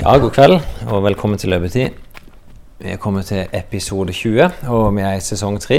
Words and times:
Ja, 0.00 0.14
god 0.16 0.30
kveld 0.32 0.54
og 0.88 1.02
velkommen 1.04 1.36
til 1.36 1.50
Løpetid. 1.52 1.90
Vi 2.80 2.88
er 2.88 2.96
kommet 2.96 3.26
til 3.28 3.50
episode 3.52 4.14
20, 4.16 4.46
og 4.72 4.94
vi 4.96 5.02
er 5.04 5.18
i 5.18 5.20
sesong 5.20 5.58
3. 5.60 5.76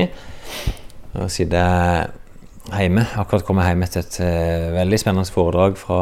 Nå 1.16 1.26
sitter 1.34 1.58
jeg 1.58 2.84
hjemme. 2.84 3.08
Akkurat 3.18 3.42
kommet 3.48 3.66
hjem 3.66 3.82
etter 3.82 4.06
et 4.06 4.20
uh, 4.22 4.68
veldig 4.76 5.00
spennende 5.02 5.34
foredrag 5.34 5.74
fra 5.82 5.98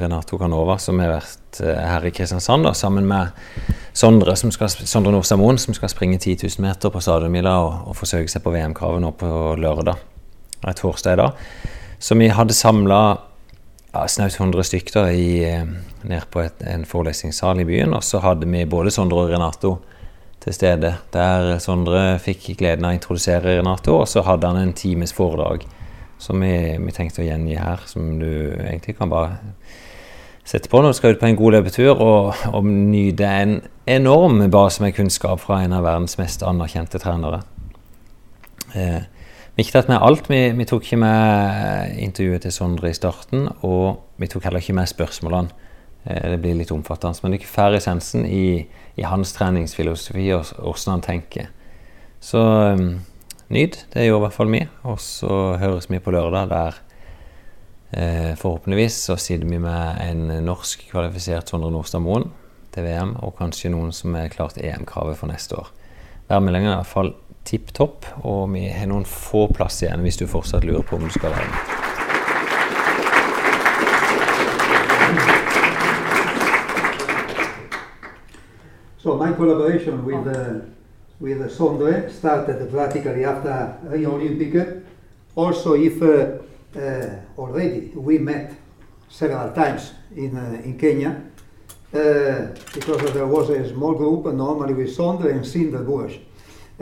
Renato 0.00 0.40
Canova, 0.42 0.74
som 0.82 0.98
har 0.98 1.14
vært 1.14 1.62
uh, 1.62 1.70
her 1.70 2.08
i 2.10 2.10
Kristiansand, 2.10 2.66
da, 2.66 2.74
sammen 2.74 3.06
med 3.06 3.30
Sondre, 3.94 4.34
som 4.34 4.50
Sondre 4.50 5.14
Nordstadmoen, 5.14 5.62
som 5.62 5.78
skal 5.78 5.94
springe 5.94 6.18
10 6.18 6.40
000 6.42 6.66
meter 6.66 6.90
på 6.90 7.04
stadionmila 7.06 7.60
og, 7.62 7.92
og 7.92 8.00
forsøke 8.02 8.32
seg 8.32 8.42
på 8.42 8.56
VM-kravet 8.56 9.06
nå 9.06 9.14
på 9.22 9.30
lørdag. 9.62 10.02
Nei, 10.66 10.74
torsdag 10.82 11.14
i 11.14 11.22
dag. 11.22 11.46
Så 12.02 12.18
vi 12.18 12.26
hadde 12.26 12.58
samla 12.58 13.04
ja, 13.92 14.08
snaut 14.08 14.40
100 14.40 14.64
stykker 14.64 15.10
eh, 15.12 15.64
nede 16.02 16.26
på 16.30 16.42
et, 16.42 16.62
en 16.66 16.86
forelesningssal 16.88 17.60
i 17.60 17.68
byen. 17.68 17.94
Og 17.96 18.04
så 18.04 18.22
hadde 18.24 18.48
vi 18.48 18.64
både 18.64 18.92
Sondre 18.94 19.26
og 19.26 19.32
Renato 19.32 19.76
til 20.42 20.56
stede. 20.56 20.94
Der 21.14 21.58
Sondre 21.62 22.18
fikk 22.22 22.52
gleden 22.58 22.86
av 22.86 22.94
å 22.94 22.98
introdusere 22.98 23.58
Renato, 23.58 24.00
og 24.00 24.08
så 24.10 24.24
hadde 24.26 24.50
han 24.50 24.60
en 24.62 24.74
times 24.76 25.14
foredrag 25.16 25.66
som 26.22 26.38
vi, 26.42 26.52
vi 26.78 26.94
tenkte 26.94 27.22
å 27.22 27.26
gjengi 27.26 27.58
her. 27.58 27.82
Som 27.90 28.16
du 28.20 28.30
egentlig 28.54 28.96
kan 28.98 29.12
bare 29.12 29.40
sette 30.44 30.70
på 30.70 30.80
når 30.82 30.94
du 30.94 30.98
skal 30.98 31.14
ut 31.14 31.20
på 31.20 31.28
en 31.28 31.38
god 31.38 31.56
løpetur 31.56 31.92
og, 31.94 32.44
og 32.50 32.66
nyte 32.66 33.28
en 33.28 33.56
enorm 33.90 34.42
base 34.50 34.82
med 34.82 34.96
kunnskap 34.96 35.42
fra 35.42 35.60
en 35.62 35.74
av 35.76 35.84
verdens 35.86 36.18
mest 36.18 36.42
anerkjente 36.46 36.98
trenere. 37.02 37.42
Eh, 38.74 39.02
vi 39.56 39.64
ikke 39.66 39.84
med 39.88 40.00
alt. 40.00 40.30
Vi, 40.30 40.40
vi, 40.56 40.64
tok 40.64 40.86
ikke 40.86 41.00
med 41.02 41.96
intervjuet 42.00 42.42
til 42.46 42.54
Sondre 42.54 42.90
i 42.90 42.96
starten, 42.96 43.48
og 43.60 44.00
vi 44.16 44.28
tok 44.30 44.46
heller 44.46 44.62
ikke 44.62 44.76
med 44.76 44.88
spørsmålene. 44.88 45.52
Eh, 46.04 46.30
det 46.32 46.38
blir 46.42 46.56
litt 46.58 46.72
omfattende. 46.72 47.20
Men 47.22 47.32
det 47.32 47.38
er 47.38 47.42
ikke 47.42 47.56
færre 47.56 47.80
essensen 47.80 48.26
i, 48.26 48.66
i, 48.96 49.04
hans 49.06 49.34
treningsfilosofi 49.36 50.30
og 50.34 50.54
hvordan 50.56 50.96
han 50.96 51.04
tenker. 51.04 51.50
Så 52.22 52.40
um, 52.78 53.02
nyt. 53.52 53.84
Det 53.92 54.06
gjør 54.06 54.20
i 54.20 54.24
hvert 54.26 54.38
fall 54.38 54.52
vi. 54.52 54.62
Og 54.88 55.00
så 55.02 55.56
høres 55.60 55.90
vi 55.90 56.00
på 56.02 56.14
lørdag, 56.14 56.48
der 56.52 56.80
eh, 57.92 58.32
forhåpentligvis 58.40 59.02
så 59.08 59.18
sitter 59.20 59.48
vi 59.48 59.60
med 59.62 60.00
en 60.06 60.44
norsk 60.46 60.88
kvalifisert 60.90 61.52
Sondre 61.52 61.70
Nordstad 61.74 62.02
Moen 62.04 62.30
til 62.72 62.86
VM, 62.86 63.18
og 63.20 63.36
kanskje 63.36 63.72
noen 63.74 63.92
som 63.92 64.14
er 64.16 64.32
klart 64.32 64.56
EM-kravet 64.56 65.18
for 65.18 65.28
neste 65.28 65.58
år. 65.60 65.68
Værmeldingen 66.30 66.70
er 66.70 66.78
i 66.78 66.80
hvert 66.80 66.94
fall 66.94 67.12
tipp 67.44 67.72
topp, 67.72 68.06
og 68.22 68.50
vi 68.54 68.68
har 68.70 68.86
noen 68.90 69.04
få 69.08 69.46
plass 69.54 69.82
igjen 69.82 70.02
hvis 70.04 70.20
du 70.20 70.26
fortsatt 70.30 70.64
lurer 70.64 70.84
på 70.86 70.96
om 70.96 71.06
du 71.06 71.12
skal 71.12 71.34
være 71.34 71.48
med. 71.50 71.80
So 79.02 79.16
my 79.16 79.32
collaboration 79.34 80.04
with 80.04 80.26
uh, 80.28 80.60
with 81.20 81.50
Sondre 81.50 82.08
started 82.10 82.70
practically 82.70 83.24
after 83.24 83.74
Rio 83.90 84.14
Olympic. 84.14 84.54
Also, 85.34 85.74
if 85.74 86.00
uh, 86.02 86.38
uh, 86.76 87.10
already 87.36 87.90
we 87.94 88.18
met 88.18 88.52
several 89.08 89.52
times 89.52 89.92
in 90.14 90.36
uh, 90.36 90.60
in 90.64 90.78
Kenya, 90.78 91.16
uh, 91.94 92.46
because 92.74 93.12
there 93.12 93.26
was 93.26 93.50
a 93.50 93.68
small 93.72 93.94
group 93.94 94.32
normally 94.34 94.74
with 94.74 94.96
Sondre 94.96 95.32
and 95.32 95.44
Cinder 95.44 95.82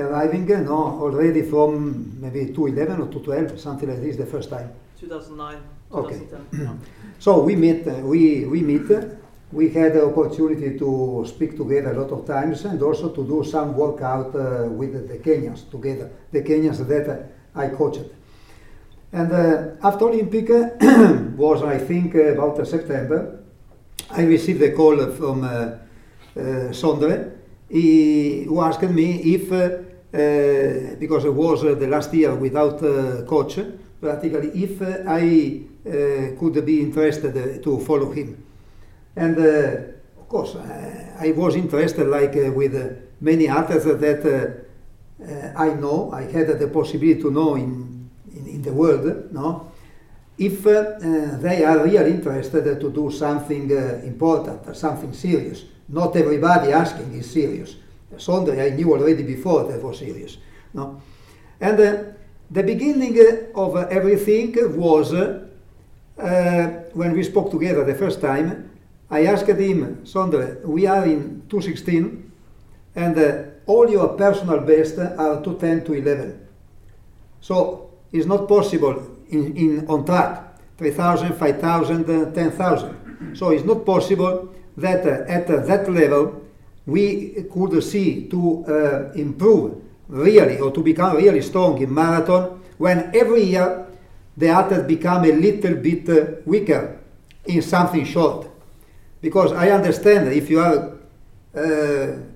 Arriving 0.00 0.46
no, 0.64 0.98
already 1.00 1.42
from 1.42 2.20
maybe 2.20 2.46
2011 2.46 3.00
or 3.00 3.12
2012, 3.12 3.60
something 3.60 3.88
like 3.88 4.00
this, 4.00 4.16
the 4.16 4.26
first 4.26 4.50
time. 4.50 4.70
2009, 4.98 5.58
Okay. 5.92 6.18
2010. 6.18 6.80
So 7.18 7.42
we 7.42 7.54
meet, 7.54 7.86
uh, 7.86 7.92
we, 7.96 8.46
we 8.46 8.62
meet, 8.62 8.90
uh, 8.90 9.04
we 9.52 9.68
had 9.68 9.92
the 9.94 10.06
opportunity 10.06 10.78
to 10.78 11.24
speak 11.26 11.56
together 11.56 11.92
a 11.92 12.00
lot 12.00 12.10
of 12.10 12.26
times 12.26 12.64
and 12.64 12.80
also 12.82 13.10
to 13.10 13.26
do 13.26 13.44
some 13.44 13.76
workout 13.76 14.34
uh, 14.34 14.68
with 14.68 15.08
the 15.08 15.18
Kenyans 15.18 15.70
together, 15.70 16.10
the 16.32 16.40
Kenyans 16.42 16.78
that 16.86 17.08
uh, 17.08 17.58
I 17.58 17.68
coached. 17.68 18.04
And 19.12 19.32
uh, 19.32 19.70
after 19.82 20.06
Olympic 20.06 20.48
was, 21.36 21.62
I 21.62 21.78
think, 21.78 22.14
uh, 22.14 22.34
about 22.34 22.66
September, 22.66 23.40
I 24.10 24.22
received 24.22 24.62
a 24.62 24.72
call 24.72 24.96
from 25.10 25.44
uh, 25.44 25.48
uh, 25.48 25.78
Sondre. 26.72 27.32
He 27.68 28.44
who 28.44 28.60
asked 28.60 28.82
me 28.82 29.34
if, 29.34 29.52
uh, 29.52 29.56
uh, 29.56 29.82
because 30.10 31.24
it 31.24 31.34
was 31.34 31.64
uh, 31.64 31.74
the 31.74 31.86
last 31.86 32.12
year 32.12 32.34
without 32.34 32.82
uh, 32.82 33.22
coach, 33.22 33.58
practically, 34.00 34.50
if 34.62 34.82
uh, 34.82 35.04
I 35.06 35.60
uh, 35.86 36.38
could 36.38 36.64
be 36.64 36.80
interested 36.80 37.36
uh, 37.36 37.62
to 37.62 37.78
follow 37.80 38.10
him. 38.10 38.42
And 39.16 39.38
uh, 39.38 40.20
of 40.20 40.28
course, 40.28 40.54
uh, 40.54 41.16
I 41.20 41.32
was 41.32 41.56
interested, 41.56 42.06
like 42.08 42.36
uh, 42.36 42.50
with 42.52 42.74
uh, 42.74 42.94
many 43.20 43.48
others 43.48 43.84
that 43.84 44.24
uh, 44.24 45.24
uh, 45.24 45.52
I 45.56 45.74
know, 45.74 46.10
I 46.12 46.22
had 46.22 46.58
the 46.58 46.68
possibility 46.68 47.20
to 47.22 47.30
know 47.30 47.54
in, 47.56 48.10
in, 48.34 48.46
in 48.46 48.62
the 48.62 48.72
world, 48.72 49.32
no? 49.32 49.70
if 50.38 50.66
uh, 50.66 50.70
uh, 50.70 51.36
they 51.36 51.62
are 51.64 51.84
really 51.84 52.10
interested 52.10 52.80
to 52.80 52.90
do 52.90 53.10
something 53.10 53.70
uh, 53.70 54.00
important, 54.04 54.74
something 54.74 55.12
serious. 55.12 55.64
Not 55.88 56.16
everybody 56.16 56.72
asking 56.72 57.12
is 57.12 57.30
serious. 57.30 57.76
Sondre 58.16 58.60
I 58.60 58.70
knew 58.70 58.92
already 58.92 59.22
before 59.22 59.64
that 59.64 59.82
was 59.82 59.98
serious. 59.98 60.38
No? 60.74 61.00
And 61.60 61.80
uh, 61.80 62.02
the 62.50 62.62
beginning 62.62 63.16
of 63.54 63.76
everything 63.90 64.54
was 64.76 65.12
uh, 65.12 65.46
when 66.92 67.12
we 67.12 67.22
spoke 67.22 67.50
together 67.50 67.84
the 67.84 67.94
first 67.94 68.20
time. 68.20 68.70
I 69.10 69.26
asked 69.26 69.48
him, 69.48 70.02
Sondre, 70.04 70.64
we 70.64 70.86
are 70.86 71.04
in 71.04 71.42
216 71.48 72.32
and 72.94 73.18
uh, 73.18 73.42
all 73.66 73.90
your 73.90 74.08
personal 74.10 74.60
best 74.60 74.98
are 74.98 75.42
210 75.42 75.84
to 75.84 75.94
11. 75.94 76.48
So 77.40 77.90
it's 78.12 78.26
not 78.26 78.48
possible 78.48 79.16
in, 79.28 79.56
in 79.56 79.86
on 79.88 80.04
track 80.04 80.50
3,000, 80.78 81.34
5,000, 81.34 82.10
uh, 82.10 82.32
10,000. 82.32 83.36
So 83.36 83.50
it's 83.50 83.64
not 83.64 83.84
possible 83.84 84.54
that 84.76 85.06
at 85.06 85.46
that 85.46 85.90
level 85.90 86.42
we 86.86 87.44
could 87.52 87.82
see 87.82 88.28
to 88.28 88.64
uh, 88.66 89.12
improve 89.14 89.82
really 90.08 90.58
or 90.58 90.70
to 90.72 90.82
become 90.82 91.16
really 91.16 91.42
strong 91.42 91.80
in 91.80 91.92
marathon 91.92 92.60
when 92.78 93.10
every 93.14 93.42
year 93.44 93.86
the 94.36 94.48
athlete 94.48 94.86
become 94.86 95.24
a 95.24 95.32
little 95.32 95.74
bit 95.74 96.08
uh, 96.08 96.32
weaker 96.46 96.98
in 97.46 97.62
something 97.62 98.04
short. 98.04 98.48
Because 99.20 99.52
I 99.52 99.70
understand 99.70 100.32
if 100.32 100.48
you 100.48 100.60
are 100.60 100.96
uh, 101.54 101.58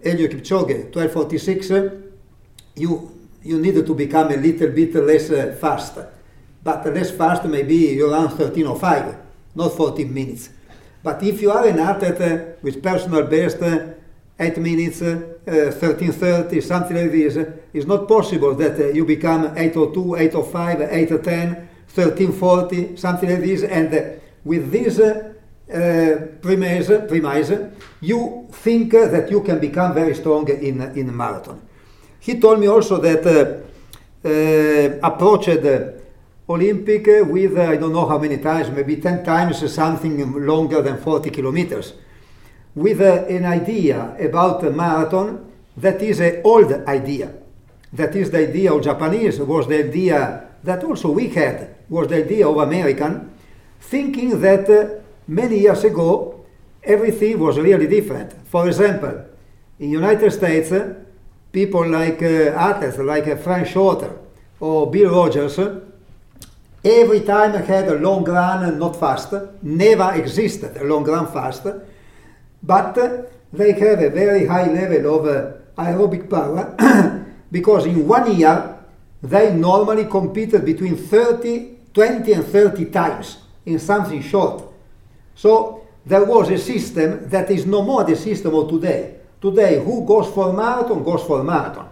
Eliud 0.05 0.31
Kipchoge 0.32 0.93
1246, 0.94 1.71
uh, 1.71 1.91
you 2.76 3.11
you 3.43 3.61
need 3.61 3.75
to 3.87 3.94
become 3.94 4.31
a 4.32 4.37
little 4.37 4.71
bit 4.71 4.94
less 4.94 5.31
uh, 5.31 5.56
fast. 5.61 5.99
But 6.62 6.87
less 6.87 7.11
fast 7.11 7.44
maybe 7.44 7.75
you 7.75 8.11
run 8.11 8.28
1305, 8.28 9.16
not 9.55 9.76
14 9.76 10.12
minutes. 10.12 10.50
But 11.03 11.22
if 11.22 11.43
you 11.43 11.50
are 11.50 11.66
an 11.66 11.78
athlete 11.78 12.21
uh, 12.21 12.38
with 12.62 12.82
personal 12.82 13.25
best, 13.25 13.59
8 14.38 14.58
minutes, 14.58 15.00
uh, 15.02 15.20
1330, 15.46 16.60
something 16.60 16.96
like 16.96 17.12
this, 17.12 17.36
it's 17.72 17.86
not 17.86 18.08
possible 18.08 18.54
that 18.54 18.80
uh, 18.80 18.86
you 18.88 19.04
become 19.04 19.56
802, 19.56 20.16
805, 20.16 20.80
810, 20.80 21.68
1340, 21.94 22.96
something 22.96 23.30
like 23.30 23.40
this. 23.40 23.62
And 23.62 24.20
with 24.44 24.72
this 24.72 24.98
premise, 26.42 26.88
premise, 27.08 27.52
you 28.00 28.48
think 28.50 28.92
that 28.92 29.30
you 29.30 29.40
can 29.42 29.60
become 29.60 29.94
very 29.94 30.14
strong 30.14 30.48
in, 30.48 30.80
in 30.96 31.16
marathon. 31.16 31.62
He 32.18 32.40
told 32.40 32.58
me 32.58 32.66
also 32.66 33.00
that 33.00 33.62
approached 35.02 35.48
Olympic 36.48 37.06
with 37.06 37.56
I 37.56 37.76
don't 37.76 37.92
know 37.92 38.06
how 38.06 38.19
many 38.19 38.38
times, 38.38 38.70
maybe 38.70 38.96
10 38.96 39.25
times 39.25 39.72
something 39.72 40.44
longer 40.44 40.82
than 40.82 40.98
40 40.98 41.30
kilometers, 41.30 41.94
with 42.75 43.00
an 43.00 43.44
idea 43.44 44.17
about 44.19 44.65
a 44.65 44.71
marathon 44.71 45.50
that 45.76 46.03
is 46.03 46.21
an 46.21 46.41
old 46.44 46.73
idea. 46.88 47.32
That 47.93 48.17
is 48.17 48.31
the 48.31 48.49
idea 48.49 48.73
of 48.73 48.82
Japanese, 48.82 49.38
was 49.41 49.69
the 49.69 49.85
idea 49.85 50.49
that 50.65 50.82
also 50.82 51.11
we 51.11 51.29
had, 51.29 51.76
was 51.88 52.09
the 52.09 52.25
idea 52.25 52.49
of 52.49 52.56
American, 52.56 53.31
thinking 53.81 54.41
that 54.41 54.69
uh, 54.69 55.00
many 55.29 55.59
years 55.61 55.85
ago 55.85 56.44
everything 56.82 57.38
was 57.38 57.59
really 57.59 57.87
different. 57.87 58.32
For 58.47 58.67
example, 58.67 59.25
in 59.79 59.91
United 59.91 60.31
States, 60.32 60.73
uh, 60.73 60.94
people 61.53 61.88
like 61.88 62.23
uh, 62.23 62.50
athletes 62.56 62.99
like 62.99 63.29
uh, 63.29 63.37
Frank 63.37 63.69
Shorter 63.69 64.19
or 64.59 64.91
Bill 64.91 65.11
Rodgers 65.11 65.59
every 66.85 67.21
time 67.21 67.53
had 67.53 67.88
a 67.88 67.99
long 67.99 68.25
run 68.25 68.65
and 68.65 68.79
not 68.79 68.97
fast, 68.97 69.32
never 69.62 70.12
existed 70.15 70.76
a 70.76 70.85
long 70.85 71.05
run 71.05 71.26
fast, 71.32 71.67
but 72.66 72.94
they 73.52 73.72
have 73.72 74.02
a 74.02 74.11
very 74.11 74.46
high 74.46 74.70
level 74.70 75.19
of 75.19 75.26
uh, 75.26 75.82
aerobic 75.82 76.28
power 76.28 76.75
because 77.52 77.87
in 77.87 78.06
one 78.06 78.34
year 78.37 78.78
they 79.22 79.55
normally 79.55 80.06
competed 80.06 80.64
between 80.64 80.96
30, 80.96 81.78
20 81.93 82.32
and 82.32 82.44
30 82.44 82.84
times 82.87 83.38
in 83.66 83.78
something 83.78 84.22
short. 84.22 84.64
So 85.34 85.87
there 86.06 86.25
was 86.25 86.50
a 86.50 86.58
system 86.58 87.28
that 87.28 87.50
is 87.50 87.66
no 87.66 87.82
more 87.82 88.05
the 88.05 88.16
system 88.16 88.55
of 88.55 88.69
today. 88.69 89.16
Today, 89.40 89.82
who 89.82 90.06
goes 90.06 90.32
for 90.32 90.52
marathon 90.52 91.02
goes 91.02 91.22
for 91.22 91.43
marathon. 91.43 91.88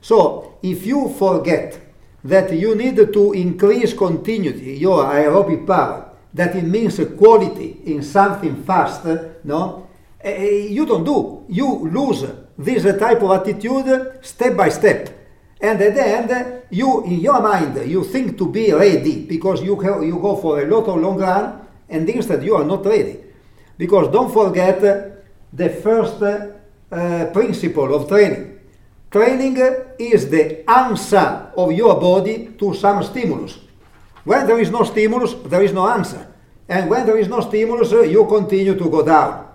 So, 0.00 0.58
if 0.62 0.86
you 0.86 1.14
forget 1.18 1.78
that 2.24 2.52
you 2.52 2.74
need 2.74 2.96
to 2.96 3.32
increase 3.32 3.92
continuity, 3.92 4.76
your 4.76 5.04
aerobic 5.04 5.66
power, 5.66 6.10
that 6.32 6.56
it 6.56 6.64
means 6.64 7.00
quality 7.16 7.80
in 7.86 8.02
something 8.02 8.64
fast, 8.64 9.04
no? 9.44 9.83
You 10.24 10.86
don't 10.86 11.04
do. 11.04 11.44
You 11.48 11.88
lose 11.90 12.24
this 12.56 12.82
type 12.98 13.22
of 13.22 13.30
attitude 13.30 14.18
step 14.22 14.56
by 14.56 14.70
step. 14.70 15.10
And 15.60 15.80
at 15.80 15.94
the 15.94 16.06
end, 16.06 16.62
you, 16.70 17.04
in 17.04 17.20
your 17.20 17.40
mind, 17.40 17.88
you 17.88 18.04
think 18.04 18.38
to 18.38 18.48
be 18.50 18.72
ready 18.72 19.24
because 19.24 19.62
you, 19.62 19.80
you 20.02 20.18
go 20.20 20.36
for 20.36 20.60
a 20.60 20.66
lot 20.66 20.88
of 20.88 21.00
long 21.00 21.18
run 21.18 21.60
and 21.88 22.08
instead 22.08 22.42
you 22.42 22.54
are 22.54 22.64
not 22.64 22.84
ready. 22.86 23.18
Because 23.76 24.08
don't 24.08 24.32
forget 24.32 24.80
the 25.52 25.68
first 25.68 26.22
uh, 26.22 27.26
principle 27.32 27.94
of 27.94 28.08
training. 28.08 28.60
Training 29.10 29.58
is 29.98 30.28
the 30.28 30.68
answer 30.68 31.52
of 31.56 31.72
your 31.72 32.00
body 32.00 32.50
to 32.58 32.74
some 32.74 33.02
stimulus. 33.02 33.58
When 34.24 34.46
there 34.46 34.58
is 34.58 34.70
no 34.70 34.84
stimulus, 34.84 35.34
there 35.44 35.62
is 35.62 35.72
no 35.72 35.88
answer. 35.88 36.26
And 36.68 36.88
when 36.88 37.06
there 37.06 37.18
is 37.18 37.28
no 37.28 37.40
stimulus, 37.40 37.92
you 37.92 38.26
continue 38.26 38.74
to 38.74 38.90
go 38.90 39.04
down. 39.04 39.53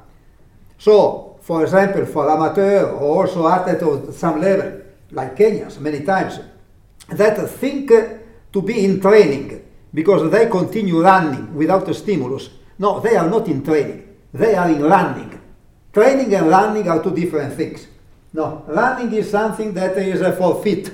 So, 0.80 1.38
for 1.42 1.64
example, 1.64 2.06
for 2.06 2.30
amateur 2.30 2.86
or 2.86 3.26
also 3.26 3.48
athlete 3.48 3.82
of 3.84 4.16
some 4.16 4.42
level, 4.42 4.82
like 5.12 5.36
Kenyans 5.36 5.80
many 5.80 6.04
times, 6.04 6.40
that 7.10 7.50
think 7.50 7.92
to 8.54 8.62
be 8.62 8.86
in 8.86 9.00
training 9.00 9.66
because 9.94 10.32
they 10.32 10.48
continue 10.48 11.02
running 11.02 11.54
without 11.54 11.88
a 11.90 11.94
stimulus. 11.94 12.50
No, 12.78 13.00
they 13.00 13.16
are 13.16 13.30
not 13.30 13.48
in 13.48 13.64
training. 13.64 14.08
They 14.34 14.56
are 14.56 14.70
in 14.70 14.82
running. 14.82 15.40
Training 15.92 16.34
and 16.34 16.48
running 16.48 16.88
are 16.88 17.04
two 17.04 17.14
different 17.14 17.54
things. 17.54 17.88
No, 18.32 18.64
running 18.68 19.12
is 19.14 19.30
something 19.30 19.74
that 19.74 19.98
is 19.98 20.22
uh, 20.22 20.32
for 20.34 20.64
fit. 20.64 20.92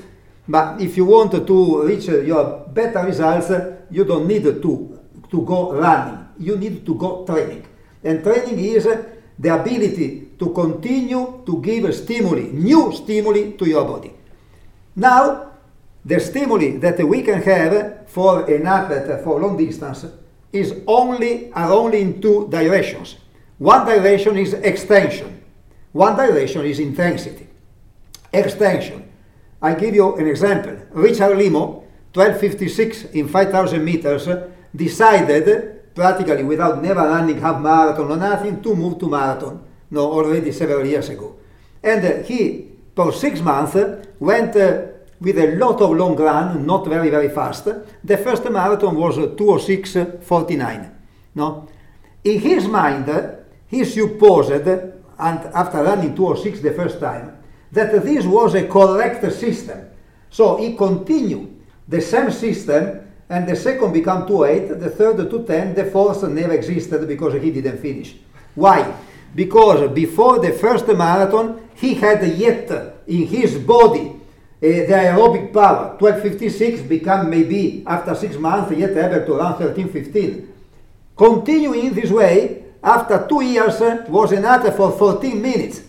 But 0.48 0.80
if 0.82 0.96
you 0.96 1.06
want 1.06 1.32
to 1.32 1.84
reach 1.84 2.08
uh, 2.08 2.22
your 2.22 2.66
better 2.74 3.04
results, 3.04 3.52
you 3.92 4.06
don't 4.06 4.28
need 4.28 4.44
to, 4.44 5.00
to 5.30 5.42
go 5.46 5.74
running. 5.74 6.26
You 6.40 6.58
need 6.58 6.86
to 6.86 6.96
go 6.96 7.26
training. 7.26 7.66
And 8.04 8.24
training 8.24 8.58
is 8.60 8.88
uh, 8.88 9.04
the 9.38 9.54
ability 9.54 10.30
to 10.40 10.50
continue 10.52 11.44
to 11.46 11.62
give 11.62 11.94
stimuli, 11.94 12.50
new 12.52 12.92
stimuli 12.94 13.52
to 13.52 13.66
your 13.68 13.86
body. 13.86 14.14
Now, 14.96 15.52
the 16.04 16.20
stimuli 16.20 16.78
that 16.78 17.04
we 17.04 17.22
can 17.22 17.42
have 17.42 18.08
for 18.08 18.46
an 18.50 18.66
athlete 18.66 19.24
for 19.24 19.40
long 19.40 19.58
distance 19.58 20.06
is 20.52 20.76
only 20.88 21.52
are 21.52 21.72
only 21.72 22.02
in 22.02 22.22
two 22.22 22.48
directions. 22.50 23.18
One 23.58 23.86
direction 23.86 24.38
is 24.38 24.54
extension. 24.54 25.44
One 25.92 26.16
direction 26.16 26.66
is 26.66 26.80
intensity. 26.80 27.48
Extension. 28.32 29.10
I 29.62 29.74
give 29.74 29.96
you 29.96 30.16
an 30.16 30.28
example. 30.28 30.78
Richard 30.92 31.38
Limo, 31.38 31.84
1256 32.14 33.06
in 33.16 33.28
5000 33.28 33.84
meters, 33.84 34.28
decided 34.76 35.75
practically 35.96 36.44
without 36.44 36.84
never 36.84 37.02
running 37.02 37.40
half 37.40 37.60
marathon 37.62 38.12
or 38.12 38.18
nothing 38.18 38.62
to 38.62 38.76
move 38.76 39.00
to 39.00 39.10
marathon. 39.10 39.64
No, 39.90 40.12
already 40.12 40.52
several 40.52 40.86
years 40.86 41.10
ago. 41.10 41.38
And 41.82 42.06
uh, 42.06 42.24
he, 42.24 42.68
for 42.96 43.14
six 43.14 43.40
months, 43.42 43.78
went 44.20 44.56
uh, 44.56 44.82
with 45.20 45.38
a 45.38 45.56
lot 45.56 45.82
of 45.82 45.92
long 45.92 46.16
run, 46.16 46.66
not 46.66 46.86
very, 46.88 47.10
very 47.10 47.30
fast. 47.30 47.66
The 48.04 48.18
first 48.18 48.50
marathon 48.50 48.96
was 48.96 49.18
206.49. 49.18 50.92
No? 51.36 51.68
In 52.24 52.40
his 52.40 52.68
mind, 52.68 53.10
he 53.68 53.86
supposed, 53.86 54.52
and 54.52 55.40
after 55.54 55.84
running 55.84 56.16
206 56.16 56.60
the 56.60 56.74
first 56.74 57.00
time, 57.00 57.38
that 57.72 58.04
this 58.04 58.26
was 58.26 58.56
a 58.56 58.68
correct 58.68 59.32
system. 59.34 59.90
So 60.30 60.58
he 60.58 60.76
continued 60.76 61.62
the 61.88 62.02
same 62.02 62.32
system, 62.32 63.05
and 63.30 63.48
the 63.48 63.56
second 63.56 63.94
became 63.94 64.28
208, 64.28 64.80
the 64.80 64.90
third 64.90 65.18
210, 65.18 65.74
the 65.76 65.86
fourth 65.86 66.24
never 66.24 66.54
existed 66.54 67.08
because 67.08 67.34
he 67.42 67.52
didn't 67.52 67.80
finish. 67.80 68.16
Why? 68.54 68.96
Because 69.34 69.92
before 69.92 70.40
the 70.40 70.52
first 70.52 70.88
marathon, 70.88 71.70
he 71.76 71.96
had 71.96 72.26
yet 72.38 72.70
in 73.08 73.28
his 73.28 73.58
body 73.58 74.16
uh, 74.64 74.68
the 74.68 74.88
aerobic 74.88 75.54
power, 75.54 75.98
1256, 76.00 76.84
become 76.84 77.30
maybe 77.30 77.84
after 77.86 78.16
six 78.16 78.38
months 78.38 78.72
yet 78.72 78.92
able 78.92 79.26
to 79.26 79.34
run 79.34 79.52
1315. 79.60 80.54
Continuing 81.16 81.94
this 81.94 82.10
way, 82.10 82.64
after 82.82 83.28
two 83.28 83.42
years, 83.42 83.80
was 84.10 84.32
an 84.32 84.46
athlete 84.46 84.74
for 84.76 84.92
14 84.92 85.42
minutes. 85.42 85.82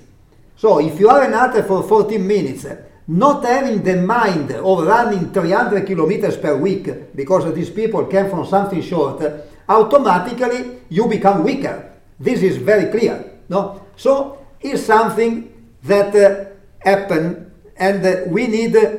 So 0.56 0.80
if 0.80 0.98
you 0.98 1.08
are 1.08 1.22
an 1.22 1.34
athlete 1.34 1.66
for 1.66 1.84
14 1.84 2.26
minutes, 2.26 2.66
not 3.08 3.44
having 3.44 3.82
the 3.82 3.96
mind 4.02 4.50
of 4.50 4.86
running 4.86 5.32
300 5.32 5.86
kilometers 5.86 6.36
per 6.36 6.56
week, 6.56 7.14
because 7.14 7.52
these 7.54 7.70
people 7.70 8.04
came 8.06 8.28
from 8.28 8.46
something 8.46 8.82
short, 8.82 9.22
automatically 9.68 10.80
you 10.88 11.06
become 11.06 11.44
weaker. 11.44 11.92
This 12.18 12.42
is 12.42 12.56
very 12.56 12.90
clear. 12.90 13.32
No? 13.48 13.86
So 13.96 14.46
it's 14.60 14.82
something 14.84 15.52
that 15.84 16.14
uh, 16.14 16.46
happened 16.78 17.50
and 17.76 18.04
uh, 18.04 18.22
we 18.28 18.46
need 18.46 18.74
uh, 18.74 18.96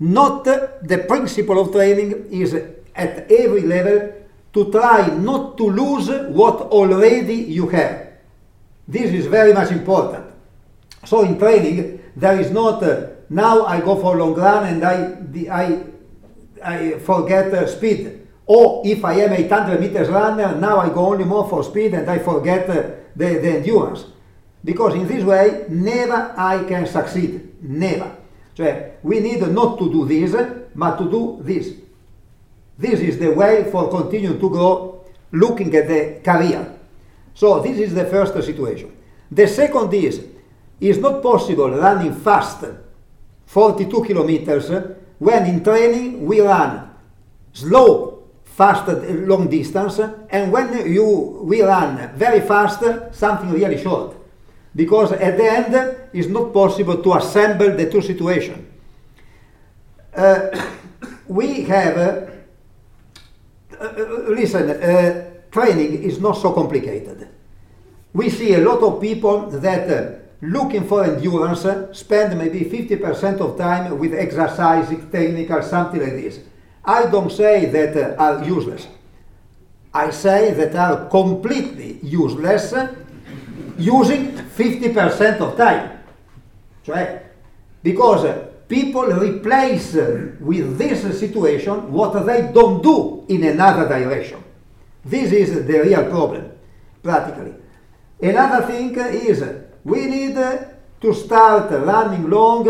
not 0.00 0.44
the 0.44 1.04
principle 1.06 1.60
of 1.60 1.72
training 1.72 2.28
is 2.30 2.54
at 2.54 3.30
every 3.30 3.62
level 3.62 4.12
to 4.52 4.70
try 4.70 5.06
not 5.08 5.56
to 5.58 5.64
lose 5.64 6.08
what 6.30 6.60
already 6.72 7.34
you 7.34 7.68
have. 7.68 8.08
This 8.88 9.12
is 9.12 9.26
very 9.26 9.52
much 9.52 9.70
important. 9.70 10.24
So 11.04 11.22
in 11.22 11.38
training, 11.38 12.00
there 12.16 12.40
is 12.40 12.50
not 12.50 12.82
uh, 12.82 13.08
now 13.28 13.64
I 13.64 13.80
go 13.80 13.96
for 14.00 14.16
long 14.16 14.34
run 14.34 14.64
and 14.66 14.84
I, 14.84 15.16
I, 15.50 15.82
I 16.62 16.98
forget 16.98 17.52
uh, 17.52 17.66
speed. 17.66 18.26
Or 18.46 18.82
if 18.84 19.04
I 19.04 19.14
am 19.14 19.32
800 19.32 19.80
meters 19.80 20.08
runner, 20.08 20.54
now 20.54 20.78
I 20.78 20.88
go 20.88 21.06
only 21.06 21.24
more 21.24 21.48
for 21.48 21.64
speed 21.64 21.94
and 21.94 22.08
I 22.08 22.18
forget 22.18 22.68
uh, 22.70 22.74
the, 23.16 23.38
the 23.40 23.56
endurance. 23.56 24.04
Because 24.64 24.94
in 24.94 25.06
this 25.06 25.24
way, 25.24 25.66
never 25.68 26.34
I 26.36 26.64
can 26.64 26.86
succeed. 26.86 27.62
Never. 27.62 28.16
So 28.54 28.92
we 29.02 29.20
need 29.20 29.40
not 29.48 29.78
to 29.78 29.90
do 29.90 30.06
this, 30.06 30.34
but 30.74 30.96
to 30.96 31.10
do 31.10 31.40
this. 31.42 31.72
This 32.78 33.00
is 33.00 33.18
the 33.18 33.32
way 33.32 33.68
for 33.70 33.90
continuing 33.90 34.38
to 34.38 34.50
grow, 34.50 35.04
looking 35.32 35.74
at 35.74 35.88
the 35.88 36.20
career. 36.22 36.74
So 37.34 37.60
this 37.60 37.78
is 37.78 37.94
the 37.94 38.04
first 38.04 38.34
situation. 38.34 38.96
The 39.30 39.46
second 39.46 39.92
is, 39.92 40.24
it's 40.80 40.98
not 40.98 41.22
possible 41.22 41.70
running 41.70 42.14
fast, 42.14 42.64
42 43.46 44.04
kilometers, 44.04 44.70
when 45.18 45.46
in 45.46 45.64
training 45.64 46.26
we 46.26 46.40
run 46.40 46.90
slow, 47.52 48.24
fast, 48.44 48.86
long 48.88 49.48
distance, 49.48 50.00
and 50.30 50.52
when 50.52 50.86
you 50.92 51.40
we 51.42 51.62
run 51.62 52.10
very 52.16 52.40
fast, 52.40 52.82
something 53.12 53.50
really 53.50 53.82
short 53.82 54.16
because 54.76 55.12
at 55.12 55.38
the 55.38 55.44
end 55.44 55.96
it's 56.12 56.28
not 56.28 56.52
possible 56.52 57.02
to 57.02 57.14
assemble 57.14 57.74
the 57.74 57.90
two 57.90 58.02
situations. 58.02 58.62
Uh, 60.14 60.50
we 61.26 61.62
have, 61.62 61.96
uh, 61.96 62.26
uh, 63.80 64.04
listen, 64.28 64.70
uh, 64.70 65.30
training 65.50 66.02
is 66.02 66.20
not 66.20 66.34
so 66.34 66.52
complicated. 66.52 67.28
We 68.12 68.28
see 68.30 68.54
a 68.54 68.60
lot 68.60 68.82
of 68.82 69.00
people 69.00 69.50
that 69.50 69.90
uh, 69.90 70.18
looking 70.42 70.86
for 70.86 71.04
endurance 71.04 71.66
spend 71.98 72.36
maybe 72.38 72.60
50% 72.60 73.40
of 73.40 73.56
time 73.56 73.98
with 73.98 74.14
exercising, 74.14 75.10
technical, 75.10 75.62
something 75.62 76.00
like 76.00 76.12
this. 76.12 76.40
I 76.84 77.06
don't 77.06 77.30
say 77.30 77.66
that 77.66 78.18
are 78.18 78.44
useless. 78.44 78.86
I 79.92 80.10
say 80.10 80.52
that 80.52 80.74
are 80.74 81.08
completely 81.08 81.98
useless 82.02 82.74
using 83.78 84.32
50% 84.32 85.40
of 85.40 85.56
time. 85.56 85.98
Cioè, 86.84 87.22
because 87.82 88.26
people 88.68 89.04
replace 89.04 89.94
with 89.94 90.78
this 90.78 91.18
situation 91.18 91.92
what 91.92 92.26
they 92.26 92.50
don't 92.52 92.82
do 92.82 93.24
in 93.28 93.42
another 93.44 93.88
direction. 93.88 94.42
This 95.04 95.32
is 95.32 95.66
the 95.66 95.80
real 95.80 96.08
problem, 96.10 96.50
practically. 97.02 97.54
Another 98.20 98.66
thing 98.66 98.94
is 98.96 99.42
we 99.86 100.06
need 100.06 100.36
uh, 100.36 100.64
to 101.00 101.14
start 101.14 101.70
running 101.70 102.28
long 102.28 102.66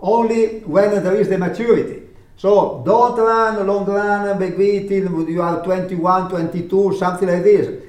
only 0.00 0.58
when 0.60 0.90
there 1.02 1.14
is 1.14 1.28
the 1.28 1.38
maturity. 1.38 2.02
So 2.36 2.82
don't 2.84 3.16
run 3.16 3.64
long 3.64 3.86
run 3.86 4.38
maybe 4.38 4.88
till 4.88 5.28
you 5.28 5.40
are 5.40 5.62
21, 5.62 6.30
22, 6.30 6.96
something 6.98 7.28
like 7.28 7.44
this. 7.44 7.82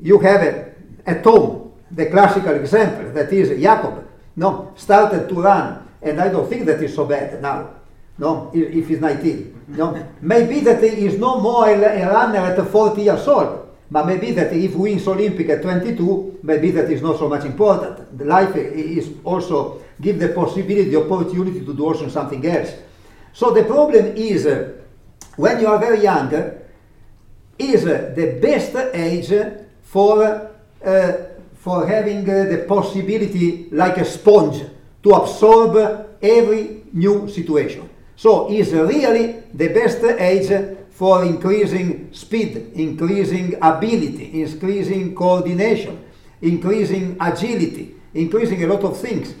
You 0.00 0.18
have 0.18 0.42
it 0.42 0.78
at 1.04 1.22
home, 1.22 1.72
the 1.90 2.06
classical 2.06 2.54
example, 2.54 3.12
that 3.12 3.30
is 3.32 3.50
Jacob, 3.60 4.06
no, 4.36 4.72
started 4.76 5.28
to 5.28 5.34
run, 5.34 5.88
and 6.00 6.20
I 6.20 6.28
don't 6.28 6.48
think 6.48 6.64
that 6.66 6.82
is 6.82 6.94
so 6.94 7.04
bad 7.04 7.42
now, 7.42 7.70
no, 8.16 8.50
if 8.54 8.88
he's 8.88 9.00
19. 9.00 9.64
No, 9.68 10.06
maybe 10.22 10.60
that 10.60 10.82
he 10.82 11.06
is 11.06 11.18
no 11.18 11.40
more 11.40 11.68
a 11.68 12.06
runner 12.06 12.38
at 12.38 12.66
40 12.66 13.02
years 13.02 13.28
old, 13.28 13.67
But 13.90 14.06
maybe 14.06 14.32
that 14.32 14.52
if 14.52 14.74
wins 14.74 15.06
Olympic 15.08 15.48
at 15.48 15.62
22, 15.62 16.40
maybe 16.42 16.70
that 16.72 16.90
is 16.90 17.00
not 17.00 17.18
so 17.18 17.28
much 17.28 17.44
important. 17.44 18.24
Life 18.26 18.54
is 18.56 19.10
also 19.24 19.82
give 20.00 20.18
the 20.18 20.28
possibility, 20.28 20.90
the 20.90 21.02
opportunity 21.02 21.64
to 21.64 21.74
do 21.74 21.86
also 21.86 22.08
something 22.08 22.44
else. 22.46 22.72
So 23.32 23.52
the 23.52 23.64
problem 23.64 24.16
is 24.16 24.46
uh, 24.46 24.72
when 25.36 25.60
you 25.60 25.68
are 25.68 25.78
very 25.78 26.02
young, 26.02 26.32
is 27.58 27.86
uh, 27.86 28.12
the 28.14 28.38
best 28.40 28.74
age 28.94 29.32
for 29.82 30.50
uh, 30.84 31.12
for 31.54 31.86
having 31.86 32.28
uh, 32.28 32.44
the 32.44 32.64
possibility, 32.68 33.68
like 33.72 33.98
a 33.98 34.04
sponge, 34.04 34.62
to 35.02 35.10
absorb 35.10 35.76
every 36.22 36.82
new 36.92 37.28
situation. 37.28 37.88
So 38.16 38.50
is 38.50 38.72
really 38.72 39.42
the 39.52 39.68
best 39.68 40.02
age 40.04 40.77
for 40.98 41.24
increasing 41.24 42.12
speed, 42.12 42.72
increasing 42.74 43.54
ability, 43.62 44.42
increasing 44.42 45.14
coordination, 45.14 46.04
increasing 46.42 47.16
agility, 47.20 47.94
increasing 48.14 48.64
a 48.64 48.66
lot 48.66 48.82
of 48.82 48.98
things. 48.98 49.32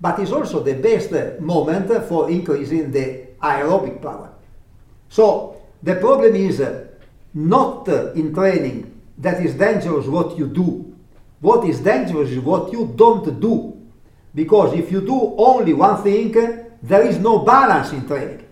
But 0.00 0.18
it's 0.18 0.32
also 0.32 0.58
the 0.58 0.74
best 0.74 1.12
moment 1.40 1.86
for 2.08 2.28
increasing 2.28 2.90
the 2.90 3.28
aerobic 3.40 4.02
power. 4.02 4.32
So 5.08 5.62
the 5.84 5.94
problem 5.94 6.34
is 6.34 6.60
uh, 6.60 6.88
not 7.32 7.88
uh, 7.88 8.10
in 8.14 8.34
training 8.34 9.00
that 9.18 9.40
is 9.46 9.54
dangerous 9.54 10.08
what 10.08 10.36
you 10.36 10.48
do. 10.48 10.96
What 11.40 11.64
is 11.68 11.78
dangerous 11.78 12.30
is 12.30 12.40
what 12.40 12.72
you 12.72 12.92
don't 12.96 13.38
do. 13.38 13.80
Because 14.34 14.76
if 14.76 14.90
you 14.90 15.00
do 15.00 15.36
only 15.38 15.74
one 15.74 16.02
thing, 16.02 16.36
uh, 16.36 16.64
there 16.82 17.06
is 17.06 17.18
no 17.18 17.38
balance 17.38 17.92
in 17.92 18.04
training. 18.04 18.44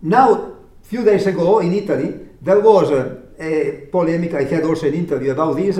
Now, 0.00 0.54
few 0.88 1.04
days 1.04 1.26
ago 1.26 1.58
in 1.60 1.74
Italy, 1.74 2.14
there 2.40 2.60
was 2.60 2.90
a, 2.90 3.18
a 3.38 3.86
polemic, 3.92 4.32
I 4.34 4.44
had 4.44 4.64
also 4.64 4.86
an 4.86 4.94
interview 4.94 5.32
about 5.32 5.56
this, 5.56 5.78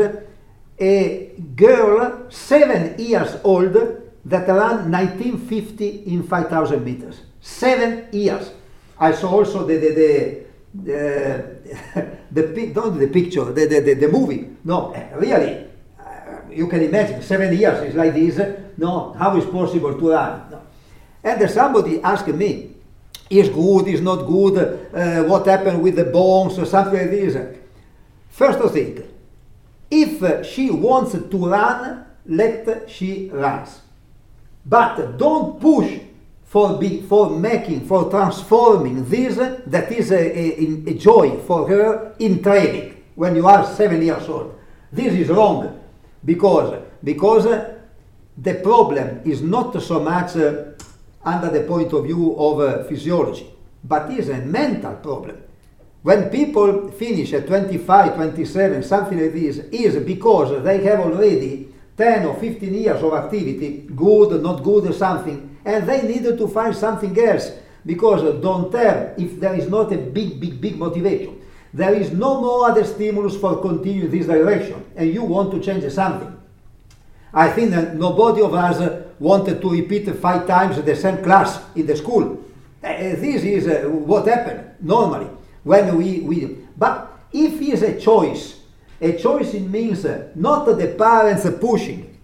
a 0.78 1.32
girl, 1.56 2.26
seven 2.28 2.94
years 2.98 3.36
old, 3.42 3.72
that 3.72 4.46
ran 4.48 4.90
1950 4.90 6.04
in 6.06 6.22
5,000 6.24 6.84
meters. 6.84 7.22
Seven 7.40 8.08
years. 8.12 8.50
I 9.00 9.12
saw 9.12 9.30
also 9.30 9.66
the, 9.66 9.78
the, 9.78 9.94
the 9.94 10.48
the, 10.74 12.18
the, 12.30 12.72
not 12.74 12.98
the 12.98 13.08
picture, 13.08 13.44
the, 13.44 13.66
the, 13.66 13.80
the, 13.80 13.94
the 13.94 14.08
movie. 14.08 14.50
No, 14.64 14.94
really, 15.16 15.66
uh, 15.98 16.40
you 16.50 16.66
can 16.68 16.82
imagine, 16.82 17.22
seven 17.22 17.56
years 17.56 17.88
is 17.88 17.94
like 17.94 18.12
this. 18.12 18.38
No, 18.76 19.12
how 19.14 19.36
is 19.38 19.46
possible 19.46 19.98
to 19.98 20.10
run? 20.10 20.50
No. 20.50 20.62
And 21.24 21.50
somebody 21.50 22.02
asked 22.02 22.28
me, 22.28 22.67
is 23.30 23.48
good, 23.48 23.88
is 23.88 24.00
not 24.00 24.26
good, 24.26 24.88
uh, 24.94 25.24
what 25.24 25.46
happened 25.46 25.82
with 25.82 25.96
the 25.96 26.04
bones, 26.04 26.58
or 26.58 26.66
something 26.66 26.98
like 26.98 27.10
this. 27.10 27.36
First 28.30 28.72
thing, 28.72 29.02
if 29.90 30.46
she 30.46 30.70
wants 30.70 31.12
to 31.12 31.48
run, 31.48 32.06
let 32.26 32.88
she 32.90 33.30
runs. 33.32 33.80
But 34.64 35.16
don't 35.16 35.60
push 35.60 35.98
for, 36.44 36.78
be, 36.78 37.02
for 37.02 37.30
making, 37.30 37.86
for 37.86 38.10
transforming 38.10 39.08
this, 39.08 39.36
that 39.36 39.92
is 39.92 40.10
a, 40.12 40.16
a, 40.16 40.90
a 40.90 40.94
joy 40.94 41.38
for 41.38 41.68
her 41.68 42.14
in 42.18 42.42
training 42.42 43.04
when 43.14 43.36
you 43.36 43.46
are 43.46 43.66
seven 43.66 44.02
years 44.02 44.28
old. 44.28 44.58
This 44.92 45.12
is 45.12 45.28
wrong 45.28 45.80
because, 46.24 46.82
because 47.02 47.44
the 48.36 48.54
problem 48.54 49.20
is 49.24 49.42
not 49.42 49.82
so 49.82 50.00
much 50.00 50.36
uh, 50.36 50.64
under 51.34 51.50
the 51.50 51.66
point 51.66 51.92
of 51.92 52.04
view 52.04 52.34
of 52.36 52.60
uh, 52.60 52.84
physiology, 52.84 53.46
but 53.84 54.10
is 54.10 54.28
a 54.28 54.38
mental 54.38 54.94
problem. 54.94 55.42
When 56.02 56.30
people 56.30 56.90
finish 56.92 57.32
at 57.32 57.46
25, 57.46 58.14
27, 58.14 58.82
something 58.82 59.20
like 59.20 59.32
this, 59.32 59.58
is 59.70 59.96
because 60.04 60.62
they 60.64 60.82
have 60.84 61.00
already 61.00 61.68
10 61.96 62.24
or 62.24 62.34
15 62.36 62.74
years 62.74 63.02
of 63.02 63.12
activity, 63.12 63.88
good, 63.94 64.42
not 64.42 64.62
good, 64.62 64.86
or 64.86 64.92
something, 64.92 65.56
and 65.64 65.86
they 65.86 66.02
needed 66.02 66.38
to 66.38 66.48
find 66.48 66.74
something 66.74 67.18
else 67.18 67.50
because 67.84 68.22
don't 68.40 68.70
tell 68.70 69.14
if 69.18 69.40
there 69.40 69.54
is 69.54 69.68
not 69.68 69.92
a 69.92 69.96
big, 69.96 70.40
big, 70.40 70.60
big 70.60 70.78
motivation. 70.78 71.40
There 71.74 71.94
is 71.94 72.10
no 72.12 72.40
more 72.40 72.70
other 72.70 72.84
stimulus 72.84 73.36
for 73.36 73.60
continuing 73.60 74.10
this 74.10 74.26
direction, 74.26 74.84
and 74.96 75.12
you 75.12 75.24
want 75.24 75.50
to 75.52 75.60
change 75.60 75.90
something. 75.92 76.34
I 77.34 77.50
think 77.50 77.70
that 77.72 77.96
nobody 77.96 78.40
of 78.40 78.54
us 78.54 79.07
wanted 79.18 79.60
to 79.60 79.70
repeat 79.70 80.08
five 80.16 80.46
times 80.46 80.80
the 80.82 80.96
same 80.96 81.22
class 81.22 81.60
in 81.74 81.86
the 81.86 81.96
school. 81.96 82.44
Uh, 82.82 82.88
this 82.88 83.42
is 83.42 83.66
uh, 83.66 83.88
what 83.88 84.26
happened 84.26 84.74
normally 84.80 85.28
when 85.64 85.96
we, 85.96 86.20
we. 86.20 86.58
But 86.76 87.12
if 87.32 87.60
it's 87.60 87.82
a 87.82 88.00
choice, 88.00 88.60
a 89.00 89.16
choice 89.16 89.54
it 89.54 89.68
means 89.68 90.06
not 90.34 90.64
the 90.64 90.94
parents 90.98 91.46
pushing, 91.60 92.18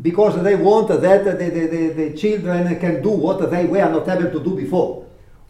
because 0.00 0.42
they 0.42 0.56
want 0.56 0.88
that 0.88 1.24
the, 1.24 1.32
the, 1.32 1.66
the, 1.66 1.88
the, 1.88 2.16
children 2.16 2.78
can 2.80 3.02
do 3.02 3.10
what 3.10 3.50
they 3.50 3.64
were 3.64 3.88
not 3.88 4.08
able 4.08 4.30
to 4.30 4.40
do 4.42 4.56
before. 4.56 5.06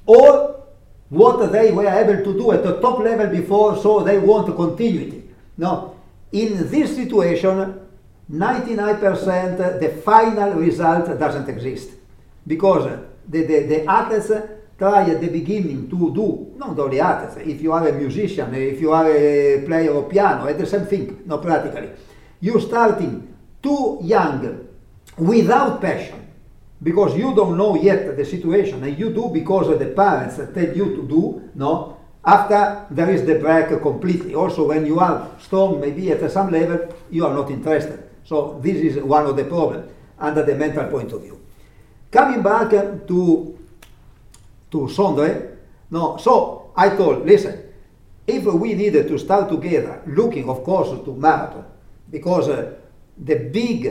Or 0.07 0.63
what 1.09 1.51
they 1.51 1.71
were 1.71 1.89
able 1.89 2.23
to 2.23 2.39
do 2.39 2.53
at 2.53 2.63
the 2.63 2.81
top 2.81 2.99
level 2.99 3.27
before, 3.29 3.77
so 3.79 4.01
they 4.01 4.19
want 4.19 4.55
continuity. 4.55 5.23
No, 5.57 5.97
in 6.33 6.71
this 6.71 6.95
situation, 6.95 7.81
99% 8.31 9.81
the 9.81 9.89
final 10.03 10.55
result 10.55 11.19
doesn't 11.19 11.49
exist 11.49 11.91
because 12.47 13.01
the, 13.29 13.43
the, 13.45 13.67
the 13.67 13.85
athletes 13.87 14.33
try 14.79 15.09
at 15.09 15.21
the 15.21 15.29
beginning 15.29 15.89
to 15.89 16.13
do, 16.15 16.53
not 16.57 16.79
only 16.79 17.01
athletes, 17.01 17.49
if 17.49 17.61
you 17.61 17.73
are 17.73 17.87
a 17.87 17.93
musician, 17.93 18.55
if 18.55 18.81
you 18.81 18.93
are 18.93 19.11
a 19.11 19.63
player 19.65 19.93
of 19.93 20.09
piano, 20.11 20.47
it's 20.47 20.61
the 20.61 20.67
same 20.67 20.87
thing, 20.87 21.23
no 21.27 21.39
practically. 21.39 21.91
You're 22.41 22.61
starting 22.61 23.35
too 23.63 24.01
young 24.03 24.69
without 25.17 25.81
passion 25.81 26.27
because 26.83 27.17
you 27.17 27.35
don't 27.35 27.57
know 27.57 27.77
yet 27.77 28.17
the 28.17 28.25
situation 28.25 28.83
and 28.83 28.99
you 28.99 29.11
do 29.11 29.31
because 29.33 29.79
the 29.79 29.87
parents 29.87 30.37
tell 30.37 30.77
you 30.77 30.97
to 30.97 31.09
do, 31.09 31.51
no? 31.55 31.99
After 32.25 32.87
there 32.91 33.11
is 33.11 33.25
the 33.27 33.35
break 33.35 33.69
completely. 33.83 34.35
Also, 34.35 34.67
when 34.69 34.87
you 34.87 34.99
are 34.99 35.31
strong, 35.39 35.79
maybe 35.79 36.11
at 36.11 36.31
some 36.31 36.51
level, 36.51 36.95
you 37.11 37.27
are 37.27 37.35
not 37.35 37.51
interested. 37.51 38.04
So 38.25 38.59
this 38.63 38.77
is 38.77 39.03
one 39.03 39.27
of 39.27 39.37
the 39.37 39.45
problems 39.45 39.91
under 40.19 40.43
the 40.43 40.55
mental 40.55 40.87
point 40.87 41.13
of 41.13 41.23
view. 41.23 41.41
Coming 42.11 42.43
back 42.43 42.71
to 42.71 43.59
to 44.71 44.79
Sondre, 44.89 45.57
no. 45.91 46.17
So 46.17 46.73
I 46.77 46.89
told, 46.91 47.25
listen, 47.25 47.63
if 48.27 48.45
we 48.45 48.75
needed 48.75 49.07
to 49.09 49.19
start 49.19 49.49
together, 49.49 50.03
looking 50.07 50.49
of 50.49 50.65
course 50.65 50.89
to 51.05 51.15
marathon, 51.15 51.65
because 52.11 52.49
uh, 52.49 52.75
the 53.17 53.37
big 53.37 53.87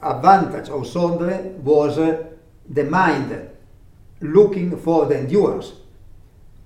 advantage 0.00 0.68
of 0.68 0.82
Sondre 0.82 1.54
was 1.56 1.98
uh, 1.98 2.24
the 2.68 2.84
mind 2.84 3.50
looking 4.20 4.76
for 4.78 5.06
the 5.06 5.18
endurance. 5.18 5.72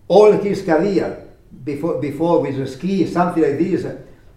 All 0.09 0.33
his 0.33 0.63
career, 0.63 1.29
before, 1.65 2.01
before 2.01 2.43
with 2.43 2.69
ski, 2.69 3.07
something 3.07 3.43
like 3.43 3.59
this, 3.59 3.87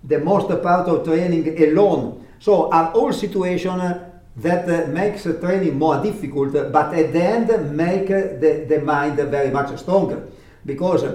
the 0.04 0.20
most 0.20 0.48
part 0.62 0.88
of 0.88 1.04
training 1.04 1.62
alone. 1.62 2.25
So 2.40 2.72
are 2.72 2.92
all 2.94 3.14
situations 3.14 3.82
that 4.38 4.70
uh, 4.70 4.88
makes 4.88 5.24
training 5.24 5.78
more 5.78 6.02
difficult, 6.04 6.54
but 6.54 6.94
at 6.94 7.14
the 7.14 7.24
end 7.24 7.76
make 7.76 8.08
the, 8.08 8.66
the 8.68 8.82
mind 8.82 9.16
very 9.18 9.50
much 9.50 9.78
stronger. 9.80 10.28
Because 10.66 11.06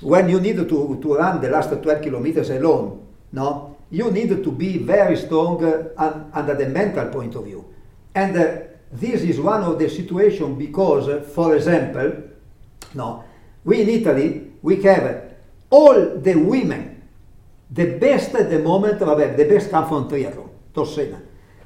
when 0.00 0.28
you 0.28 0.40
need 0.40 0.56
to, 0.56 0.98
to 1.00 1.14
run 1.14 1.40
the 1.40 1.50
last 1.50 1.70
12 1.70 2.02
kilometers 2.02 2.50
alone, 2.50 3.06
no, 3.32 3.76
you 3.90 4.10
need 4.10 4.28
to 4.42 4.52
be 4.52 4.78
very 4.78 5.16
strong 5.16 5.64
uh, 5.64 6.24
under 6.32 6.54
the 6.54 6.68
mental 6.68 7.06
point 7.08 7.34
of 7.34 7.44
view. 7.44 7.64
And 8.14 8.36
uh, 8.36 8.56
this 8.92 9.22
is 9.22 9.40
one 9.40 9.62
of 9.62 9.78
the 9.78 9.88
situations 9.88 10.58
because, 10.58 11.08
uh, 11.08 11.20
for 11.20 11.56
example, 11.56 12.22
no, 12.94 13.24
we 13.64 13.82
in 13.82 13.88
Italy, 13.88 14.50
we 14.62 14.82
have 14.82 15.34
all 15.70 16.16
the 16.16 16.34
women, 16.34 17.02
the 17.70 17.98
best 17.98 18.34
at 18.34 18.50
the 18.50 18.58
moment, 18.58 18.98
the 18.98 19.46
best 19.48 19.70
come 19.70 19.86
from 19.86 20.08
triathlon, 20.08 20.47
Tossena. 20.78 21.20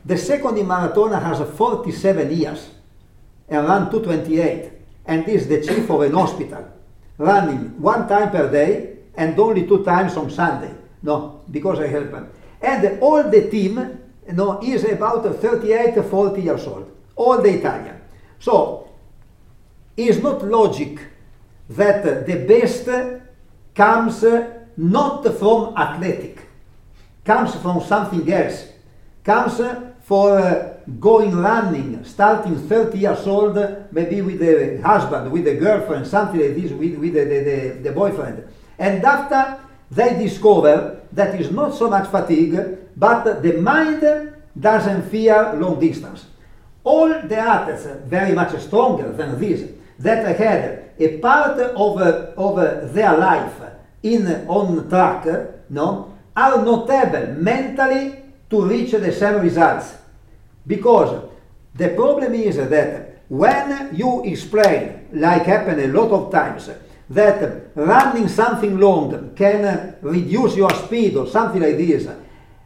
The 0.05 0.17
second 0.17 0.59
in 0.59 0.67
Maratona 0.67 1.23
has 1.23 1.39
47 1.57 2.33
years 2.33 2.71
and 3.49 3.67
run 3.67 3.91
228 3.91 4.73
and 5.07 5.29
is 5.29 5.47
the 5.47 5.61
chief 5.61 5.91
of 5.91 6.01
an 6.03 6.13
hospital, 6.13 6.67
running 7.19 7.81
one 7.81 8.09
time 8.09 8.31
per 8.31 8.51
day 8.51 8.97
and 9.15 9.39
only 9.39 9.67
two 9.67 9.85
times 9.85 10.17
on 10.17 10.31
Sunday. 10.31 10.73
No, 11.03 11.43
because 11.51 11.81
I 11.81 11.89
help 11.89 12.11
him. 12.11 12.29
And 12.61 13.01
all 13.01 13.23
the 13.25 13.51
team 13.51 13.99
no, 14.33 14.61
is 14.63 14.85
about 14.85 15.25
38, 15.25 16.05
40 16.05 16.41
years 16.41 16.67
old, 16.67 16.91
all 17.17 17.43
the 17.43 17.59
Italian. 17.59 18.01
So, 18.39 18.89
it's 19.97 20.19
not 20.19 20.45
logic 20.45 20.99
that 21.69 22.27
the 22.27 22.37
best 22.47 22.89
comes 23.75 24.25
not 24.77 25.23
from 25.39 25.77
athletic, 25.77 26.41
comes 27.25 27.55
from 27.57 27.81
something 27.83 28.31
else, 28.33 28.72
comes 29.25 29.61
for 30.03 30.39
uh, 30.39 30.75
going 30.99 31.35
running, 31.37 32.05
starting 32.05 32.57
30 32.57 32.99
years 32.99 33.27
old, 33.27 33.57
maybe 33.93 34.21
with 34.21 34.41
the 34.41 34.81
husband, 34.83 35.31
with 35.31 35.45
the 35.45 35.55
girlfriend, 35.55 36.07
something 36.07 36.41
like 36.41 36.55
this, 36.57 36.73
with, 36.73 36.97
with 36.97 37.15
the, 37.15 37.25
the, 37.25 37.41
the, 37.45 37.79
the 37.83 37.93
boyfriend. 37.93 38.45
And 38.79 39.05
after 39.05 39.59
they 39.91 40.19
discover 40.19 41.03
that 41.13 41.41
is 41.41 41.51
not 41.51 41.75
so 41.75 41.89
much 41.89 42.09
fatigue, 42.09 42.59
but 42.97 43.43
the 43.43 43.53
mind 43.55 44.33
doesn't 44.59 45.11
fear 45.11 45.55
long 45.55 45.79
distance. 45.79 46.27
All 46.85 47.09
the 47.09 47.37
athletes, 47.37 47.87
very 48.07 48.35
much 48.35 48.59
stronger 48.61 49.13
than 49.13 49.39
this, 49.39 49.71
that 50.01 50.37
had 50.37 50.91
a 50.99 51.19
part 51.19 51.59
of, 51.59 52.01
of 52.01 52.93
their 52.95 53.17
life 53.17 53.55
in 54.03 54.27
on 54.49 54.89
track, 54.89 55.27
no, 55.71 56.19
are 56.35 56.65
not 56.65 56.91
able 56.91 57.35
mentally 57.35 58.22
to 58.53 58.65
reach 58.65 58.93
the 58.93 59.11
same 59.11 59.41
results. 59.41 59.97
Because 60.65 61.29
the 61.75 61.89
problem 61.89 62.35
is 62.35 62.57
that 62.57 63.23
when 63.29 63.97
you 63.97 64.23
explain, 64.25 65.09
like 65.13 65.43
happened 65.43 65.81
a 65.81 65.89
lot 65.89 66.11
of 66.11 66.31
times, 66.31 66.71
that 67.11 67.71
running 67.75 68.29
something 68.29 68.79
long 68.79 69.35
can 69.35 69.97
reduce 70.03 70.55
your 70.55 70.73
speed 70.75 71.17
or 71.17 71.27
something 71.27 71.61
like 71.61 71.77
this, 71.77 72.07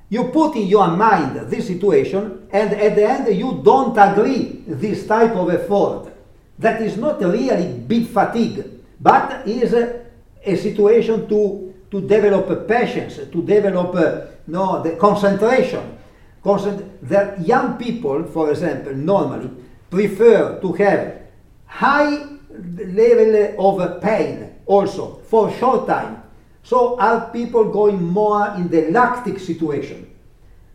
you 0.08 0.24
put 0.24 0.56
in 0.56 0.66
your 0.66 0.88
mind 0.88 1.48
this 1.50 1.66
situation 1.66 2.48
and 2.52 2.72
at 2.72 2.94
the 2.94 3.08
end 3.08 3.36
you 3.36 3.60
don't 3.64 3.96
agree 3.96 4.62
this 4.66 5.06
type 5.06 5.34
of 5.34 5.50
effort 5.50 6.12
that 6.58 6.80
is 6.80 6.96
not 6.96 7.20
really 7.20 7.72
big 7.72 8.06
fatigue 8.06 8.64
but 9.00 9.46
is 9.46 9.72
a, 9.72 10.04
a 10.44 10.56
situation 10.56 11.28
to, 11.28 11.65
to 11.96 12.06
develop 12.06 12.68
patience 12.68 13.16
to 13.16 13.42
develop 13.42 13.94
uh, 13.94 14.26
no, 14.46 14.82
the 14.82 14.96
concentration 14.96 15.98
Concent- 16.42 17.08
that 17.08 17.40
young 17.46 17.76
people 17.76 18.24
for 18.24 18.50
example 18.50 18.94
normally 18.94 19.50
prefer 19.90 20.60
to 20.60 20.72
have 20.74 21.22
high 21.66 22.24
level 22.50 23.54
of 23.58 24.00
pain 24.00 24.54
also 24.66 25.20
for 25.28 25.50
short 25.52 25.86
time 25.86 26.22
so 26.66 26.98
are 26.98 27.30
people 27.30 27.70
going 27.70 28.02
more 28.02 28.52
in 28.56 28.66
the 28.66 28.90
lactic 28.90 29.38
situation? 29.38 30.10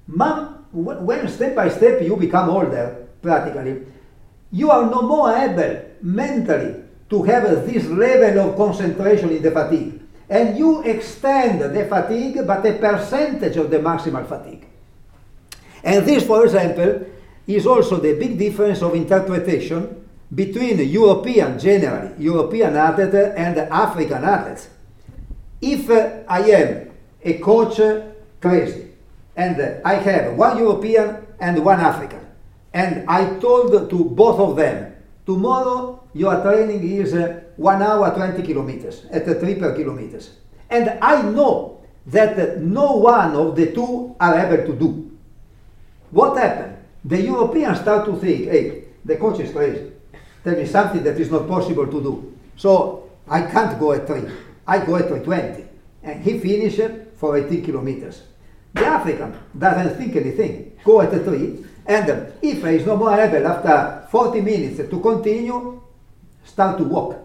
Mom, 0.08 0.66
when 0.72 1.28
step 1.28 1.54
by 1.54 1.68
step 1.68 2.02
you 2.02 2.16
become 2.16 2.50
older, 2.50 3.10
practically, 3.22 3.84
you 4.52 4.72
are 4.72 4.90
no 4.90 5.02
more 5.02 5.36
able 5.36 5.82
mentally 6.02 6.82
to 7.10 7.24
have 7.24 7.44
this 7.66 7.86
level 7.88 8.40
of 8.40 8.56
concentration 8.56 9.32
in 9.32 9.42
the 9.44 9.52
fatigue. 9.52 10.01
And 10.32 10.58
you 10.58 10.82
extend 10.84 11.60
the 11.76 11.86
fatigue, 11.86 12.48
but 12.48 12.66
a 12.66 12.74
percentage 12.80 13.58
of 13.58 13.70
the 13.70 13.80
maximal 13.80 14.26
fatigue. 14.26 14.66
And 15.84 16.06
this, 16.06 16.26
for 16.26 16.46
example, 16.46 17.06
is 17.46 17.68
also 17.68 17.98
the 17.98 18.14
big 18.14 18.40
difference 18.40 18.82
of 18.82 18.96
interpretation 18.96 20.08
between 20.34 20.80
European, 20.80 21.60
generally, 21.60 22.14
European 22.18 22.78
athletes 22.78 23.14
and 23.14 23.58
African 23.58 24.24
athletes. 24.24 24.70
If 25.60 25.90
uh, 25.90 26.24
I 26.30 26.42
am 26.52 26.92
a 27.22 27.34
coach 27.40 27.82
uh, 27.82 28.02
crazy 28.40 28.88
and 29.36 29.60
uh, 29.60 29.82
I 29.84 29.96
have 29.96 30.36
one 30.38 30.58
European 30.58 31.28
and 31.42 31.66
one 31.66 31.82
African, 31.82 32.26
and 32.74 33.10
I 33.10 33.38
told 33.40 33.90
to 33.90 34.06
both 34.06 34.40
of 34.40 34.56
them, 34.56 34.91
tomorrow 35.26 36.04
your 36.14 36.42
training 36.42 36.84
is 36.90 37.14
uh, 37.14 37.42
1 37.58 37.82
hour 37.82 38.14
20 38.16 38.42
kilometers 38.44 39.06
at 39.12 39.28
uh, 39.28 39.34
3 39.36 39.56
per 39.56 39.76
kilometers. 39.76 40.32
And 40.70 40.98
I 41.02 41.22
know 41.22 41.82
that 42.08 42.38
uh, 42.40 42.56
no 42.60 42.98
one 42.98 43.36
of 43.36 43.56
the 43.56 43.72
two 43.72 44.16
are 44.20 44.38
able 44.40 44.66
to 44.66 44.80
do. 44.80 45.18
What 46.12 46.38
happened? 46.38 46.78
The 47.06 47.22
Europeans 47.22 47.80
start 47.80 48.06
to 48.06 48.16
think, 48.18 48.46
hey, 48.46 48.84
the 49.04 49.18
coach 49.18 49.40
is 49.40 49.52
crazy. 49.52 49.92
Tell 50.44 50.56
me 50.56 50.66
something 50.66 51.04
that 51.04 51.20
is 51.20 51.32
not 51.32 51.48
possible 51.48 51.86
to 51.86 52.02
do. 52.02 52.38
So 52.56 53.10
I 53.28 53.42
can't 53.44 53.80
go 53.80 53.94
at 53.94 54.08
3. 54.08 54.24
I 54.68 54.86
go 54.86 54.96
at 54.96 55.24
20, 55.24 55.66
and 56.04 56.24
he 56.24 56.40
finished 56.40 56.82
for 57.16 57.38
18 57.38 57.64
kilometers. 57.64 58.24
The 58.74 58.86
African 58.86 59.38
doesn't 59.58 59.98
think 59.98 60.16
anything, 60.16 60.78
go 60.84 61.02
at 61.02 61.12
3, 61.12 61.66
and 61.86 62.34
if 62.42 62.64
he 62.64 62.70
is 62.76 62.86
no 62.86 62.96
more 62.96 63.20
able 63.20 63.48
after 63.48 64.08
40 64.10 64.42
minutes 64.42 64.90
to 64.90 65.00
continue, 65.00 65.82
start 66.44 66.78
to 66.78 66.84
walk. 66.84 67.18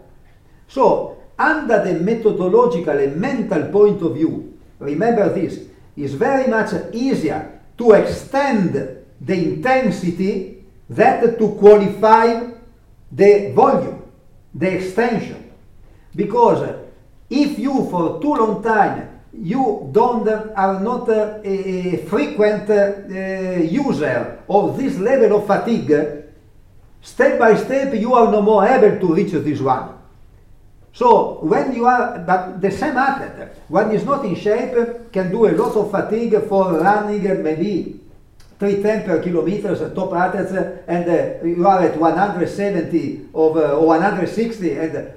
So, 0.68 1.18
under 1.38 1.84
the 1.84 2.00
methodological 2.00 2.98
and 2.98 3.16
mental 3.16 3.70
point 3.70 4.02
of 4.02 4.14
view, 4.14 4.58
remember 4.78 5.28
this, 5.32 5.60
it's 5.96 6.14
very 6.14 6.48
much 6.48 6.72
easier 6.92 7.60
to 7.78 7.92
extend 7.92 8.72
the 9.20 9.34
intensity 9.34 10.64
than 10.88 11.38
to 11.38 11.54
qualify 11.54 12.50
the 13.12 13.52
volume, 13.54 14.02
the 14.54 14.74
extension. 14.74 15.52
Because 16.14 16.76
if 17.28 17.58
you 17.58 17.88
for 17.90 18.20
too 18.20 18.34
long 18.34 18.62
time 18.62 19.15
you 19.42 19.88
don't 19.92 20.28
uh, 20.28 20.52
are 20.56 20.80
not 20.80 21.08
uh, 21.08 21.40
a, 21.44 22.04
frequent 22.08 22.68
uh, 22.70 23.60
user 23.60 24.42
of 24.48 24.76
this 24.76 24.98
level 24.98 25.38
of 25.38 25.46
fatigue, 25.46 26.24
step 27.02 27.38
by 27.38 27.56
step 27.56 27.94
you 27.94 28.14
are 28.14 28.30
no 28.30 28.42
more 28.42 28.66
able 28.66 28.98
to 28.98 29.14
reach 29.14 29.32
this 29.32 29.60
one. 29.60 29.94
So 30.92 31.40
when 31.42 31.74
you 31.74 31.86
are, 31.86 32.18
but 32.20 32.60
the 32.60 32.70
same 32.70 32.96
athlete, 32.96 33.48
when 33.68 33.90
he's 33.90 34.04
not 34.04 34.24
in 34.24 34.34
shape, 34.34 35.12
can 35.12 35.30
do 35.30 35.46
a 35.46 35.52
lot 35.52 35.76
of 35.76 35.90
fatigue 35.90 36.42
for 36.48 36.72
running 36.80 37.42
maybe 37.42 38.00
310 38.58 39.04
per 39.04 39.22
kilometers 39.22 39.80
top 39.94 40.14
athletes, 40.14 40.52
and 40.88 41.46
you 41.46 41.66
are 41.66 41.82
at 41.82 41.98
170 41.98 43.28
of, 43.34 43.56
or 43.56 43.86
160, 43.86 44.70
and 44.72 45.12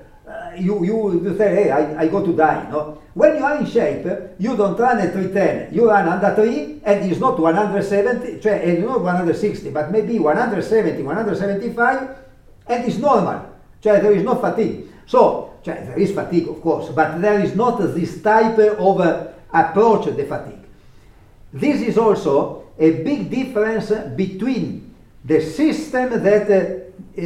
you, 0.57 0.83
you, 0.85 1.23
you 1.23 1.37
say, 1.37 1.55
hey, 1.55 1.71
I, 1.71 2.01
I 2.01 2.07
go 2.07 2.25
to 2.25 2.35
die. 2.35 2.69
No? 2.69 3.01
When 3.13 3.37
you 3.37 3.43
are 3.43 3.57
in 3.57 3.65
shape, 3.65 4.05
you 4.37 4.55
don't 4.55 4.77
run 4.79 4.99
at 4.99 5.13
310, 5.13 5.73
you 5.73 5.89
run 5.89 6.07
under 6.07 6.33
3, 6.35 6.81
and 6.83 7.11
it's 7.11 7.19
not 7.19 7.39
170, 7.39 8.39
cioè 8.39 8.63
it's 8.63 8.81
not 8.81 9.01
160, 9.01 9.69
but 9.71 9.91
maybe 9.91 10.19
170, 10.19 11.03
175, 11.03 12.17
and 12.67 12.85
it's 12.85 12.97
normal. 12.97 13.45
There 13.81 14.11
is 14.11 14.23
no 14.23 14.35
fatigue. 14.35 14.87
So, 15.05 15.55
there 15.63 15.97
is 15.97 16.11
fatigue, 16.11 16.47
of 16.47 16.61
course, 16.61 16.89
but 16.89 17.19
there 17.19 17.39
is 17.39 17.55
not 17.55 17.79
this 17.79 18.21
type 18.21 18.57
of 18.59 18.99
uh, 19.01 19.27
approach 19.53 20.05
to 20.05 20.11
the 20.11 20.25
fatigue. 20.25 20.63
This 21.51 21.81
is 21.81 21.97
also 21.97 22.67
a 22.77 22.91
big 23.03 23.29
difference 23.29 23.91
between 24.15 24.95
the 25.25 25.41
system 25.41 26.23
that 26.23 26.49
uh, 26.49 26.55
uh, 26.55 27.21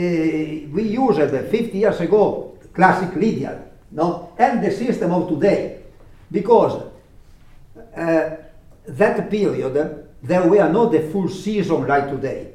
we 0.71 0.83
used 0.83 1.19
50 1.19 1.77
years 1.77 1.99
ago 1.99 2.52
classic 2.73 3.15
Lydiard, 3.15 3.62
no? 3.91 4.33
and 4.38 4.63
the 4.63 4.71
system 4.71 5.12
of 5.12 5.29
today. 5.29 5.79
Because 6.31 6.83
uh, 7.95 8.29
that 8.88 9.29
period, 9.29 10.07
there 10.21 10.47
were 10.47 10.69
not 10.69 10.91
the 10.91 11.09
full 11.12 11.29
season 11.29 11.86
like 11.88 12.09
today. 12.09 12.51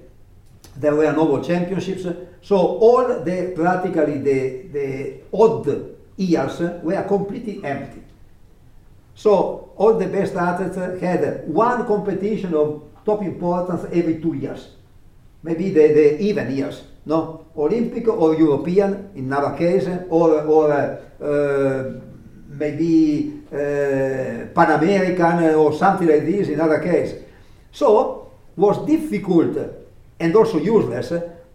There 0.76 0.94
were 0.94 1.12
no 1.12 1.24
world 1.24 1.46
championships, 1.46 2.06
so 2.42 2.56
all 2.56 3.22
the 3.24 3.52
practically 3.54 4.18
the, 4.18 4.68
the 4.72 5.20
odd 5.32 5.96
years 6.16 6.60
were 6.82 7.02
completely 7.02 7.64
empty. 7.64 8.02
So 9.14 9.72
all 9.76 9.94
the 9.94 10.06
best 10.06 10.34
athletes 10.34 10.76
had 11.00 11.48
one 11.48 11.86
competition 11.86 12.54
of 12.54 12.82
top 13.04 13.22
importance 13.22 13.84
every 13.92 14.20
two 14.20 14.34
years, 14.34 14.68
maybe 15.42 15.70
the, 15.70 15.88
the 15.88 16.20
even 16.20 16.54
years 16.54 16.82
no? 17.08 17.46
Olympic 17.56 18.06
or 18.06 18.36
European 18.36 19.10
in 19.16 19.32
our 19.32 19.56
case, 19.56 19.88
or, 20.10 20.42
or 20.42 20.72
uh, 20.72 21.84
maybe 22.48 23.42
uh, 23.50 23.56
Pan 24.54 24.70
American 24.70 25.54
or 25.54 25.72
something 25.72 26.06
like 26.06 26.24
this 26.24 26.48
in 26.48 26.60
other 26.60 26.78
case. 26.78 27.14
So 27.72 28.30
was 28.56 28.84
difficult 28.86 29.56
and 30.20 30.36
also 30.36 30.58
useless 30.58 31.12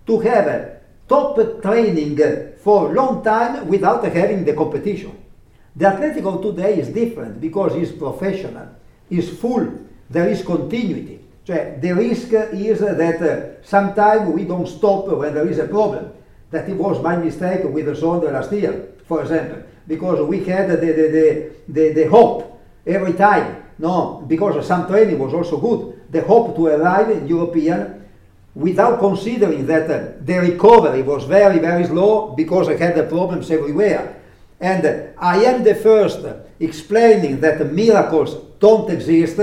to 0.08 0.20
have 0.20 0.82
top 1.08 1.62
training 1.62 2.18
for 2.58 2.92
a 2.92 2.94
long 2.94 3.24
time 3.24 3.68
without 3.68 4.04
having 4.06 4.44
the 4.44 4.54
competition. 4.54 5.16
The 5.76 5.88
athletic 5.88 6.26
of 6.26 6.42
today 6.42 6.80
is 6.80 6.90
different 6.90 7.40
because 7.40 7.76
it's 7.76 7.92
professional, 7.92 8.70
it's 9.10 9.30
full, 9.30 9.68
there 10.10 10.30
is 10.30 10.44
continuity. 10.44 11.23
Cioè, 11.46 11.78
the 11.82 11.94
risk 11.94 12.32
is 12.54 12.80
that 12.80 13.22
uh, 13.22 13.62
sometimes 13.64 14.34
we 14.34 14.46
don't 14.46 14.68
stop 14.68 15.08
when 15.08 15.34
there 15.34 15.48
is 15.50 15.60
a 15.60 15.68
problem. 15.68 16.12
That 16.52 16.70
it 16.70 16.78
was 16.78 17.02
my 17.02 17.18
mistake 17.18 17.64
with 17.66 17.86
the 17.86 17.94
Sondre 17.94 18.32
last 18.32 18.52
year, 18.52 18.94
for 19.08 19.22
example, 19.22 19.64
because 19.86 20.22
we 20.26 20.44
had 20.46 20.70
the, 20.70 20.78
the, 20.78 20.94
the, 20.94 21.52
the, 21.68 21.94
the 21.94 22.10
hope 22.10 22.62
every 22.86 23.14
time, 23.14 23.64
no, 23.78 24.24
because 24.28 24.66
some 24.66 24.88
training 24.88 25.20
was 25.20 25.34
also 25.34 25.58
good, 25.58 26.00
the 26.12 26.22
hope 26.22 26.56
to 26.56 26.68
arrive 26.68 27.10
in 27.10 27.28
European 27.28 28.06
without 28.56 29.00
considering 29.00 29.66
that 29.66 29.90
uh, 29.90 30.12
the 30.22 30.40
recovery 30.40 31.02
was 31.02 31.26
very, 31.26 31.60
very 31.60 31.86
slow 31.86 32.34
because 32.38 32.70
I 32.70 32.78
had 32.78 32.96
the 32.96 33.04
problems 33.04 33.50
everywhere. 33.52 34.22
And 34.62 34.86
uh, 34.86 35.04
I 35.18 35.44
am 35.44 35.64
the 35.64 35.76
first 35.76 36.20
explaining 36.60 37.42
that 37.42 37.74
miracles 37.74 38.36
don't 38.60 38.90
exist 38.92 39.40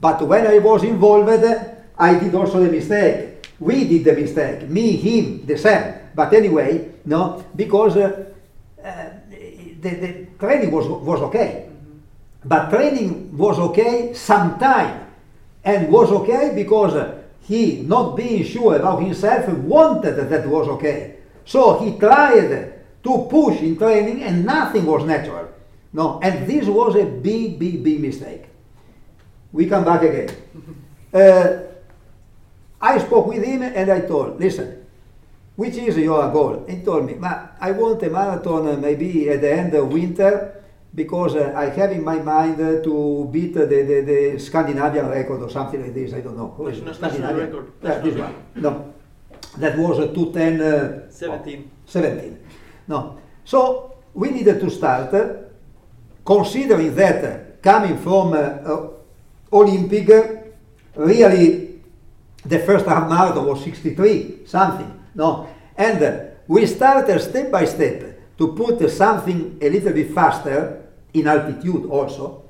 but 0.00 0.22
when 0.22 0.46
I 0.46 0.58
was 0.58 0.82
involved, 0.84 1.30
I 1.98 2.18
did 2.18 2.34
also 2.34 2.60
the 2.60 2.70
mistake. 2.70 3.48
We 3.58 3.84
did 3.88 4.04
the 4.04 4.12
mistake. 4.12 4.68
Me, 4.68 4.96
him, 4.96 5.46
the 5.46 5.56
same. 5.56 5.94
But 6.14 6.32
anyway, 6.32 6.90
no, 7.04 7.44
because 7.54 7.96
uh, 7.96 8.26
uh, 8.84 9.08
the, 9.80 9.90
the, 9.90 10.26
training 10.38 10.70
was, 10.70 10.86
was 10.86 11.20
okay. 11.22 11.68
but 12.44 12.70
training 12.70 13.36
was 13.36 13.58
okay 13.58 14.14
sometime, 14.14 15.06
and 15.64 15.90
was 15.90 16.10
okay 16.12 16.52
because 16.54 16.94
he, 17.42 17.82
not 17.82 18.16
being 18.16 18.44
sure 18.44 18.76
about 18.76 19.02
himself, 19.02 19.48
wanted 19.48 20.16
that 20.16 20.46
was 20.46 20.68
okay. 20.68 21.16
So 21.44 21.78
he 21.78 21.98
tried 21.98 22.72
to 23.02 23.26
push 23.30 23.60
in 23.60 23.76
training, 23.76 24.22
and 24.22 24.44
nothing 24.44 24.86
was 24.86 25.04
natural. 25.04 25.48
No, 25.92 26.20
and 26.22 26.46
this 26.46 26.66
was 26.66 26.94
a 26.96 27.04
big, 27.04 27.58
big, 27.58 27.82
big 27.82 28.00
mistake. 28.00 28.44
We 29.56 29.64
come 29.66 29.84
back 29.84 30.02
again. 30.02 30.30
Uh, 31.14 31.62
I 32.78 32.98
spoke 32.98 33.28
with 33.28 33.42
him 33.42 33.62
and 33.62 33.90
I 33.90 34.00
told, 34.00 34.38
listen, 34.38 34.84
which 35.54 35.76
is 35.76 35.96
your 35.96 36.30
goal? 36.30 36.66
He 36.68 36.82
told 36.82 37.06
me, 37.06 37.16
I 37.22 37.70
want 37.70 38.02
a 38.02 38.10
marathon 38.10 38.68
uh, 38.68 38.76
maybe 38.76 39.30
at 39.30 39.40
the 39.40 39.50
end 39.50 39.72
of 39.72 39.90
winter 39.90 40.62
because 40.94 41.36
uh, 41.36 41.54
I 41.56 41.70
have 41.70 41.92
in 41.92 42.04
my 42.04 42.18
mind 42.18 42.60
uh, 42.60 42.82
to 42.82 43.30
beat 43.32 43.54
the, 43.54 43.64
the, 43.64 44.02
the, 44.02 44.38
Scandinavian 44.38 45.08
record 45.08 45.40
or 45.40 45.48
something 45.48 45.80
like 45.80 45.94
this. 45.94 46.12
I 46.12 46.20
don't 46.20 46.36
know. 46.36 46.48
Who 46.48 46.66
is 46.66 46.82
national 46.82 47.34
record. 47.34 47.72
Yeah, 47.82 47.98
this 48.00 48.14
one. 48.14 48.34
No, 48.56 48.92
that 49.56 49.78
was 49.78 50.00
uh, 50.00 50.12
210. 50.12 50.60
Uh, 50.60 51.10
17. 51.10 51.70
17. 51.86 52.38
No. 52.88 53.18
So 53.44 53.96
we 54.12 54.32
needed 54.32 54.60
to 54.60 54.68
start, 54.68 55.14
uh, 55.14 55.34
considering 56.26 56.94
that 56.96 57.62
coming 57.62 57.96
from 57.96 58.34
uh, 58.34 58.95
Olympic, 59.52 60.54
really 60.94 61.80
the 62.44 62.58
first 62.60 62.86
half 62.86 63.08
marathon 63.08 63.46
was 63.46 63.62
63 63.64 64.46
something. 64.46 65.04
No, 65.14 65.48
and 65.76 66.32
we 66.46 66.66
started 66.66 67.20
step 67.20 67.50
by 67.50 67.64
step 67.64 68.20
to 68.38 68.54
put 68.54 68.88
something 68.90 69.58
a 69.60 69.68
little 69.68 69.92
bit 69.92 70.12
faster 70.12 70.84
in 71.14 71.26
altitude 71.26 71.86
also, 71.86 72.44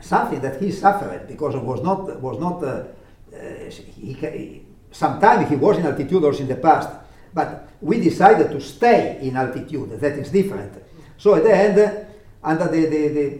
something 0.00 0.40
that 0.40 0.60
he 0.60 0.72
suffered 0.72 1.26
because 1.28 1.54
it 1.54 1.62
was 1.62 1.82
not 1.82 2.20
was 2.20 2.38
not. 2.38 2.62
Uh, 2.62 2.84
uh, 3.32 3.70
he, 3.96 4.62
sometimes 4.90 5.48
he 5.48 5.56
was 5.56 5.78
in 5.78 5.86
altitude 5.86 6.24
also 6.24 6.40
in 6.40 6.48
the 6.48 6.56
past, 6.56 6.90
but 7.32 7.68
we 7.80 8.00
decided 8.00 8.50
to 8.50 8.60
stay 8.60 9.18
in 9.22 9.36
altitude. 9.36 10.00
That 10.00 10.18
is 10.18 10.30
different. 10.30 10.72
So 11.16 11.34
at 11.34 11.44
the 11.44 11.54
end, 11.54 12.06
under 12.42 12.68
the, 12.68 12.86
the, 12.86 13.08
the 13.08 13.38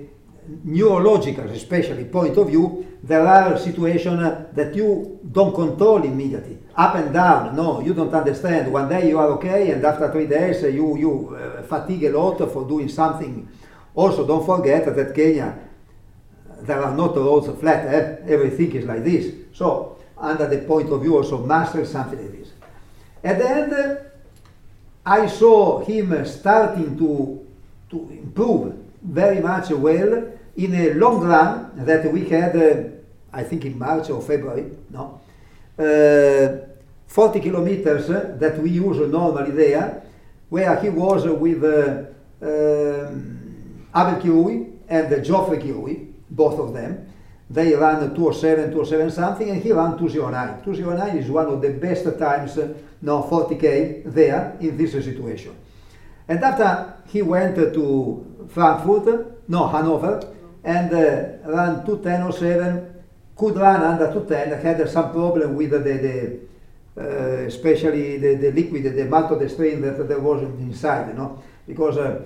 neurological, 0.64 1.48
especially 1.50 2.04
point 2.04 2.36
of 2.36 2.48
view, 2.48 2.98
there 3.02 3.26
are 3.26 3.56
situations 3.58 4.20
that 4.54 4.74
you 4.74 5.18
don't 5.32 5.54
control 5.54 6.02
immediately, 6.02 6.58
up 6.76 6.94
and 6.96 7.12
down. 7.12 7.56
No, 7.56 7.80
you 7.80 7.94
don't 7.94 8.12
understand. 8.12 8.72
One 8.72 8.88
day 8.88 9.08
you 9.08 9.18
are 9.18 9.28
okay, 9.32 9.70
and 9.70 9.84
after 9.84 10.10
three 10.12 10.26
days 10.26 10.62
you 10.62 10.96
you 10.96 11.36
uh, 11.36 11.62
fatigue 11.62 12.04
a 12.04 12.10
lot 12.10 12.38
for 12.52 12.66
doing 12.68 12.88
something 12.88 13.48
also, 13.94 14.26
don't 14.26 14.46
forget 14.46 14.84
that 14.94 15.14
Kenya, 15.14 15.58
there 16.62 16.82
are 16.82 16.94
not 16.94 17.16
roads 17.16 17.48
flat, 17.60 17.86
eh? 17.86 18.16
everything 18.28 18.72
is 18.72 18.84
like 18.84 19.04
this. 19.04 19.34
So, 19.52 19.98
under 20.16 20.46
the 20.46 20.58
point 20.58 20.90
of 20.90 21.02
view 21.02 21.16
also 21.16 21.38
master 21.44 21.84
something 21.84 22.18
like 22.18 22.38
this. 22.38 22.52
At 23.24 23.38
the 23.38 23.50
end, 23.50 23.98
I 25.04 25.26
saw 25.26 25.80
him 25.80 26.24
starting 26.24 26.96
to, 26.98 27.46
to 27.90 27.96
improve 28.10 28.74
very 29.02 29.40
much 29.40 29.70
well 29.70 30.32
in 30.56 30.74
a 30.74 30.94
long 30.94 31.20
run 31.20 31.72
that 31.84 32.12
we 32.12 32.28
had, 32.28 32.56
uh, 32.56 32.88
I 33.32 33.44
think 33.44 33.64
in 33.64 33.78
March 33.78 34.10
or 34.10 34.20
February, 34.20 34.70
no? 34.90 35.20
Uh, 35.78 36.66
40 37.06 37.40
kilometers 37.40 38.06
that 38.08 38.58
we 38.58 38.70
use 38.70 38.98
normally 39.10 39.50
there, 39.50 40.02
where 40.48 40.80
he 40.80 40.88
was 40.90 41.26
with 41.26 41.64
uh, 41.64 42.04
um, 42.42 43.86
Abel 43.94 44.20
Kirui 44.20 44.72
and 44.88 45.24
Geoffrey 45.24 45.58
Kirui, 45.58 46.12
both 46.30 46.58
of 46.60 46.72
them, 46.72 47.06
they 47.48 47.74
ran 47.74 48.14
207, 48.14 48.70
207 48.70 49.10
something, 49.10 49.50
and 49.50 49.60
he 49.60 49.72
ran 49.72 49.98
209. 49.98 50.62
209 50.62 51.16
is 51.16 51.30
one 51.30 51.46
of 51.46 51.60
the 51.60 51.70
best 51.70 52.04
times, 52.16 52.56
uh, 52.58 52.72
no, 53.02 53.22
40k 53.24 54.04
there 54.12 54.56
in 54.60 54.76
this 54.76 54.92
situation. 54.92 55.56
And 56.28 56.42
after 56.44 56.94
he 57.08 57.22
went 57.22 57.56
to 57.56 58.46
Frankfurt, 58.50 59.48
no, 59.48 59.66
Hanover, 59.66 60.20
and 60.64 60.92
uh, 60.92 61.48
ran 61.48 61.84
210.07, 61.86 62.86
could 63.36 63.56
run 63.56 63.82
under 63.82 64.12
210, 64.12 64.60
had 64.60 64.88
some 64.88 65.12
problem 65.12 65.56
with 65.56 65.70
the, 65.70 65.78
the 65.78 66.40
uh, 67.00 67.46
especially 67.46 68.18
the, 68.18 68.34
the 68.34 68.52
liquid, 68.52 68.84
the 68.84 69.04
maltodextrin 69.04 69.80
that 69.80 70.08
there 70.08 70.20
was 70.20 70.42
inside, 70.42 71.08
you 71.08 71.14
know, 71.14 71.42
because 71.66 71.96
uh, 71.96 72.22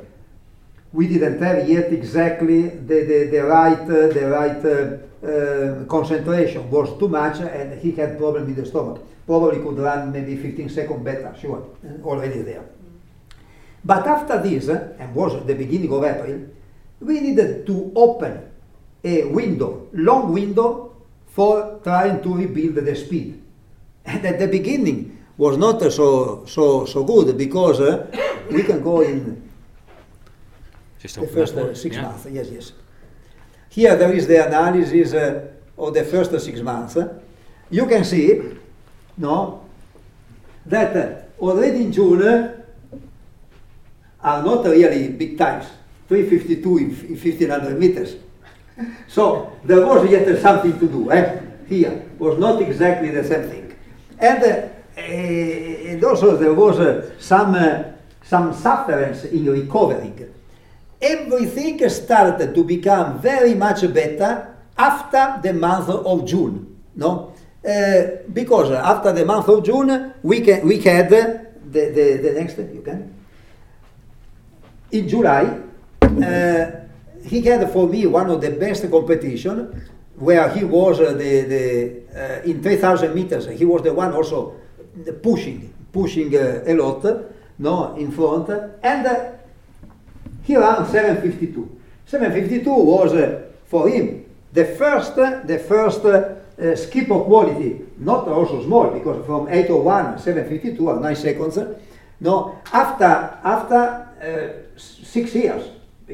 we 0.92 1.06
didn't 1.06 1.40
have 1.40 1.68
yet 1.68 1.92
exactly 1.92 2.68
the, 2.68 3.04
the, 3.04 3.28
the 3.30 3.44
right, 3.44 3.80
uh, 3.82 4.08
the 4.08 4.28
right 4.30 4.64
uh, 4.64 5.26
uh, 5.26 5.84
concentration 5.86 6.70
was 6.70 6.98
too 6.98 7.08
much 7.08 7.40
and 7.40 7.80
he 7.80 7.92
had 7.92 8.16
problem 8.18 8.46
with 8.46 8.56
the 8.56 8.66
stomach. 8.66 9.00
Probably 9.26 9.62
could 9.62 9.78
run 9.78 10.12
maybe 10.12 10.36
15 10.36 10.68
seconds 10.68 11.04
better, 11.04 11.34
sure, 11.40 11.66
already 12.02 12.42
there. 12.42 12.64
But 13.84 14.06
after 14.06 14.42
this, 14.42 14.68
and 14.68 15.14
was 15.14 15.44
the 15.46 15.54
beginning 15.54 15.92
of 15.92 16.04
April, 16.04 16.48
we 17.04 17.20
needed 17.20 17.66
to 17.66 17.92
open 17.94 18.50
a 19.04 19.24
window, 19.24 19.88
long 19.92 20.32
window, 20.32 20.96
for 21.26 21.80
trying 21.82 22.22
to 22.22 22.34
rebuild 22.34 22.76
the 22.76 22.96
speed. 22.96 23.42
And 24.04 24.24
at 24.24 24.38
the 24.38 24.48
beginning 24.48 25.18
was 25.36 25.56
not 25.56 25.80
so 25.92 26.44
so 26.46 26.84
so 26.84 27.04
good 27.04 27.36
because 27.36 27.80
uh, 27.80 28.06
we 28.50 28.62
can 28.62 28.82
go 28.82 29.00
in 29.00 29.42
just 31.00 31.20
the 31.20 31.26
first 31.26 31.54
uh, 31.54 31.74
six 31.74 31.96
yeah. 31.96 32.02
months. 32.02 32.26
Yes, 32.30 32.48
yes. 32.50 32.72
Here 33.68 33.96
there 33.96 34.12
is 34.12 34.26
the 34.26 34.46
analysis 34.46 35.12
uh, 35.12 35.48
of 35.76 35.92
the 35.92 36.04
first 36.04 36.38
six 36.40 36.60
months. 36.60 36.96
You 37.70 37.86
can 37.86 38.04
see, 38.04 38.40
no, 39.16 39.64
that 40.66 40.96
uh, 40.96 41.42
already 41.42 41.84
in 41.84 41.92
June 41.92 42.22
uh, 42.22 42.62
are 44.22 44.42
not 44.42 44.64
really 44.64 45.08
big 45.08 45.36
times, 45.36 45.66
352 46.22 46.78
in, 46.78 46.84
in 46.84 47.16
1500 47.16 47.78
meters. 47.78 48.16
so 49.08 49.52
there 49.64 49.84
was 49.86 50.10
yet 50.10 50.40
something 50.40 50.78
to 50.78 50.86
do. 50.88 51.10
Eh? 51.10 51.40
Here 51.68 52.08
was 52.18 52.38
not 52.38 52.60
exactly 52.60 53.10
the 53.10 53.24
same 53.24 53.48
thing, 53.48 53.74
and, 54.18 54.42
uh, 54.42 55.00
and 55.00 56.04
also 56.04 56.36
there 56.36 56.52
was 56.52 56.78
uh, 56.78 57.10
some 57.18 57.56
some 58.22 58.52
sufferance 58.52 59.24
in 59.24 59.46
recovering 59.46 60.34
everything 61.04 61.86
started 61.88 62.54
to 62.54 62.64
become 62.64 63.20
very 63.20 63.54
much 63.54 63.82
better 63.92 64.56
after 64.76 65.40
the 65.42 65.52
month 65.52 65.88
of 65.88 66.26
June. 66.26 66.80
No? 66.96 67.32
Uh, 67.64 68.22
because 68.32 68.70
after 68.70 69.12
the 69.12 69.24
month 69.24 69.48
of 69.48 69.64
June, 69.64 70.14
we, 70.22 70.40
can, 70.40 70.66
we 70.66 70.80
had 70.80 71.10
the, 71.10 71.46
the, 71.70 72.20
the 72.22 72.32
next, 72.32 72.58
you 72.58 72.82
can? 72.84 73.14
In 74.92 75.08
July, 75.08 75.60
uh, 76.22 76.70
he 77.24 77.40
had 77.42 77.70
for 77.72 77.88
me 77.88 78.06
one 78.06 78.30
of 78.30 78.40
the 78.40 78.50
best 78.50 78.88
competition 78.90 79.82
where 80.16 80.48
he 80.50 80.64
was 80.64 81.00
uh, 81.00 81.12
the, 81.12 81.42
the 81.42 82.40
uh, 82.40 82.42
in 82.44 82.62
3000 82.62 83.14
meters, 83.14 83.48
he 83.48 83.64
was 83.64 83.82
the 83.82 83.92
one 83.92 84.12
also 84.12 84.54
pushing, 85.22 85.72
pushing 85.92 86.34
uh, 86.36 86.62
a 86.66 86.74
lot, 86.74 87.04
no, 87.58 87.94
in 87.96 88.10
front, 88.12 88.48
and 88.82 89.06
uh, 89.06 89.32
he 90.42 90.56
ran 90.56 90.86
752. 90.86 91.80
752 92.06 92.70
was 92.70 93.12
uh, 93.14 93.42
for 93.66 93.88
him 93.88 94.24
the 94.52 94.64
first, 94.64 95.16
the 95.16 95.64
first 95.66 96.02
skip 96.80 97.10
of 97.10 97.24
quality, 97.24 97.80
not 97.98 98.28
also 98.28 98.62
small, 98.62 98.90
because 98.90 99.24
from 99.26 99.48
801, 99.48 100.20
752 100.20 100.88
are 100.88 101.00
9 101.00 101.16
seconds. 101.16 101.58
No, 102.20 102.60
after, 102.72 103.04
after 103.04 103.74
uh, 104.22 104.78
six 104.78 105.34
years, 105.34 105.64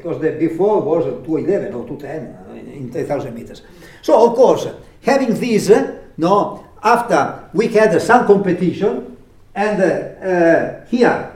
because 0.02 0.20
the 0.20 0.32
before 0.32 0.80
was 0.80 1.04
211 1.04 1.74
or 1.74 1.86
210 1.86 2.72
in 2.72 2.92
3000 2.92 3.34
meters. 3.34 3.62
So, 4.02 4.28
of 4.28 4.34
course, 4.34 4.66
having 5.02 5.34
this, 5.34 5.70
no, 6.16 6.66
after 6.82 7.50
we 7.52 7.68
had 7.68 8.00
some 8.00 8.26
competition, 8.26 9.16
and 9.54 9.82
uh, 9.82 10.84
here 10.86 11.32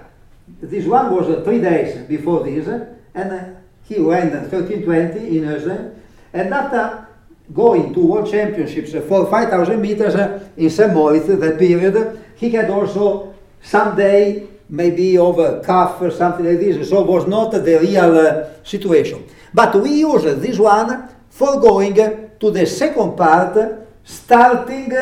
this 0.60 0.86
one 0.86 1.14
was 1.14 1.28
uh, 1.28 1.42
three 1.42 1.60
days 1.60 2.06
before 2.06 2.44
this, 2.44 2.66
and 3.14 3.32
uh, 3.32 3.44
he 3.84 4.00
went 4.00 4.32
1320 4.32 5.38
in 5.38 5.48
Oslo. 5.48 5.94
And 6.32 6.52
after 6.52 7.06
going 7.52 7.92
to 7.92 8.00
World 8.00 8.30
Championships 8.30 8.92
for 9.06 9.26
5,000 9.30 9.80
meters 9.80 10.14
uh, 10.14 10.48
in 10.56 10.70
St. 10.70 10.92
Moritz, 10.92 11.26
that 11.26 11.58
period, 11.58 12.24
he 12.36 12.50
had 12.50 12.70
also 12.70 13.34
someday 13.62 14.46
maybe 14.68 15.18
over 15.18 15.60
calf 15.64 16.00
or 16.00 16.10
something 16.10 16.46
like 16.46 16.58
this, 16.58 16.88
so 16.88 17.02
it 17.02 17.06
was 17.06 17.26
not 17.26 17.52
the 17.52 17.78
real 17.80 18.18
uh, 18.18 18.44
situation. 18.64 19.24
But 19.52 19.74
we 19.80 19.90
use 19.90 20.22
this 20.22 20.58
one 20.58 21.08
for 21.30 21.60
going 21.60 21.94
to 21.94 22.50
the 22.50 22.66
second 22.66 23.16
part, 23.16 23.56
starting 24.04 24.92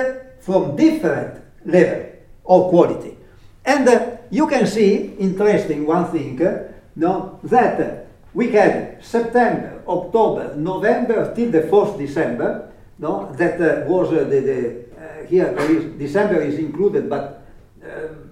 from 0.41 0.77
different 0.77 1.41
level 1.65 2.07
of 2.47 2.71
quality. 2.71 3.17
And 3.65 3.89
uh, 3.89 4.17
you 4.31 4.47
can 4.47 4.67
see, 4.67 5.15
interesting 5.19 5.87
one 5.87 6.11
thing, 6.11 6.43
uh, 6.43 6.73
no, 6.97 7.39
that 7.45 8.07
we 8.35 8.51
had 8.51 9.05
September, 9.05 9.83
October, 9.87 10.57
November 10.57 11.35
till 11.35 11.51
the 11.51 11.63
4th 11.63 11.99
December. 11.99 12.71
No, 12.99 13.33
that 13.35 13.61
uh, 13.61 13.89
was 13.89 14.13
uh, 14.13 14.25
the, 14.25 14.41
the 14.41 14.85
uh, 14.97 15.27
here 15.27 15.55
is, 15.59 15.99
December 15.99 16.41
is 16.41 16.59
included, 16.59 17.09
but 17.09 17.45
um, 17.85 18.31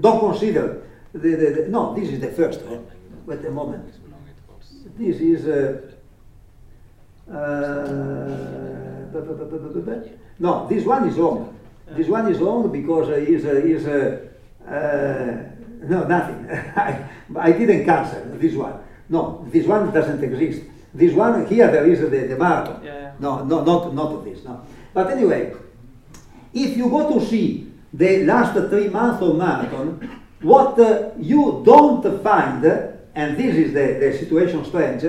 don't 0.00 0.20
consider 0.20 0.82
the, 1.12 1.18
the, 1.18 1.50
the, 1.50 1.68
no. 1.68 1.94
This 1.94 2.08
is 2.10 2.20
the 2.20 2.28
first. 2.28 2.60
Uh, 2.60 2.78
wait 3.26 3.44
a 3.44 3.50
moment. 3.50 3.94
This 4.96 5.20
is. 5.20 5.46
Uh, 5.46 5.90
uh, 7.30 8.62
no, 10.38 10.66
this 10.68 10.84
one 10.84 11.08
is 11.08 11.16
long. 11.16 11.58
This 11.90 12.08
one 12.08 12.32
is 12.32 12.40
long 12.40 12.72
because 12.72 13.08
uh, 13.08 13.12
is 13.12 13.44
is 13.44 13.84
no 15.88 16.04
nothing. 16.04 16.50
I, 16.76 17.08
I 17.36 17.52
didn't 17.52 17.84
cancel 17.84 18.22
this 18.38 18.54
one. 18.54 18.80
No, 19.08 19.46
this 19.50 19.66
one 19.66 19.92
doesn't 19.92 20.22
exist. 20.24 20.62
This 20.94 21.12
one 21.14 21.46
here 21.46 21.70
there 21.70 21.86
is 21.86 22.00
the, 22.00 22.08
the 22.08 22.36
marathon. 22.36 22.82
Yeah, 22.84 22.94
yeah. 22.94 23.12
No, 23.18 23.44
no, 23.44 23.62
not 23.64 23.94
not 23.94 24.24
this. 24.24 24.44
No. 24.44 24.62
But 24.94 25.10
anyway, 25.10 25.54
if 26.52 26.76
you 26.76 26.88
go 26.88 27.18
to 27.18 27.24
see 27.26 27.71
the 27.92 28.24
last 28.24 28.54
three 28.70 28.88
months 28.88 29.22
of 29.22 29.36
marathon, 29.36 30.20
what 30.40 30.78
uh, 30.78 31.10
you 31.18 31.62
don't 31.64 32.22
find, 32.22 32.64
and 33.14 33.36
this 33.36 33.54
is 33.54 33.72
the, 33.72 33.98
the 34.00 34.18
situation 34.18 34.64
strange, 34.64 35.02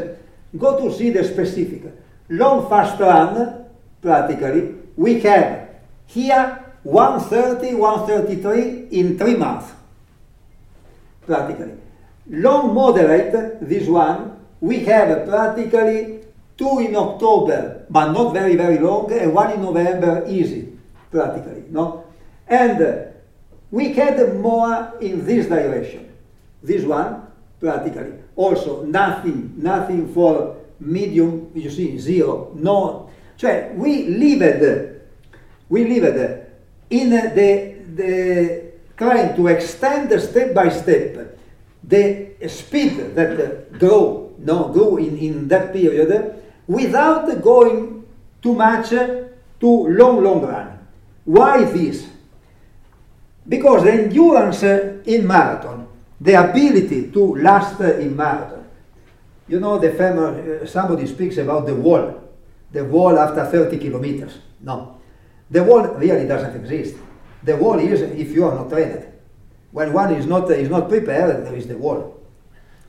go 0.58 0.80
to 0.80 0.96
see 0.96 1.10
the 1.10 1.24
specific. 1.24 1.84
Long 2.30 2.70
fast 2.70 3.00
run, 3.00 3.66
practically, 4.02 4.76
we 4.96 5.20
have 5.22 5.70
here 6.08 6.64
130, 6.84 7.76
133 7.76 8.88
in 8.92 9.18
three 9.18 9.36
months, 9.36 9.72
practically. 11.26 11.74
Long 12.28 12.74
moderate, 12.74 13.68
this 13.68 13.88
one, 13.88 14.40
we 14.60 14.80
have 14.86 15.28
practically 15.28 16.20
two 16.58 16.80
in 16.80 16.96
October, 16.96 17.86
but 17.90 18.12
not 18.12 18.34
very, 18.34 18.56
very 18.56 18.78
long, 18.78 19.12
and 19.12 19.34
one 19.34 19.52
in 19.52 19.62
November, 19.62 20.26
easy, 20.28 20.70
practically, 21.12 21.64
no? 21.70 22.03
And 22.48 23.14
we 23.72 23.94
had 23.94 24.36
more 24.36 24.94
in 25.02 25.26
this 25.26 25.48
direction. 25.48 26.12
This 26.62 26.84
one, 26.84 27.28
practically. 27.60 28.14
Also, 28.36 28.84
nothing, 28.84 29.54
nothing 29.58 30.14
for 30.14 30.58
medium, 30.80 31.52
you 31.54 31.70
see, 31.70 31.98
zero, 31.98 32.52
no. 32.56 33.10
Cioè, 33.38 33.74
we 33.76 34.08
lived, 34.08 35.02
we 35.70 35.88
lived 35.88 36.48
in 36.90 37.10
the, 37.10 37.76
the 37.96 38.64
trying 38.98 39.36
to 39.36 39.48
extend 39.48 40.12
step 40.22 40.54
by 40.54 40.70
step 40.70 41.38
the 41.84 42.36
speed 42.48 43.16
that 43.16 43.78
grew, 43.78 44.34
no, 44.40 44.70
grew 44.70 44.98
in, 44.98 45.18
in 45.18 45.48
that 45.48 45.74
period 45.74 46.42
without 46.68 47.42
going 47.42 48.06
too 48.42 48.56
much 48.56 48.90
to 48.90 49.28
long, 49.62 50.24
long 50.24 50.42
run. 50.42 50.80
Why 51.26 51.64
this? 51.66 52.08
Because 53.48 53.84
the 53.84 53.92
endurance 53.92 54.64
in 54.64 55.28
marathon, 55.28 55.88
the 56.20 56.34
ability 56.34 57.12
to 57.12 57.36
last 57.36 57.80
in 57.80 58.16
marathon, 58.16 58.66
you 59.48 59.60
know, 59.60 59.78
the 59.78 59.92
famous, 59.92 60.64
uh, 60.64 60.66
somebody 60.66 61.06
speaks 61.06 61.38
about 61.38 61.66
the 61.66 61.76
wall, 61.76 62.24
the 62.72 62.86
wall 62.86 63.20
after 63.20 63.46
30 63.46 63.78
kilometers. 63.78 64.40
No, 64.62 65.00
the 65.52 65.64
wall 65.64 65.84
really 65.96 66.26
doesn't 66.26 66.56
exist. 66.56 66.96
The 67.44 67.58
wall 67.58 67.80
is 67.80 68.02
if 68.02 68.32
you 68.32 68.46
are 68.46 68.56
not 68.56 68.70
trained. 68.70 69.06
When 69.72 69.92
one 69.92 70.14
is 70.14 70.26
not, 70.26 70.50
is 70.52 70.70
not 70.70 70.88
prepared, 70.88 71.46
there 71.46 71.56
is 71.56 71.68
the 71.68 71.78
wall. 71.78 72.22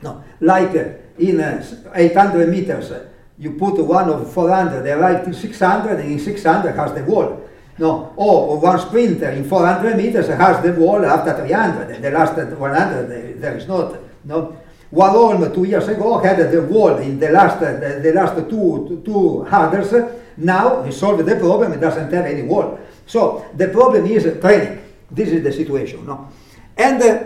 No, 0.02 0.22
like 0.40 0.76
uh, 0.76 0.92
in 1.18 1.40
uh, 1.40 1.92
800 1.94 2.48
meters, 2.48 2.92
you 3.38 3.52
put 3.52 3.82
one 3.84 4.08
of 4.10 4.32
400, 4.32 4.82
they 4.82 4.92
arrive 4.92 5.24
to 5.24 5.34
600, 5.34 5.98
and 5.98 6.12
in 6.12 6.18
600 6.20 6.76
has 6.76 6.92
the 6.92 7.02
wall. 7.04 7.48
No, 7.78 8.12
or 8.16 8.58
one 8.60 8.78
sprinter 8.78 9.30
in 9.30 9.44
400 9.48 9.96
meters 9.96 10.28
has 10.28 10.62
the 10.62 10.72
wall 10.72 11.04
after 11.04 11.44
300, 11.44 11.90
and 11.90 12.04
the 12.04 12.10
last 12.10 12.36
100 12.36 13.40
there 13.40 13.56
is 13.56 13.66
not. 13.66 13.96
No, 14.24 14.56
Warholm 14.94 15.52
two 15.52 15.64
years 15.64 15.88
ago 15.88 16.18
had 16.18 16.38
the 16.52 16.62
wall 16.62 16.96
in 16.98 17.18
the 17.18 17.30
last 17.30 17.58
the, 17.58 18.00
the 18.00 18.12
last 18.12 18.36
two 18.48 19.02
two 19.04 19.42
hurdles. 19.42 19.92
Now 20.36 20.82
he 20.84 20.92
solved 20.92 21.26
the 21.26 21.36
problem; 21.36 21.72
it 21.72 21.80
doesn't 21.80 22.12
have 22.12 22.26
any 22.26 22.42
wall. 22.42 22.78
So 23.06 23.44
the 23.56 23.68
problem 23.68 24.06
is 24.06 24.22
training. 24.40 24.80
This 25.10 25.30
is 25.30 25.42
the 25.42 25.52
situation. 25.52 26.06
No, 26.06 26.28
and 26.76 27.02
uh, 27.02 27.24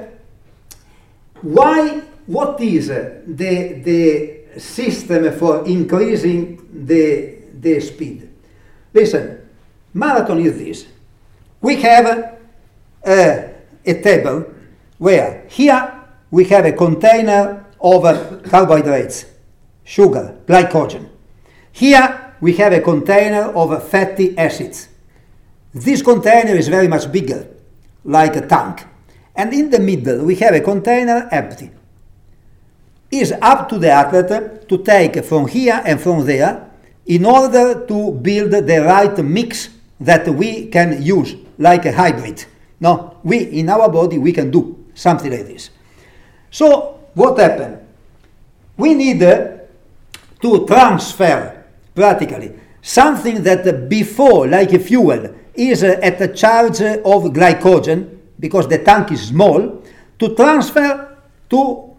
why? 1.42 2.02
What 2.26 2.60
is 2.60 2.88
the 2.88 3.80
the 3.84 4.58
system 4.58 5.32
for 5.38 5.66
increasing 5.66 6.86
the 6.86 7.36
the 7.52 7.80
speed? 7.80 8.28
Listen, 8.94 9.37
marathon 9.98 10.38
is 10.38 10.58
this. 10.58 10.86
We 11.60 11.76
have 11.82 12.06
uh, 13.04 13.42
a 13.84 14.02
table 14.02 14.46
where 14.98 15.44
here 15.48 16.04
we 16.30 16.44
have 16.44 16.64
a 16.64 16.72
container 16.72 17.66
of 17.80 18.04
uh, 18.04 18.38
carbohydrates, 18.48 19.26
sugar, 19.84 20.36
glycogen. 20.46 21.08
Here 21.72 22.34
we 22.40 22.54
have 22.54 22.72
a 22.72 22.80
container 22.80 23.52
of 23.54 23.88
fatty 23.88 24.36
acids. 24.38 24.88
This 25.74 26.02
container 26.02 26.54
is 26.54 26.68
very 26.68 26.88
much 26.88 27.10
bigger, 27.10 27.48
like 28.04 28.36
a 28.36 28.46
tank. 28.46 28.86
And 29.34 29.52
in 29.52 29.70
the 29.70 29.78
middle 29.78 30.24
we 30.24 30.36
have 30.36 30.54
a 30.54 30.60
container 30.60 31.28
empty. 31.30 31.70
It's 33.10 33.32
up 33.40 33.68
to 33.70 33.78
the 33.78 33.90
athlete 33.90 34.68
to 34.68 34.78
take 34.78 35.24
from 35.24 35.48
here 35.48 35.80
and 35.84 36.00
from 36.00 36.26
there 36.26 36.68
in 37.06 37.24
order 37.24 37.86
to 37.86 38.12
build 38.12 38.50
the 38.50 38.82
right 38.84 39.16
mix 39.24 39.70
that 40.00 40.28
we 40.28 40.66
can 40.68 41.02
use, 41.02 41.36
like 41.58 41.86
a 41.86 41.92
hybrid. 41.92 42.44
No, 42.80 43.16
we 43.24 43.38
in 43.38 43.68
our 43.68 43.88
body 43.88 44.18
we 44.18 44.32
can 44.32 44.50
do 44.50 44.84
something 44.94 45.30
like 45.30 45.46
this. 45.46 45.70
So 46.50 47.00
what 47.14 47.38
happened? 47.38 47.78
We 48.76 48.94
need 48.94 49.22
uh, 49.22 49.58
to 50.40 50.66
transfer 50.66 51.64
practically 51.94 52.54
something 52.80 53.42
that 53.42 53.88
before, 53.88 54.46
like 54.46 54.72
a 54.72 54.78
fuel, 54.78 55.34
is 55.54 55.82
uh, 55.82 55.98
at 56.02 56.20
a 56.20 56.28
charge 56.28 56.80
of 56.80 57.24
glycogen 57.34 58.18
because 58.38 58.68
the 58.68 58.78
tank 58.78 59.10
is 59.12 59.28
small, 59.28 59.82
to 60.18 60.34
transfer 60.34 61.18
to 61.50 61.58
uh, 61.60 61.96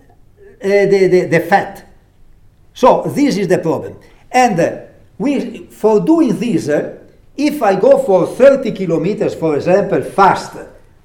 the, 0.62 1.08
the, 1.08 1.26
the, 1.26 1.40
fat. 1.42 1.86
So 2.74 3.04
this 3.04 3.38
is 3.38 3.48
the 3.48 3.58
problem. 3.58 3.98
And 4.32 4.60
uh, 4.60 4.82
we, 5.18 5.66
for 5.68 6.00
doing 6.00 6.38
this, 6.40 6.70
uh, 6.70 6.98
if 7.39 7.63
I 7.63 7.80
go 7.80 7.99
for 7.99 8.28
30 8.28 8.73
kilometers, 8.73 9.34
for 9.34 9.56
example, 9.56 10.02
fast, 10.02 10.58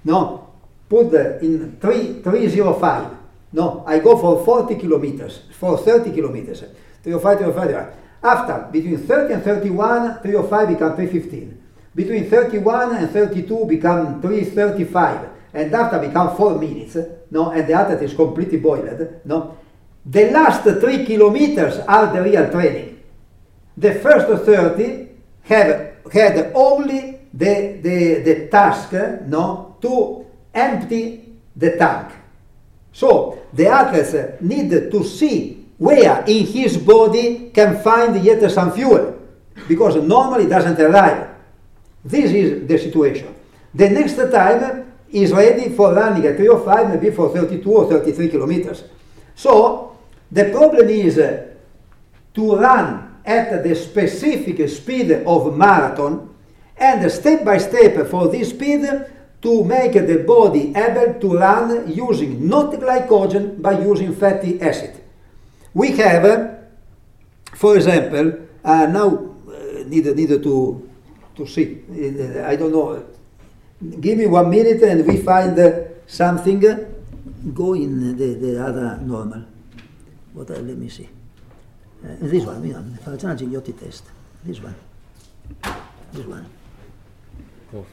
no, 0.04 0.50
put 0.88 1.14
in 1.14 1.76
3, 1.80 2.22
305, 2.22 3.10
no, 3.52 3.84
I 3.86 4.00
go 4.00 4.18
for 4.18 4.44
40 4.44 4.74
kilometers, 4.74 5.42
for 5.52 5.78
30 5.78 6.12
kilometers. 6.12 6.64
305, 7.04 7.38
305, 7.38 7.94
After, 8.24 8.68
between 8.72 8.98
30 8.98 9.34
and 9.34 9.44
31, 9.44 10.18
305 10.22 10.68
become 10.68 10.96
315. 10.96 11.62
Between 11.94 12.28
31 12.28 12.96
and 12.96 13.10
32 13.10 13.66
become 13.66 14.20
335. 14.20 15.28
And 15.52 15.72
after 15.72 16.00
become 16.00 16.36
4 16.36 16.58
minutes, 16.58 16.96
no, 17.30 17.50
and 17.50 17.68
the 17.68 17.74
athlete 17.74 18.02
is 18.02 18.14
completely 18.14 18.58
boiled, 18.58 19.20
no. 19.24 19.56
The 20.04 20.30
last 20.30 20.64
3 20.64 21.04
kilometers 21.04 21.78
are 21.78 22.12
the 22.12 22.22
real 22.22 22.50
training. 22.50 23.02
The 23.76 23.94
first 23.94 24.44
30 24.44 25.08
have 25.42 25.93
had 26.12 26.52
only 26.54 27.20
the, 27.32 27.78
the, 27.82 28.22
the 28.22 28.48
task, 28.48 28.92
no, 29.26 29.76
to 29.80 30.26
empty 30.52 31.34
the 31.56 31.76
tank. 31.76 32.12
So 32.92 33.42
the 33.52 33.66
athletes 33.66 34.40
need 34.40 34.70
to 34.70 35.04
see 35.04 35.66
where 35.78 36.24
in 36.26 36.46
his 36.46 36.76
body 36.76 37.50
can 37.52 37.82
find 37.82 38.22
yet 38.22 38.48
some 38.50 38.72
fuel, 38.72 39.18
because 39.66 39.96
normally 39.96 40.44
it 40.44 40.48
doesn't 40.48 40.78
arrive. 40.78 41.30
This 42.04 42.30
is 42.32 42.68
the 42.68 42.78
situation. 42.78 43.34
The 43.74 43.90
next 43.90 44.14
time 44.14 44.92
is 45.10 45.32
ready 45.32 45.70
for 45.70 45.92
running 45.92 46.24
at 46.26 46.36
305, 46.36 46.88
maybe 46.90 47.14
for 47.14 47.30
32 47.30 47.72
or 47.72 47.88
33 47.88 48.28
kilometers. 48.28 48.84
So 49.34 49.96
the 50.30 50.50
problem 50.50 50.88
is 50.88 51.18
uh, 51.18 51.48
to 52.34 52.56
run 52.56 53.03
at 53.24 53.62
the 53.62 53.74
specific 53.74 54.68
speed 54.68 55.10
of 55.10 55.56
marathon 55.56 56.34
and 56.76 57.10
step 57.10 57.44
by 57.44 57.58
step 57.58 58.06
for 58.08 58.28
this 58.28 58.50
speed 58.50 58.84
to 59.40 59.64
make 59.64 59.92
the 59.92 60.24
body 60.26 60.72
able 60.74 61.20
to 61.20 61.38
run 61.38 61.90
using 61.92 62.48
not 62.48 62.72
glycogen 62.72 63.60
but 63.60 63.80
using 63.82 64.14
fatty 64.14 64.60
acid. 64.60 65.02
We 65.72 65.92
have, 65.98 66.64
for 67.54 67.76
example, 67.76 68.46
uh, 68.64 68.87
now 68.87 69.08
uh, 69.48 69.84
need, 69.87 70.06
need 70.16 70.28
to, 70.42 70.90
to 71.37 71.46
see, 71.46 71.82
uh, 71.90 72.48
I 72.48 72.56
don't 72.56 72.72
know, 72.72 73.04
give 74.00 74.18
me 74.18 74.26
one 74.26 74.50
minute 74.50 74.82
and 74.82 75.06
we 75.06 75.18
find 75.18 75.58
something, 76.06 76.60
go 77.52 77.74
in 77.74 78.16
the, 78.16 78.34
the 78.34 78.64
other 78.64 78.98
normal. 79.02 79.44
what 80.32 80.50
uh, 80.50 80.54
let 80.54 80.76
me 80.76 80.88
see. 80.88 81.08
Uh, 82.04 82.16
this 82.20 82.44
one, 82.44 82.62
yeah, 82.66 82.82
facciamo 83.00 83.34
gli 83.34 83.54
occhi 83.54 83.74
test. 83.74 84.04
This 84.42 84.60
one. 84.60 84.74
This 86.10 86.26
one. 86.26 86.46
Oh, 87.72 87.86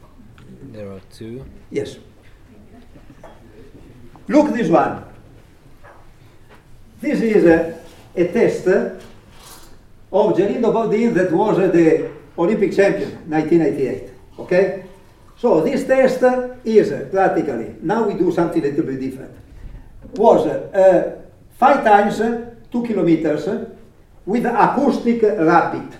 there 0.71 0.91
are 0.91 1.01
two. 1.17 1.45
Yes. 1.69 1.97
Look 4.27 4.51
this 4.51 4.67
one. 4.67 5.03
This 6.99 7.21
is 7.21 7.45
a, 7.45 7.79
a 8.13 8.27
test 8.33 8.67
of 8.67 10.35
Gelindo 10.35 10.71
Bordin 10.73 11.13
that 11.13 11.31
was 11.31 11.57
the 11.71 12.09
Olympic 12.37 12.75
champion 12.75 13.11
1988. 13.29 14.09
Okay? 14.39 14.83
So 15.37 15.61
this 15.61 15.85
test 15.87 16.21
is 16.65 16.91
practically, 17.09 17.75
now 17.81 18.07
we 18.07 18.15
do 18.15 18.29
something 18.31 18.61
a 18.61 18.67
little 18.67 18.85
bit 18.85 18.99
different. 18.99 19.31
Was 20.15 20.45
uh, 20.45 21.21
five 21.57 21.83
times 21.83 22.17
two 22.69 22.83
kilometers 22.83 23.47
with 24.25 24.45
acoustic 24.45 25.21
rabbit. 25.21 25.97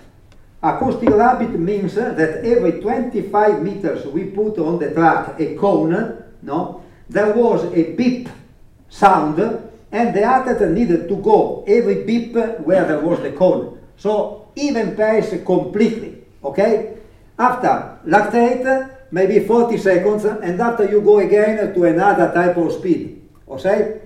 Acoustic 0.62 1.10
rabbit 1.10 1.58
means 1.58 1.94
that 1.94 2.44
every 2.44 2.80
25 2.80 3.62
meters 3.62 4.06
we 4.06 4.24
put 4.24 4.58
on 4.58 4.78
the 4.78 4.92
track 4.92 5.40
a 5.40 5.56
cone, 5.56 6.22
no? 6.42 6.82
There 7.08 7.34
was 7.34 7.64
a 7.74 7.94
beep 7.94 8.28
sound 8.88 9.40
and 9.90 10.14
the 10.14 10.22
athlete 10.22 10.70
needed 10.70 11.08
to 11.08 11.16
go 11.16 11.64
every 11.66 12.04
beep 12.04 12.34
where 12.34 12.84
there 12.86 13.00
was 13.00 13.20
the 13.20 13.32
cone. 13.32 13.78
So 13.96 14.48
even 14.54 14.94
pace 14.96 15.34
completely, 15.44 16.24
okay? 16.44 16.94
After 17.38 17.98
lactate, 18.06 18.90
maybe 19.10 19.40
40 19.40 19.78
seconds, 19.78 20.24
and 20.24 20.60
after 20.60 20.88
you 20.88 21.00
go 21.00 21.18
again 21.18 21.74
to 21.74 21.84
another 21.84 22.32
type 22.32 22.56
of 22.56 22.72
speed, 22.72 23.20
okay? 23.48 24.00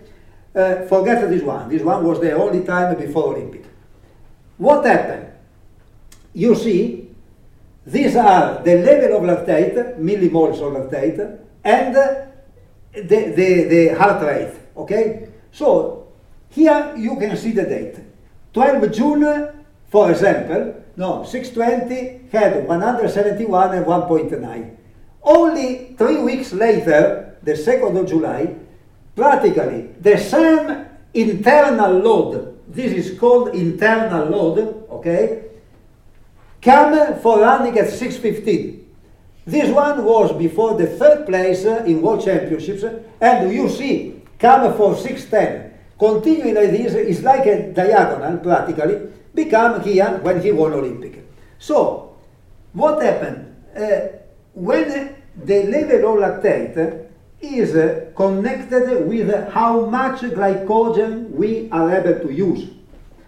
Uh, 0.54 0.86
forget 0.86 1.28
this 1.28 1.42
one. 1.42 1.68
This 1.68 1.82
one 1.82 2.02
was 2.02 2.18
the 2.18 2.32
only 2.32 2.64
time 2.64 2.96
before 2.96 3.34
Olympic. 3.36 3.65
What 4.58 4.84
happened? 4.84 5.32
You 6.32 6.54
see, 6.54 7.10
these 7.86 8.16
are 8.16 8.62
the 8.62 8.78
level 8.78 9.16
of 9.16 9.22
lactate, 9.22 9.98
millimoles 9.98 10.60
of 10.60 10.72
lactate, 10.72 11.38
and 11.62 11.94
the, 11.94 12.28
the, 12.92 13.64
the 13.64 13.88
heart 13.94 14.22
rate, 14.22 14.54
okay? 14.76 15.28
So, 15.52 16.08
here 16.50 16.94
you 16.96 17.16
can 17.16 17.36
see 17.36 17.52
the 17.52 17.64
date. 17.64 17.96
12 18.52 18.92
June, 18.92 19.48
for 19.88 20.10
example, 20.10 20.82
no, 20.96 21.24
620 21.24 22.28
had 22.32 22.66
171 22.66 23.74
and 23.74 23.86
1.9. 23.86 24.76
Only 25.22 25.94
three 25.98 26.18
weeks 26.22 26.52
later, 26.52 27.36
the 27.42 27.52
2nd 27.52 28.00
of 28.00 28.08
July, 28.08 28.54
practically 29.14 29.90
the 30.00 30.16
same 30.16 30.86
internal 31.12 31.98
load, 31.98 32.55
this 32.68 32.92
is 32.92 33.18
called 33.18 33.54
internal 33.54 34.26
load, 34.28 34.86
okay, 34.90 35.42
came 36.60 37.14
for 37.20 37.40
running 37.40 37.78
at 37.78 37.86
6.15. 37.88 38.82
This 39.46 39.70
one 39.70 40.04
was 40.04 40.32
before 40.36 40.74
the 40.76 40.86
third 40.86 41.26
place 41.26 41.64
in 41.64 42.02
World 42.02 42.24
Championships, 42.24 42.82
and 43.20 43.52
you 43.52 43.68
see, 43.68 44.22
come 44.38 44.76
for 44.76 44.94
6.10. 44.94 45.72
Continuing 45.98 46.54
like 46.54 46.70
this 46.72 46.94
is 46.94 47.22
like 47.22 47.46
a 47.46 47.72
diagonal, 47.72 48.38
practically, 48.38 49.08
become 49.34 49.80
here 49.82 50.18
when 50.22 50.42
he 50.42 50.52
won 50.52 50.72
Olympic. 50.72 51.24
So, 51.58 52.16
what 52.72 53.02
happened? 53.02 53.54
Uh, 53.74 54.08
when 54.54 55.14
the 55.44 55.62
level 55.64 56.22
of 56.22 56.42
lactate 56.42 57.05
is 57.54 57.74
uh, 57.74 58.10
connected 58.14 59.06
with 59.06 59.30
how 59.50 59.86
much 59.86 60.20
glycogen 60.20 61.30
we 61.30 61.68
are 61.70 61.94
able 61.96 62.20
to 62.20 62.32
use. 62.32 62.68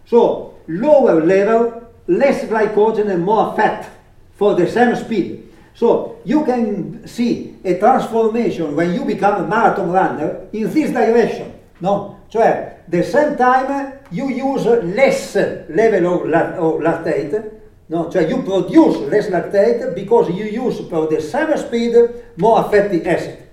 So, 0.07 0.54
lower 0.66 1.24
level, 1.24 1.83
less 2.07 2.44
glycogen 2.44 3.11
and 3.11 3.24
more 3.24 3.54
fat 3.57 3.88
for 4.33 4.54
the 4.54 4.68
same 4.68 4.96
speed. 4.96 5.48
So, 5.74 6.18
you 6.24 6.44
can 6.44 7.07
see 7.07 7.57
a 7.64 7.78
transformation 7.78 8.74
when 8.74 8.94
you 8.94 9.04
become 9.04 9.44
a 9.44 9.46
marathon 9.46 9.90
runner 9.92 10.48
in 10.52 10.70
this 10.72 10.90
direction. 10.90 11.52
No? 11.81 12.18
Cioè, 12.31 12.83
the 12.88 13.02
same 13.02 13.37
time 13.37 14.00
you 14.11 14.28
use 14.28 14.64
less 14.64 15.35
level 15.68 16.24
of, 16.24 16.81
lactate, 16.81 17.50
no? 17.88 18.09
cioè 18.11 18.28
you 18.28 18.42
produce 18.42 18.98
less 19.09 19.28
lactate 19.28 19.94
because 19.94 20.28
you 20.31 20.44
use 20.44 20.81
for 20.88 21.07
the 21.07 21.20
same 21.20 21.57
speed 21.57 21.94
more 22.37 22.64
fatty 22.64 23.04
acid. 23.04 23.47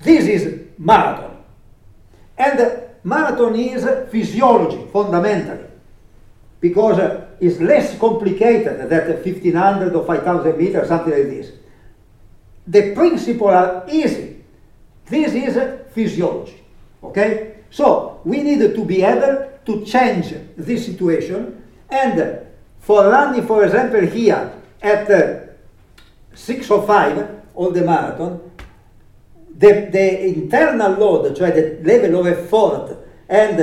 This 0.00 0.26
is 0.26 0.60
marathon. 0.78 1.36
And 2.36 2.82
marathon 3.04 3.54
is 3.56 3.84
physiology, 4.10 4.86
fundamentally, 4.92 5.66
because 6.60 7.26
it's 7.40 7.60
less 7.60 7.98
complicated 7.98 8.88
than 8.88 9.08
1500 9.08 9.94
or 9.94 10.04
5000 10.06 10.56
meters, 10.56 10.88
something 10.88 11.12
like 11.12 11.24
this. 11.24 11.52
The 12.66 12.94
principle 12.94 13.48
are 13.48 13.84
easy. 13.90 14.42
This 15.06 15.32
is 15.32 15.58
physiology. 15.92 16.60
Okay? 17.02 17.56
So 17.70 18.20
we 18.24 18.42
need 18.42 18.74
to 18.74 18.84
be 18.84 19.02
able 19.02 19.50
to 19.66 19.84
change 19.84 20.34
this 20.56 20.86
situation 20.86 21.62
and 21.90 22.46
for 22.80 23.04
running, 23.04 23.46
for 23.46 23.64
example, 23.64 24.00
here 24.00 24.52
at 24.82 25.10
uh, 25.10 25.40
605 26.34 27.28
on 27.54 27.72
the 27.72 27.82
marathon, 27.82 28.49
the, 29.60 29.88
the 29.90 30.26
internal 30.26 30.96
load, 30.96 31.36
cioè 31.36 31.52
the 31.52 31.80
level 31.82 32.20
of 32.20 32.26
effort 32.26 32.96
and 33.28 33.58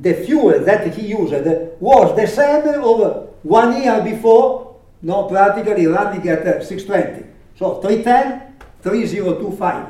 the 0.00 0.14
fuel 0.24 0.64
that 0.64 0.92
he 0.94 1.08
used 1.08 1.34
was 1.80 2.16
the 2.16 2.26
same 2.26 2.82
of 2.82 3.28
one 3.42 3.80
year 3.80 4.02
before, 4.02 4.76
no, 5.02 5.24
practically 5.24 5.86
running 5.86 6.26
at 6.28 6.64
620. 6.64 7.26
So 7.58 7.80
310, 7.82 8.54
3025, 8.82 9.86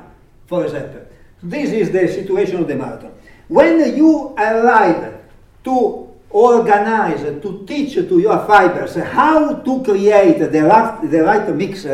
for 0.47 0.65
example. 0.65 1.03
This 1.41 1.71
is 1.71 1.91
the 1.93 2.09
situation 2.09 2.57
of 2.57 2.67
the 2.67 2.75
marathon. 2.75 3.13
When 3.47 3.97
you 3.97 4.35
arrive 4.37 5.21
to 5.63 6.09
organize, 6.31 7.23
to 7.23 7.65
teach 7.65 7.95
to 7.95 8.19
your 8.19 8.45
fibers 8.45 8.97
how 8.97 9.55
to 9.55 9.83
create 9.85 10.39
the 10.39 10.65
right, 10.65 11.01
the 11.09 11.23
right 11.23 11.55
mix, 11.55 11.87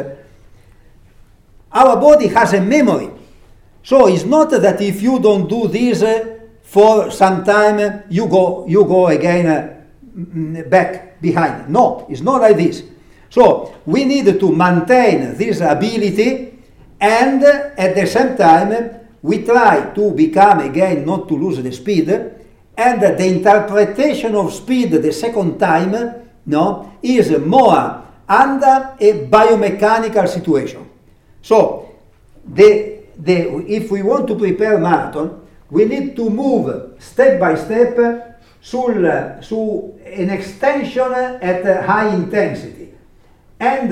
our 1.73 1.97
body 2.01 2.29
has 2.29 2.55
a 2.55 2.61
memory. 2.61 3.20
So 3.83 4.09
it's 4.09 4.25
not 4.25 4.51
that 4.51 4.81
if 4.81 5.03
you 5.03 5.19
don't 5.19 5.49
do 5.49 5.69
this 5.69 6.03
eh, 6.03 6.39
for 6.63 7.11
some 7.11 7.45
time, 7.45 7.79
eh, 7.79 8.03
you 8.11 8.27
go, 8.29 8.67
you 8.67 8.85
go 8.85 9.09
again 9.09 9.47
eh, 9.47 10.63
back 10.63 11.21
behind. 11.21 11.69
No, 11.69 12.07
it's 12.09 12.21
not 12.21 12.41
like 12.41 12.57
this. 12.57 12.83
So 13.31 13.77
we 13.87 14.05
need 14.05 14.39
to 14.39 14.53
maintain 14.53 15.37
this 15.37 15.61
ability 15.61 16.59
and 17.01 17.43
at 17.45 17.95
the 17.95 18.07
same 18.07 18.37
time 18.37 19.01
we 19.23 19.45
try 19.45 19.93
to 19.95 20.11
become 20.13 20.61
again 20.61 21.05
not 21.07 21.29
to 21.29 21.35
lose 21.35 21.63
the 21.63 21.73
speed 21.73 22.09
and 22.77 23.01
the 23.01 23.27
interpretation 23.27 24.35
of 24.35 24.53
speed 24.53 24.91
the 24.93 25.13
second 25.13 25.59
time 25.59 26.29
no 26.47 26.93
is 27.03 27.31
more 27.39 28.05
under 28.29 28.95
a 29.01 29.27
biomechanical 29.29 30.29
situation 30.29 30.89
so 31.43 31.89
the, 32.45 33.00
the, 33.21 33.65
if 33.67 33.91
we 33.91 34.03
want 34.03 34.27
to 34.27 34.35
prepare 34.35 34.79
marathon 34.79 35.47
we 35.71 35.85
need 35.85 36.17
to 36.17 36.29
move 36.29 36.95
step 36.99 37.39
by 37.39 37.55
step 37.55 38.43
sul, 38.61 39.41
su 39.41 39.99
an 40.05 40.31
extension 40.31 41.13
at 41.13 41.85
high 41.87 42.15
intensity 42.15 42.93
and 43.59 43.91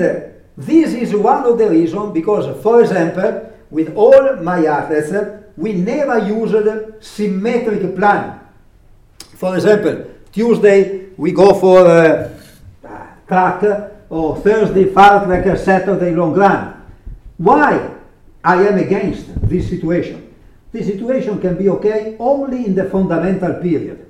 this 0.57 0.93
is 0.93 1.15
one 1.15 1.45
of 1.45 1.57
the 1.57 1.69
reasons 1.69 2.13
because 2.13 2.61
for 2.61 2.81
example 2.81 3.49
with 3.69 3.95
all 3.95 4.35
my 4.37 4.65
athletes, 4.65 5.13
we 5.55 5.73
never 5.73 6.19
used 6.19 7.03
symmetric 7.03 7.95
plan. 7.95 8.39
For 9.35 9.55
example, 9.55 10.05
Tuesday 10.31 11.09
we 11.17 11.31
go 11.31 11.53
for 11.53 11.85
a 11.85 12.31
track, 13.27 13.63
or 14.09 14.37
Thursday 14.37 14.85
fast 14.85 15.25
track, 15.25 15.57
Saturday 15.57 16.15
long 16.15 16.33
run. 16.33 16.81
Why 17.37 17.91
I 18.43 18.67
am 18.67 18.77
against 18.77 19.49
this 19.49 19.69
situation? 19.69 20.33
This 20.71 20.87
situation 20.87 21.41
can 21.41 21.57
be 21.57 21.69
okay 21.69 22.15
only 22.19 22.65
in 22.65 22.75
the 22.75 22.89
fundamental 22.89 23.55
period. 23.55 24.05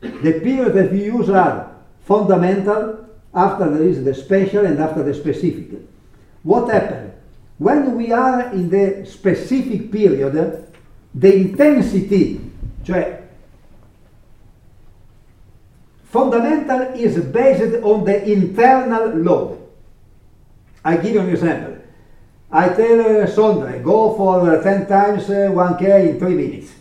The 0.00 0.40
period 0.40 0.74
that 0.74 0.92
we 0.92 1.04
use 1.04 1.28
are 1.28 1.74
fundamental, 2.04 3.04
after 3.34 3.68
there 3.70 3.86
is 3.86 4.04
the 4.04 4.14
special 4.14 4.64
and 4.64 4.78
after 4.78 5.02
the 5.02 5.12
specific. 5.12 5.78
What 6.42 6.72
happened? 6.72 7.12
When 7.58 7.96
we 7.96 8.12
are 8.12 8.52
in 8.52 8.70
the 8.70 9.04
specific 9.04 9.90
period, 9.92 10.72
the 11.14 11.34
intensity, 11.34 12.40
cioè 12.84 13.22
fundamental 16.04 16.94
is 16.94 17.18
based 17.18 17.82
on 17.82 18.04
the 18.04 18.32
internal 18.32 19.08
load. 19.16 19.58
I 20.84 20.96
give 20.96 21.14
you 21.14 21.20
an 21.20 21.28
example. 21.28 21.77
I 22.50 22.68
tell 22.70 23.00
uh, 23.00 23.26
Sondre, 23.26 23.82
go 23.82 24.16
for 24.16 24.50
uh, 24.50 24.62
10 24.62 24.86
times 24.86 25.28
uh, 25.28 25.50
1K 25.52 26.10
in 26.10 26.18
3 26.18 26.34
minutes. 26.34 26.72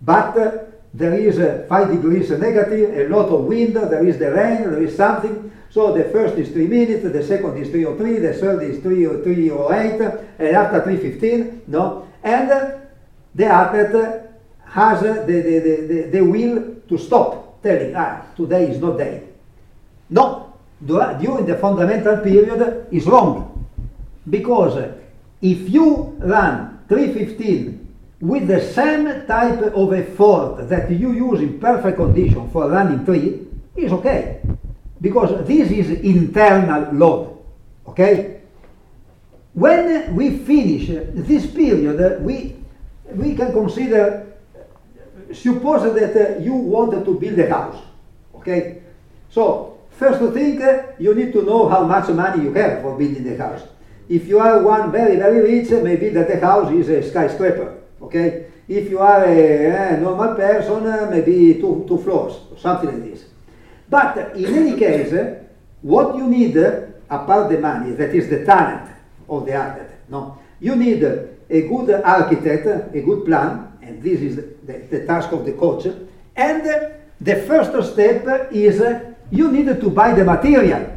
But 0.00 0.38
uh, 0.38 0.58
there 0.94 1.14
is 1.14 1.38
uh, 1.38 1.66
5 1.68 1.90
degrees 1.90 2.30
negative, 2.30 2.96
a 2.96 3.08
lot 3.08 3.28
of 3.28 3.44
wind, 3.44 3.74
there 3.74 4.06
is 4.06 4.18
the 4.18 4.30
rain, 4.30 4.70
there 4.70 4.82
is 4.82 4.96
something. 4.96 5.50
So 5.70 5.92
the 5.92 6.04
first 6.04 6.36
is 6.36 6.50
3 6.50 6.68
minutes, 6.68 7.02
the 7.02 7.22
second 7.24 7.56
is 7.58 7.68
303, 7.70 8.18
the 8.20 8.34
third 8.34 8.62
is 8.62 8.80
3, 8.80 9.22
308, 9.24 10.00
and 10.38 10.56
after 10.56 10.82
315, 10.84 11.62
no? 11.66 12.08
And 12.22 12.50
uh, 12.50 12.70
the 13.34 13.46
athlete 13.46 14.22
has 14.66 15.00
the, 15.00 15.24
the, 15.26 15.40
the, 15.42 15.86
the, 15.86 16.10
the 16.10 16.20
will 16.20 16.76
to 16.88 16.96
stop, 16.96 17.60
telling, 17.60 17.94
ah, 17.96 18.22
today 18.36 18.70
is 18.70 18.80
not 18.80 18.98
day. 18.98 19.24
No, 20.10 20.54
during 20.80 21.44
the 21.44 21.56
fundamental 21.56 22.18
period 22.18 22.86
is 22.92 23.04
wrong. 23.06 23.55
Because 24.28 24.92
if 25.40 25.70
you 25.70 26.16
run 26.18 26.80
315 26.88 27.86
with 28.20 28.48
the 28.48 28.60
same 28.60 29.26
type 29.26 29.60
of 29.60 29.92
effort 29.92 30.68
that 30.68 30.90
you 30.90 31.12
use 31.12 31.40
in 31.40 31.60
perfect 31.60 31.96
condition 31.96 32.50
for 32.50 32.70
running 32.70 33.04
3, 33.04 33.46
is 33.76 33.92
okay. 33.92 34.40
Because 35.00 35.46
this 35.46 35.70
is 35.70 35.90
internal 36.00 36.92
load. 36.94 37.38
Okay? 37.88 38.40
When 39.52 40.14
we 40.16 40.38
finish 40.38 40.88
this 40.88 41.46
period, 41.46 42.22
we, 42.22 42.56
we 43.12 43.34
can 43.34 43.52
consider, 43.52 44.26
suppose 45.32 45.94
that 45.94 46.40
you 46.40 46.54
wanted 46.54 47.04
to 47.04 47.18
build 47.18 47.38
a 47.38 47.48
house. 47.48 47.82
Okay? 48.34 48.82
So, 49.30 49.78
first 49.90 50.20
thing, 50.34 50.60
you 50.98 51.14
need 51.14 51.32
to 51.32 51.42
know 51.42 51.68
how 51.68 51.84
much 51.84 52.08
money 52.08 52.44
you 52.44 52.52
have 52.54 52.82
for 52.82 52.96
building 52.98 53.24
the 53.24 53.36
house. 53.36 53.62
If 54.08 54.28
you 54.28 54.38
are 54.38 54.62
one 54.62 54.92
very, 54.92 55.16
very 55.16 55.40
rich, 55.40 55.70
maybe 55.70 56.10
that 56.10 56.28
the 56.28 56.38
house 56.38 56.72
is 56.72 56.88
a 56.88 57.02
skyscraper. 57.08 57.78
Okay? 58.02 58.46
If 58.68 58.90
you 58.90 58.98
are 58.98 59.24
a, 59.24 59.94
a 59.94 60.00
normal 60.00 60.34
person, 60.34 60.86
eh, 60.86 61.10
maybe 61.10 61.60
two, 61.60 61.84
two 61.88 61.98
floors, 61.98 62.34
or 62.50 62.58
something 62.58 62.90
like 62.90 63.10
this. 63.10 63.24
But 63.88 64.36
in 64.36 64.54
any 64.54 64.78
case, 64.78 65.12
eh, 65.12 65.34
what 65.82 66.16
you 66.16 66.26
need, 66.26 66.56
apart 67.08 67.50
the 67.50 67.58
money, 67.58 67.92
that 67.92 68.14
is 68.14 68.28
the 68.28 68.44
talent 68.44 68.90
of 69.28 69.46
the 69.46 69.54
architect, 69.54 70.08
no? 70.10 70.38
You 70.58 70.74
need 70.74 71.02
a 71.02 71.68
good 71.68 71.90
architect, 72.02 72.66
a 72.66 73.00
good 73.00 73.24
plan, 73.24 73.78
and 73.82 74.02
this 74.02 74.20
is 74.20 74.36
the, 74.36 74.78
the 74.90 75.06
task 75.06 75.30
of 75.32 75.44
the 75.44 75.52
coach. 75.52 75.86
And 76.34 76.96
the 77.20 77.36
first 77.42 77.92
step 77.92 78.48
is 78.52 78.82
you 79.30 79.52
need 79.52 79.66
to 79.80 79.90
buy 79.90 80.12
the 80.12 80.24
material. 80.24 80.92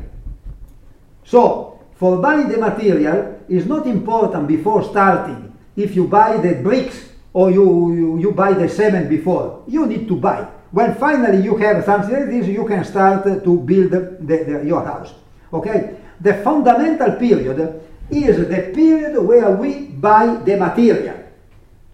So, 1.24 1.68
for 2.00 2.18
buying 2.22 2.47
the 2.47 2.58
material 2.58 3.43
is 3.50 3.66
not 3.66 3.86
important 3.86 4.47
before 4.47 4.84
starting 4.84 5.52
if 5.76 5.95
you 5.95 6.08
buy 6.08 6.38
the 6.38 6.56
bricks 6.64 7.10
or 7.34 7.52
you, 7.52 7.93
you, 7.93 8.20
you, 8.20 8.32
buy 8.32 8.54
the 8.54 8.70
cement 8.70 9.10
before. 9.10 9.64
You 9.68 9.86
need 9.86 10.08
to 10.08 10.16
buy. 10.16 10.47
When 10.72 10.95
finally 10.95 11.43
you 11.43 11.58
have 11.58 11.84
something 11.84 12.14
like 12.14 12.30
this, 12.30 12.47
you 12.47 12.66
can 12.66 12.86
start 12.86 13.26
to 13.26 13.60
build 13.60 13.91
the, 13.91 14.18
the, 14.22 14.64
your 14.66 14.84
house. 14.84 15.14
Okay? 15.52 15.97
The 16.22 16.36
fundamental 16.36 17.14
period 17.18 17.82
is 18.10 18.38
the 18.38 18.72
period 18.74 19.22
where 19.22 19.52
we 19.52 19.88
buy 19.88 20.38
the 20.38 20.56
material. 20.56 21.18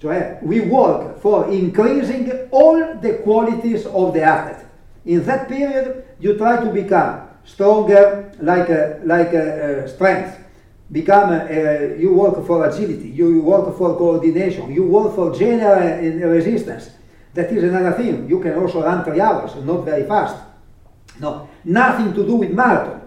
So 0.01 0.37
we 0.43 0.61
work 0.61 1.19
for 1.19 1.49
increasing 1.49 2.31
all 2.51 2.95
the 2.95 3.21
qualities 3.23 3.87
of 3.87 4.13
the 4.13 4.21
asset. 4.21 4.65
In 5.05 5.25
that 5.25 5.47
period, 5.49 6.05
you 6.19 6.37
try 6.37 6.63
to 6.63 6.71
become 6.71 7.27
stronger, 7.45 8.31
like 8.41 8.69
a, 8.69 8.99
like 9.03 9.33
a, 9.33 9.85
a 9.85 9.87
strength. 9.87 10.39
Become 10.91 11.31
uh, 11.31 11.95
you 11.97 12.13
work 12.13 12.45
for 12.45 12.69
agility 12.69 13.09
you 13.09 13.41
work 13.41 13.75
for 13.75 13.97
coordination 13.97 14.71
you 14.71 14.83
work 14.85 15.15
for 15.15 15.33
general 15.33 16.29
resistance. 16.29 16.91
That 17.33 17.51
is 17.51 17.63
another 17.63 17.91
thing. 17.93 18.29
You 18.29 18.39
can 18.39 18.53
also 18.53 18.83
run 18.83 19.03
three 19.03 19.19
hours 19.19 19.55
not 19.65 19.83
very 19.83 20.05
fast. 20.05 20.35
No 21.19 21.49
nothing 21.63 22.13
to 22.13 22.23
do 22.23 22.35
with 22.35 22.51
marathon 22.51 23.01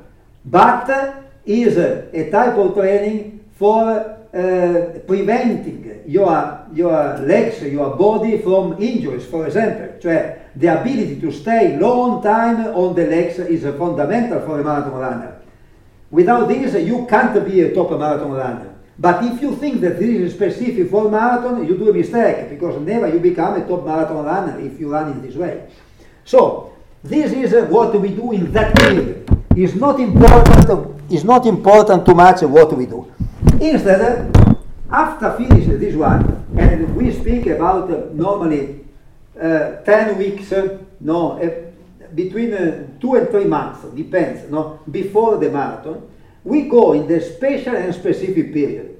but 0.44 0.90
uh, 0.90 1.14
is 1.46 1.76
a, 1.76 2.08
a 2.12 2.30
type 2.32 2.54
of 2.54 2.74
training 2.74 3.44
for 3.54 4.17
uh, 4.34 4.98
preventing 5.06 6.02
your, 6.06 6.66
your 6.72 7.18
legs, 7.18 7.62
your 7.62 7.96
body 7.96 8.38
from 8.38 8.80
injuries, 8.82 9.24
for 9.26 9.46
example. 9.46 9.98
Cioè, 10.00 10.50
the 10.54 10.68
ability 10.68 11.20
to 11.20 11.30
stay 11.30 11.78
long 11.78 12.22
time 12.22 12.66
on 12.74 12.94
the 12.94 13.06
legs 13.06 13.38
is 13.38 13.62
fundamental 13.76 14.40
for 14.40 14.60
a 14.60 14.64
marathon 14.64 14.94
runner. 14.94 15.40
Without 16.10 16.48
this, 16.48 16.74
you 16.86 17.06
can't 17.06 17.44
be 17.44 17.60
a 17.60 17.74
top 17.74 17.90
marathon 17.90 18.32
runner. 18.32 18.74
But 18.98 19.24
if 19.24 19.40
you 19.40 19.54
think 19.56 19.80
that 19.82 19.98
this 19.98 20.08
is 20.08 20.34
specific 20.34 20.90
for 20.90 21.08
marathon, 21.08 21.66
you 21.66 21.78
do 21.78 21.90
a 21.90 21.92
mistake 21.92 22.50
because 22.50 22.80
never 22.80 23.08
you 23.08 23.20
become 23.20 23.54
a 23.54 23.66
top 23.66 23.84
marathon 23.84 24.24
runner 24.24 24.58
if 24.60 24.80
you 24.80 24.90
run 24.92 25.12
in 25.12 25.22
this 25.22 25.36
way. 25.36 25.68
So, 26.24 26.76
this 27.02 27.32
is 27.32 27.54
uh, 27.54 27.66
what 27.66 27.98
we 28.00 28.08
do 28.08 28.32
in 28.32 28.52
that 28.52 28.74
period. 28.76 29.28
It's 29.56 29.74
not 29.74 30.00
important. 30.00 31.00
It's 31.10 31.24
not 31.24 31.46
important 31.46 32.04
too 32.04 32.14
much 32.14 32.42
what 32.42 32.76
we 32.76 32.86
do. 32.86 33.10
Instead, 33.60 34.36
after 34.88 35.32
finishing 35.32 35.80
this 35.80 35.94
one, 35.94 36.46
and 36.56 36.94
we 36.94 37.12
speak 37.12 37.46
about 37.46 38.14
normally 38.14 38.84
uh, 39.40 39.82
10 39.82 40.16
weeks, 40.16 40.52
no, 41.00 41.38
between 42.14 42.54
uh, 42.54 42.86
two 43.00 43.14
and 43.16 43.28
three 43.28 43.44
months, 43.44 43.82
depends, 43.96 44.48
no, 44.48 44.80
before 44.88 45.38
the 45.38 45.50
marathon, 45.50 46.08
we 46.44 46.68
go 46.68 46.92
in 46.92 47.08
the 47.08 47.20
special 47.20 47.74
and 47.74 47.92
specific 47.92 48.52
period. 48.52 48.96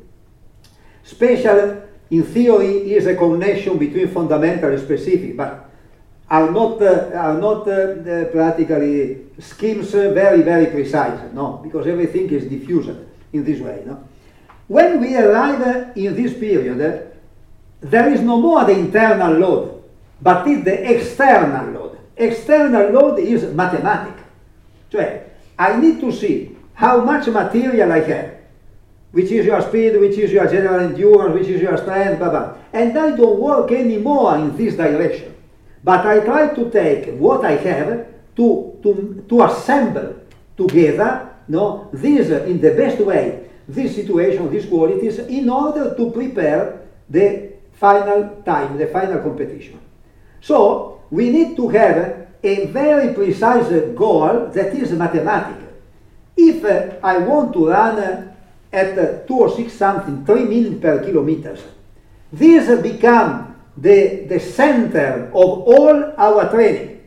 Special, 1.04 1.82
in 2.11 2.24
theory, 2.24 2.92
is 2.92 3.06
a 3.06 3.14
connection 3.14 3.78
between 3.78 4.09
fundamental 4.09 4.70
and 4.70 4.80
specific, 4.80 5.36
but 5.36 5.70
are 6.28 6.50
not, 6.50 6.82
uh, 6.82 7.11
are 7.14 7.38
not 7.38 7.66
uh, 7.68 8.24
practically 8.26 9.26
schemes 9.38 9.92
very, 9.92 10.42
very 10.42 10.66
precise, 10.66 11.32
no, 11.32 11.61
because 11.62 11.86
everything 11.86 12.28
is 12.30 12.44
diffused 12.46 12.90
in 13.32 13.44
this 13.44 13.61
way, 13.61 13.84
no. 13.86 14.07
When 14.68 15.00
we 15.00 15.16
arrive 15.16 15.96
in 15.96 16.14
this 16.14 16.34
period, 16.34 17.12
there 17.80 18.12
is 18.12 18.20
no 18.20 18.40
more 18.40 18.64
the 18.64 18.72
internal 18.72 19.32
load, 19.32 19.82
but 20.20 20.46
it's 20.46 20.64
the 20.64 20.94
external 20.94 21.72
load. 21.72 21.98
External 22.16 22.90
load 22.90 23.18
is 23.18 23.44
mathematical. 23.54 24.24
Cioè, 24.90 25.22
I 25.58 25.76
need 25.80 26.00
to 26.00 26.12
see 26.12 26.56
how 26.74 27.00
much 27.00 27.28
material 27.28 27.90
I 27.90 28.00
have, 28.00 28.34
which 29.12 29.30
is 29.30 29.46
your 29.46 29.62
speed, 29.62 29.98
which 29.98 30.18
is 30.18 30.32
your 30.32 30.46
general 30.46 30.80
endurance, 30.80 31.34
which 31.34 31.48
is 31.48 31.62
your 31.62 31.76
strength, 31.76 32.18
blah, 32.18 32.30
blah. 32.30 32.54
And 32.72 32.96
I 32.96 33.16
don't 33.16 33.40
work 33.40 33.72
anymore 33.72 34.36
in 34.36 34.56
this 34.56 34.76
direction. 34.76 35.34
But 35.82 36.04
I 36.04 36.20
try 36.20 36.54
to 36.54 36.70
take 36.70 37.14
what 37.18 37.44
I 37.44 37.52
have 37.52 38.06
to, 38.36 38.78
to, 38.82 39.24
to 39.28 39.42
assemble 39.44 40.16
together 40.56 41.28
no, 41.48 41.88
this 41.92 42.28
in 42.28 42.60
the 42.60 42.74
best 42.74 43.00
way, 43.00 43.48
this 43.68 43.94
situation, 43.94 44.50
these 44.50 44.66
qualities, 44.66 45.18
in 45.18 45.48
order 45.50 45.94
to 45.94 46.10
prepare 46.10 46.80
the 47.08 47.52
final 47.74 48.42
time, 48.44 48.78
the 48.78 48.86
final 48.86 49.20
competition. 49.20 49.78
So 50.40 51.02
we 51.10 51.30
need 51.30 51.56
to 51.56 51.68
have 51.68 52.28
a 52.42 52.66
very 52.66 53.12
precise 53.14 53.68
goal 53.94 54.50
that 54.52 54.74
is 54.74 54.92
mathematical. 54.92 55.68
If 56.36 56.64
uh, 56.64 56.96
I 57.04 57.18
want 57.18 57.52
to 57.52 57.68
run 57.68 57.98
uh, 57.98 58.34
at 58.72 58.98
uh, 58.98 59.26
2 59.26 59.34
or 59.34 59.50
6 59.50 59.72
something, 59.72 60.24
3 60.24 60.44
minutes 60.44 60.80
per 60.80 61.04
kilometers, 61.04 61.60
this 62.32 62.80
become 62.80 63.56
the, 63.76 64.26
the 64.28 64.38
center 64.38 65.30
of 65.34 65.34
all 65.34 66.14
our 66.16 66.50
training. 66.50 67.02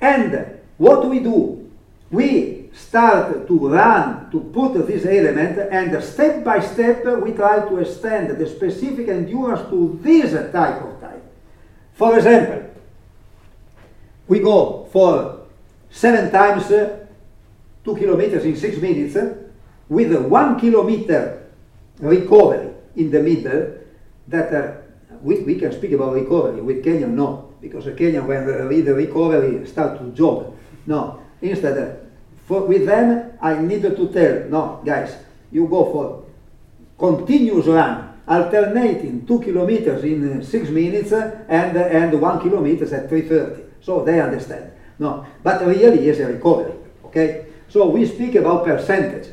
And 0.00 0.58
what 0.76 1.08
we 1.08 1.20
do, 1.20 1.70
we 2.10 2.57
start 2.78 3.46
to 3.46 3.68
run, 3.68 4.30
to 4.30 4.40
put 4.40 4.86
this 4.86 5.04
element, 5.04 5.58
and 5.70 6.02
step 6.02 6.44
by 6.44 6.60
step 6.60 7.04
we 7.22 7.32
try 7.32 7.68
to 7.68 7.78
extend 7.78 8.38
the 8.38 8.46
specific 8.46 9.08
endurance 9.08 9.68
to 9.68 9.98
this 10.02 10.32
type 10.52 10.82
of 10.82 11.00
time. 11.00 11.22
For 11.94 12.16
example, 12.16 12.70
we 14.28 14.38
go 14.38 14.88
for 14.92 15.46
seven 15.90 16.30
times 16.30 16.70
uh, 16.70 17.06
two 17.84 17.96
kilometers 17.96 18.44
in 18.44 18.56
six 18.56 18.78
minutes 18.78 19.16
uh, 19.16 19.34
with 19.88 20.14
one 20.26 20.60
kilometer 20.60 21.50
recovery 21.98 22.70
in 22.96 23.10
the 23.10 23.20
middle 23.20 23.74
that 24.28 24.52
uh, 24.54 24.72
we, 25.22 25.40
we 25.40 25.58
can 25.58 25.72
speak 25.72 25.92
about 25.92 26.14
recovery 26.14 26.60
with 26.60 26.84
Kenyan 26.84 27.10
no 27.10 27.54
because 27.60 27.86
Kenyan 27.86 28.26
when 28.26 28.68
with 28.68 28.84
the 28.84 28.94
recovery 28.94 29.66
start 29.66 29.98
to 29.98 30.10
jog 30.12 30.54
no 30.86 31.20
instead 31.40 32.07
for, 32.48 32.62
with 32.66 32.86
them 32.86 33.38
I 33.40 33.60
needed 33.60 33.96
to 33.96 34.08
tell 34.08 34.48
no 34.48 34.82
guys 34.84 35.16
you 35.52 35.68
go 35.68 35.84
for 35.92 36.24
continuous 36.98 37.66
run 37.66 38.18
alternating 38.26 39.24
two 39.26 39.40
kilometers 39.40 40.02
in 40.04 40.40
uh, 40.40 40.42
six 40.42 40.68
minutes 40.68 41.12
uh, 41.12 41.44
and 41.48 41.76
and 41.76 42.20
one 42.20 42.40
kilometers 42.40 42.92
at 42.92 43.08
330 43.08 43.68
so 43.80 44.04
they 44.04 44.20
understand. 44.20 44.72
No, 44.98 45.26
but 45.42 45.64
really 45.66 46.08
is 46.08 46.18
a 46.20 46.26
recovery. 46.26 46.74
Okay, 47.04 47.46
so 47.68 47.88
we 47.88 48.06
speak 48.06 48.34
about 48.34 48.64
percentage. 48.64 49.28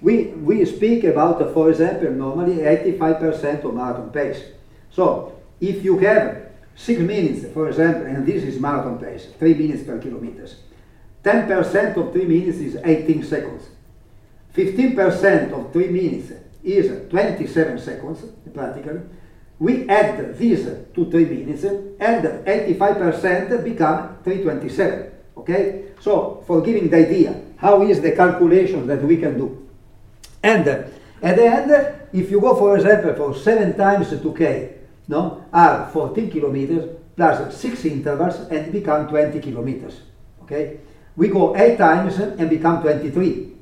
We 0.00 0.28
we 0.28 0.64
speak 0.64 1.04
about, 1.04 1.52
for 1.52 1.70
example, 1.70 2.10
normally 2.10 2.56
85% 2.56 3.64
of 3.64 3.74
marathon 3.74 4.10
pace. 4.10 4.42
So 4.90 5.38
if 5.60 5.84
you 5.84 5.98
have 5.98 6.50
6 6.74 7.00
minutes, 7.02 7.52
for 7.52 7.68
example, 7.68 8.06
and 8.06 8.26
this 8.26 8.42
is 8.42 8.58
marathon 8.58 8.98
pace, 8.98 9.28
3 9.38 9.54
minutes 9.54 9.82
per 9.82 9.98
kilometers. 9.98 10.56
10% 11.22 11.96
of 11.96 12.12
3 12.12 12.24
minutes 12.24 12.58
is 12.58 12.76
18 12.76 13.22
seconds. 13.24 13.68
15% 14.54 15.52
of 15.52 15.72
3 15.72 15.88
minutes 15.88 16.32
is 16.64 17.08
27 17.10 17.78
seconds, 17.78 18.24
practically. 18.52 19.00
We 19.58 19.88
add 19.88 20.36
this 20.38 20.64
to 20.94 21.10
3 21.10 21.24
minutes, 21.26 21.64
and 21.64 22.24
85% 22.46 23.62
become 23.62 24.16
327. 24.24 25.12
Okay? 25.36 25.84
So, 26.00 26.42
for 26.46 26.62
giving 26.62 26.88
the 26.88 26.96
idea, 26.96 27.40
how 27.56 27.82
is 27.82 28.00
the 28.00 28.12
calculation 28.12 28.86
that 28.86 29.02
we 29.02 29.18
can 29.18 29.36
do? 29.36 29.68
And 30.42 30.66
uh, 30.66 30.82
at 31.22 31.36
the 31.36 31.44
end, 31.44 31.96
if 32.12 32.30
you 32.30 32.40
go, 32.40 32.56
for 32.56 32.76
example, 32.76 33.14
for 33.14 33.38
7 33.38 33.76
times 33.76 34.08
2k, 34.08 34.72
no, 35.08 35.44
are 35.52 35.90
14 35.90 36.30
kilometers 36.30 36.96
plus 37.14 37.54
6 37.56 37.84
intervals 37.84 38.36
and 38.50 38.72
become 38.72 39.08
20 39.08 39.38
kilometers. 39.40 40.00
Okay? 40.42 40.78
We 41.20 41.28
go 41.28 41.54
8 41.54 41.76
times 41.76 42.16
and 42.18 42.48
become 42.48 42.80
23. 42.80 43.52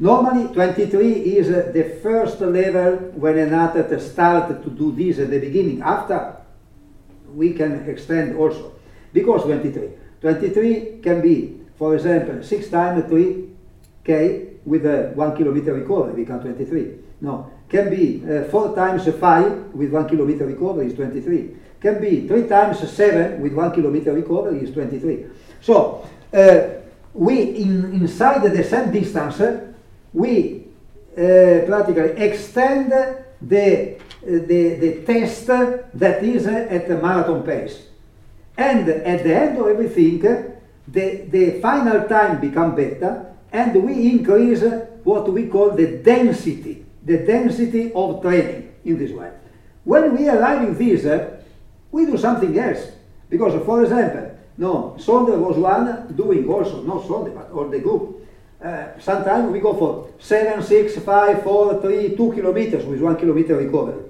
Normally, 0.00 0.52
23 0.52 1.12
is 1.38 1.48
uh, 1.48 1.70
the 1.72 2.00
first 2.02 2.40
level 2.40 2.96
when 3.14 3.38
an 3.38 3.54
athlete 3.54 4.00
starts 4.00 4.60
to 4.64 4.70
do 4.70 4.90
this 4.90 5.20
at 5.20 5.30
the 5.30 5.38
beginning. 5.38 5.82
After, 5.82 6.34
we 7.32 7.52
can 7.52 7.88
extend 7.88 8.34
also. 8.36 8.74
Because 9.12 9.42
23. 9.44 9.88
23 10.20 10.98
can 11.00 11.20
be, 11.20 11.60
for 11.78 11.94
example, 11.94 12.42
6 12.42 12.68
times 12.70 13.04
3k 13.04 14.56
with 14.64 14.84
a 14.84 15.12
1 15.14 15.36
kilometer 15.36 15.74
recovery, 15.74 16.24
become 16.24 16.40
23. 16.40 16.90
No, 17.20 17.52
can 17.68 17.88
be 17.88 18.20
uh, 18.28 18.50
4 18.50 18.74
times 18.74 19.06
5 19.06 19.74
with 19.74 19.92
1 19.92 20.08
kilometer 20.08 20.44
recovery 20.44 20.88
is 20.88 20.94
23. 20.94 21.54
Can 21.80 22.00
be 22.00 22.26
3 22.26 22.48
times 22.48 22.90
7 22.90 23.40
with 23.40 23.52
1 23.52 23.72
kilometer 23.74 24.12
recovery 24.12 24.58
is 24.58 24.72
23. 24.72 25.26
So, 25.60 26.04
Uh, 26.34 26.80
we, 27.12 27.42
in, 27.42 27.92
inside 27.92 28.42
the 28.42 28.64
same 28.64 28.90
distance, 28.90 29.40
uh, 29.40 29.72
we 30.12 30.64
uh, 31.16 31.62
practically 31.64 32.10
extend 32.16 32.90
the, 32.90 33.94
uh, 33.94 33.98
the, 34.22 34.74
the 34.74 35.02
test 35.06 35.46
that 35.46 36.24
is 36.24 36.46
at 36.46 36.88
the 36.88 36.96
marathon 36.96 37.44
pace. 37.44 37.86
And 38.56 38.88
at 38.88 39.22
the 39.22 39.34
end 39.34 39.58
of 39.58 39.68
everything, 39.68 40.20
the, 40.88 41.24
the 41.28 41.60
final 41.60 42.08
time 42.08 42.40
become 42.40 42.74
better, 42.74 43.32
and 43.52 43.84
we 43.84 44.10
increase 44.10 44.64
what 45.04 45.32
we 45.32 45.46
call 45.46 45.70
the 45.70 45.98
density, 45.98 46.84
the 47.04 47.18
density 47.18 47.92
of 47.94 48.22
training 48.22 48.74
in 48.84 48.98
this 48.98 49.12
way. 49.12 49.30
When 49.84 50.16
we 50.16 50.28
arrive 50.28 50.68
in 50.68 50.76
this, 50.76 51.30
we 51.92 52.06
do 52.06 52.18
something 52.18 52.58
else. 52.58 52.90
Because, 53.30 53.64
for 53.64 53.82
example, 53.82 54.33
no, 54.56 54.96
Sondre 54.98 55.36
was 55.38 55.56
one 55.56 56.14
doing 56.14 56.48
also, 56.48 56.82
not 56.82 57.02
Sondre, 57.02 57.34
but 57.34 57.50
all 57.50 57.68
the 57.68 57.80
group, 57.80 58.26
uh, 58.62 58.98
sometimes 59.00 59.50
we 59.50 59.60
go 59.60 59.74
for 59.74 60.10
7, 60.18 60.62
6, 60.62 60.98
5, 61.00 61.42
4, 61.42 61.82
3, 61.82 62.16
2 62.16 62.32
kilometers 62.32 62.84
with 62.84 63.00
1 63.00 63.16
kilometer 63.16 63.56
recovery. 63.56 64.02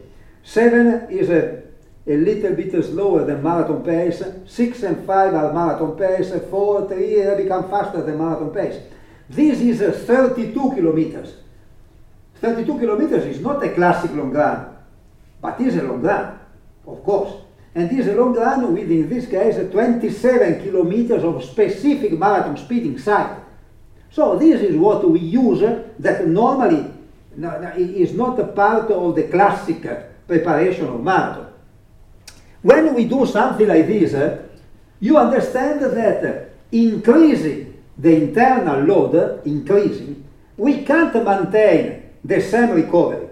7 0.45 1.09
is 1.11 1.30
a, 1.30 1.62
a 2.07 2.16
little 2.16 2.55
bit 2.55 2.84
slower 2.84 3.24
than 3.24 3.42
marathon 3.42 3.82
pace, 3.82 4.22
6 4.47 4.82
and 4.82 5.07
5 5.07 5.34
are 5.34 5.53
marathon 5.53 5.97
pace, 5.97 6.30
4, 6.51 6.88
3 6.88 6.97
they 6.97 7.42
become 7.42 7.70
faster 7.70 8.03
than 8.03 8.18
marathon 8.18 8.51
pace. 8.51 8.80
This 9.28 9.61
is 9.61 9.80
uh, 9.80 9.92
32 9.92 10.53
kilometers. 10.53 11.34
32 12.40 12.78
kilometers 12.78 13.24
is 13.24 13.40
not 13.40 13.64
a 13.64 13.70
classic 13.70 14.11
long 14.12 14.30
run, 14.30 14.76
but 15.40 15.59
is 15.61 15.76
a 15.76 15.82
long 15.82 16.03
run, 16.03 16.38
of 16.86 17.03
course. 17.03 17.43
And 17.75 17.91
this 17.91 18.07
long 18.07 18.35
run 18.35 18.72
with, 18.72 18.91
in 18.91 19.09
this 19.09 19.27
case, 19.27 19.57
27 19.57 20.62
kilometers 20.62 21.25
of 21.25 21.43
specific 21.45 22.12
marathon 22.12 22.57
speed 22.57 22.85
inside. 22.85 23.41
So 24.11 24.39
this 24.39 24.61
is 24.61 24.77
what 24.77 25.09
we 25.11 25.18
use 25.18 25.61
that 25.99 26.27
normally 26.27 26.93
is 27.77 28.14
not 28.14 28.39
a 28.39 28.47
part 28.47 28.91
of 28.93 29.16
the 29.16 29.25
classic 29.25 29.83
preparation 30.29 30.87
of 30.87 31.03
marathon. 31.03 31.53
When 32.62 32.95
we 32.95 33.07
do 33.07 33.27
something 33.27 33.66
like 33.66 33.87
this, 33.89 34.14
eh, 34.14 34.39
you 35.01 35.18
understand 35.18 35.81
that 35.81 36.51
increasing 36.70 37.83
the 37.99 38.22
internal 38.22 38.81
load, 38.85 39.43
increasing, 39.45 40.25
we 40.57 40.85
can't 40.85 41.12
maintain 41.12 42.11
the 42.25 42.41
same 42.41 42.70
recovery. 42.70 43.24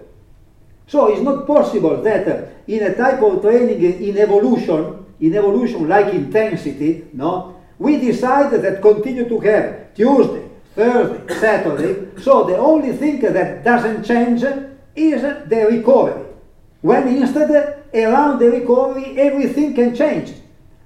So 0.87 1.07
it's 1.07 1.21
not 1.21 1.47
possible 1.47 2.01
that 2.01 2.27
uh, 2.27 2.45
in 2.67 2.83
a 2.83 2.95
type 2.95 3.21
of 3.21 3.41
training 3.41 3.79
uh, 3.79 3.97
in 3.97 4.17
evolution, 4.17 5.05
in 5.19 5.35
evolution 5.35 5.87
like 5.87 6.13
intensity, 6.13 7.05
no, 7.13 7.61
we 7.79 7.97
decide 7.97 8.51
that 8.51 8.81
continue 8.81 9.27
to 9.27 9.39
have 9.39 9.93
Tuesday, 9.95 10.49
Thursday, 10.75 11.33
Saturday. 11.39 12.21
So 12.21 12.43
the 12.43 12.57
only 12.57 12.93
thing 12.93 13.19
that 13.21 13.63
doesn't 13.63 14.03
change 14.03 14.43
is 14.95 15.21
the 15.21 15.67
recovery. 15.69 16.25
When 16.81 17.07
instead, 17.07 17.51
uh, 17.51 17.97
around 17.97 18.39
the 18.39 18.51
recovery, 18.51 19.17
everything 19.17 19.73
can 19.73 19.95
change. 19.95 20.33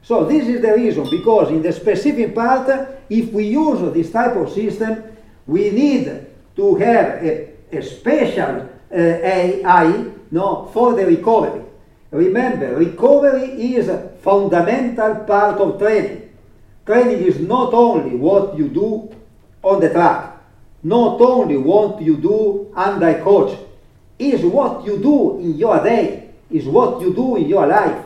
So 0.03 0.23
this 0.23 0.47
is 0.47 0.61
the 0.61 0.73
reason, 0.73 1.07
because 1.09 1.49
in 1.49 1.61
the 1.61 1.73
specific 1.73 2.33
part, 2.33 2.69
if 3.09 3.33
we 3.33 3.45
use 3.45 3.93
this 3.93 4.11
type 4.11 4.35
of 4.35 4.51
system, 4.51 5.03
we 5.45 5.71
need 5.71 6.27
to 6.55 6.75
have 6.75 7.23
a, 7.23 7.49
a 7.71 7.81
special 7.81 8.61
uh, 8.61 8.65
Uh, 8.91 8.97
AI 8.97 10.05
no, 10.31 10.69
for 10.73 10.93
the 10.93 11.05
recovery. 11.05 11.61
Remember, 12.11 12.75
recovery 12.75 13.75
is 13.75 13.87
a 13.87 14.09
fundamental 14.21 15.15
part 15.25 15.59
of 15.59 15.79
training. 15.79 16.29
Training 16.85 17.23
is 17.23 17.39
not 17.39 17.73
only 17.73 18.15
what 18.15 18.57
you 18.57 18.69
do 18.69 19.13
on 19.63 19.79
the 19.81 19.89
track. 19.89 20.37
Not 20.83 21.19
only 21.19 21.57
what 21.57 22.01
you 22.01 22.17
do 22.17 22.71
under 22.75 23.21
coach, 23.21 23.57
is 24.17 24.43
what 24.43 24.85
you 24.85 24.97
do 24.99 25.39
in 25.39 25.57
your 25.57 25.83
day, 25.83 26.29
is 26.49 26.65
what 26.65 27.01
you 27.01 27.13
do 27.13 27.35
in 27.35 27.47
your 27.47 27.67
life. 27.67 28.05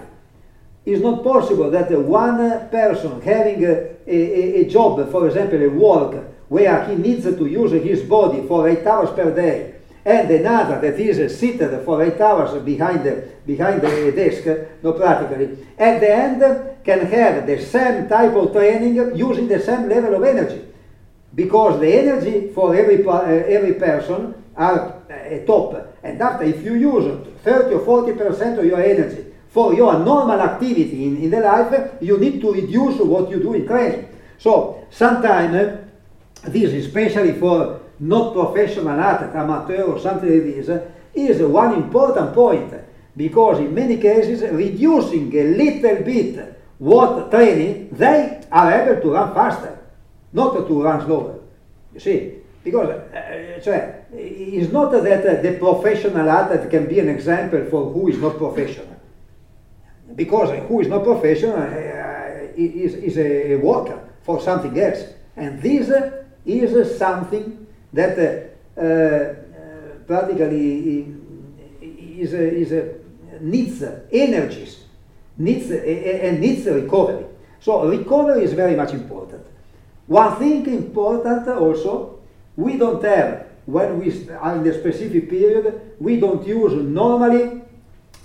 It's 0.84 1.02
not 1.02 1.24
possible 1.24 1.70
that 1.70 1.92
one 1.92 2.70
person 2.70 3.22
having 3.22 3.64
a, 3.66 3.98
a, 4.08 4.62
a 4.62 4.66
job, 4.66 5.12
for 5.12 5.28
example, 5.28 5.62
a 5.62 5.70
work, 5.70 6.26
where 6.50 6.84
he 6.86 6.96
needs 6.96 7.24
to 7.24 7.46
use 7.46 7.72
his 7.72 8.02
body 8.02 8.46
for 8.48 8.68
eight 8.68 8.86
hours 8.86 9.12
per 9.12 9.34
day, 9.34 9.76
and 10.04 10.32
another 10.32 10.82
that 10.82 11.00
is 11.00 11.40
seated 11.40 11.84
for 11.86 12.04
eight 12.04 12.20
hours 12.20 12.62
behind 12.64 13.04
the, 13.04 13.30
behind 13.46 13.82
the 13.82 14.12
desk, 14.12 14.46
no 14.82 14.94
practically, 14.94 15.58
at 15.78 16.00
the 16.00 16.12
end 16.12 16.84
can 16.84 17.06
have 17.06 17.46
the 17.46 17.62
same 17.62 18.08
type 18.10 18.34
of 18.34 18.52
training 18.52 18.96
using 19.16 19.48
the 19.48 19.60
same 19.60 19.88
level 19.88 20.16
of 20.16 20.24
energy 20.24 20.66
because 21.36 21.80
the 21.80 21.94
energy 21.94 22.52
for 22.54 22.76
every, 22.76 23.06
uh, 23.06 23.22
every 23.22 23.74
person 23.76 24.34
are 24.56 25.02
uh, 25.10 25.46
top. 25.46 25.96
And 26.04 26.22
after, 26.22 26.46
if 26.46 26.64
you 26.64 26.74
use 26.76 27.28
30 27.44 27.76
or 27.76 27.86
40 27.86 28.14
percent 28.14 28.60
of 28.60 28.66
your 28.66 28.82
energy 28.82 29.26
for 29.50 29.74
your 29.74 30.00
normal 30.00 30.40
activity 30.42 31.06
in, 31.06 31.18
in 31.18 31.30
the 31.30 31.42
life, 31.42 31.92
you 32.02 32.18
need 32.18 32.42
to 32.42 32.54
reduce 32.54 33.00
what 33.00 33.30
you 33.30 33.40
do 33.40 33.54
in 33.54 33.68
training. 33.68 34.08
So 34.40 34.88
sometimes 34.90 35.56
uh, 35.56 35.86
this, 36.44 36.74
especially 36.74 37.34
for 37.34 37.81
not 38.02 38.34
professional 38.34 39.00
athlete, 39.00 39.36
amateur 39.36 39.84
or 39.84 40.00
something 40.00 40.30
like 40.30 40.56
this, 40.66 40.70
is 41.14 41.42
one 41.42 41.76
important 41.76 42.34
point 42.34 42.74
because 43.16 43.60
in 43.60 43.74
many 43.74 43.98
cases 43.98 44.42
reducing 44.52 45.34
a 45.36 45.44
little 45.44 46.04
bit 46.04 46.58
what 46.78 47.30
training, 47.30 47.90
they 47.92 48.42
are 48.52 48.72
able 48.74 49.02
to 49.02 49.12
run 49.14 49.34
faster 49.34 49.78
not 50.34 50.68
to 50.68 50.82
run 50.82 51.06
slower. 51.06 51.40
You 51.94 52.00
see, 52.00 52.34
because 52.64 52.90
uh, 52.90 53.60
cioè, 53.62 54.06
it's 54.14 54.72
not 54.72 54.92
that 54.92 55.26
uh, 55.26 55.42
the 55.42 55.58
professional 55.60 56.30
athlete 56.30 56.70
can 56.70 56.88
be 56.88 57.00
an 57.00 57.10
example 57.10 57.66
for 57.70 57.92
who 57.92 58.08
is 58.08 58.18
not 58.18 58.38
professional. 58.38 58.88
Because 60.16 60.50
who 60.68 60.82
is 60.82 60.88
not 60.88 61.04
professional 61.04 61.58
uh, 61.58 62.54
is, 62.56 62.96
is 62.96 63.18
a 63.18 63.56
worker 63.56 64.00
for 64.24 64.42
something 64.42 64.78
else. 64.80 65.04
And 65.36 65.62
this 65.62 65.90
is 66.46 66.98
something 66.98 67.61
that 67.94 68.52
uh, 68.78 69.34
practically 70.08 71.14
is, 71.82 72.34
is 72.34 72.96
needs 73.42 73.84
energies, 74.12 74.84
needs 75.38 75.72
and 75.72 76.40
needs 76.40 76.66
recovery. 76.66 77.26
So 77.60 77.88
recovery 77.88 78.44
is 78.44 78.54
very 78.54 78.76
much 78.76 78.94
important. 78.94 79.46
One 80.08 80.36
thing 80.38 80.66
important 80.68 81.48
also, 81.48 82.20
we 82.56 82.78
don't 82.78 83.04
have, 83.04 83.48
when 83.66 84.00
we 84.00 84.30
are 84.30 84.56
in 84.56 84.64
the 84.64 84.74
specific 84.74 85.30
period, 85.30 85.96
we 86.00 86.20
don't 86.20 86.46
use 86.46 86.74
normally 86.74 87.62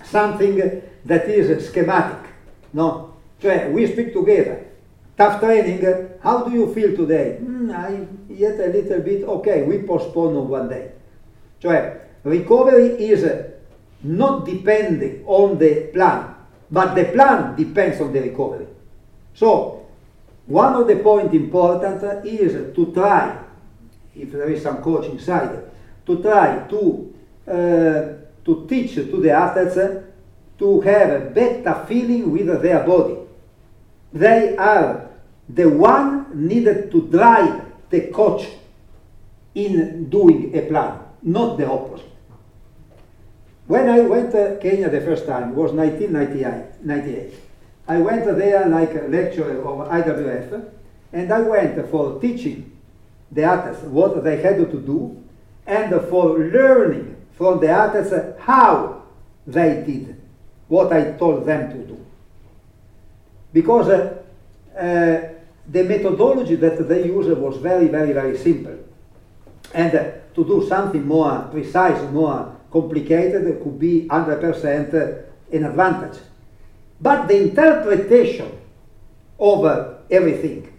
something 0.03 0.81
that 1.05 1.25
is 1.29 1.69
schematic. 1.69 2.29
No? 2.73 3.13
We 3.41 3.87
speak 3.87 4.13
together. 4.13 4.66
Tough 5.17 5.39
training, 5.39 5.83
how 6.21 6.43
do 6.43 6.51
you 6.51 6.71
feel 6.75 6.95
today? 6.95 7.39
Mm, 7.41 7.73
I 7.73 8.05
yet 8.31 8.59
a 8.59 8.67
little 8.67 9.01
bit, 9.01 9.23
okay, 9.23 9.63
we 9.63 9.79
postpone 9.79 10.35
on 10.35 10.47
one 10.47 10.69
day. 10.69 10.91
Cioè, 11.59 12.01
recovery 12.23 12.89
is 13.03 13.25
not 14.03 14.45
depending 14.45 15.23
on 15.25 15.57
the 15.57 15.89
plan, 15.91 16.35
but 16.69 16.93
the 16.93 17.05
plan 17.05 17.55
depends 17.55 17.99
on 17.99 18.13
the 18.13 18.21
recovery. 18.21 18.67
So, 19.33 19.87
one 20.45 20.75
of 20.75 20.87
the 20.87 20.97
point 20.97 21.33
important 21.33 22.03
is 22.23 22.75
to 22.75 22.93
try, 22.93 23.39
if 24.15 24.31
there 24.31 24.49
is 24.51 24.61
some 24.61 24.83
coach 24.83 25.07
inside, 25.07 25.63
to 26.05 26.21
try 26.21 26.67
to 26.69 27.13
uh, 27.47 28.17
to 28.45 28.65
teach 28.69 28.95
to 28.95 29.19
the 29.19 29.31
athletes 29.31 30.03
to 30.59 30.81
have 30.81 31.09
a 31.09 31.19
better 31.31 31.85
feeling 31.87 32.31
with 32.31 32.61
their 32.61 32.83
body. 32.85 33.17
They 34.13 34.55
are 34.57 35.06
the 35.49 35.69
one 35.69 36.47
needed 36.47 36.91
to 36.91 37.07
drive 37.07 37.61
the 37.89 38.01
coach 38.07 38.47
in 39.55 40.09
doing 40.09 40.55
a 40.55 40.61
plan, 40.63 40.99
not 41.23 41.57
the 41.57 41.69
opposite. 41.69 42.05
When 43.65 43.89
I 43.89 44.01
went 44.01 44.31
to 44.31 44.57
Kenya 44.61 44.89
the 44.89 45.01
first 45.01 45.25
time, 45.25 45.49
it 45.49 45.55
was 45.55 45.71
1998. 45.71 47.33
I 47.87 47.97
went 47.97 48.25
there 48.25 48.67
like 48.67 48.93
a 48.95 49.07
lecturer 49.07 49.61
of 49.61 49.87
IAAF, 49.89 50.69
and 51.13 51.31
I 51.31 51.41
went 51.41 51.89
for 51.89 52.19
teaching 52.19 52.77
the 53.31 53.43
athletes 53.43 53.81
what 53.83 54.23
they 54.23 54.41
had 54.41 54.57
to 54.57 54.65
do, 54.65 55.23
and 55.65 55.89
for 56.09 56.37
learning 56.37 57.15
from 57.37 57.59
the 57.59 57.69
athletes 57.69 58.13
how 58.39 59.03
they 59.45 59.83
did 59.85 60.21
what 60.67 60.91
I 60.91 61.11
told 61.13 61.45
them 61.45 61.71
to 61.71 61.87
do. 61.87 62.05
Because 63.53 63.87
uh, 63.89 64.23
uh, 64.77 65.36
the 65.67 65.83
methodology 65.83 66.55
that 66.55 66.87
they 66.87 67.05
used 67.05 67.29
was 67.29 67.57
very, 67.57 67.87
very, 67.87 68.13
very 68.13 68.37
simple. 68.37 68.77
And 69.73 69.93
uh, 69.93 70.11
to 70.33 70.45
do 70.45 70.65
something 70.67 71.05
more 71.05 71.47
precise, 71.51 72.01
more 72.11 72.55
complicated, 72.71 73.61
could 73.61 73.79
be 73.79 74.07
100% 74.09 75.23
an 75.51 75.63
advantage. 75.65 76.19
But 77.01 77.27
the 77.27 77.41
interpretation 77.41 78.51
of 79.39 79.65
uh, 79.65 79.93
everything, 80.09 80.73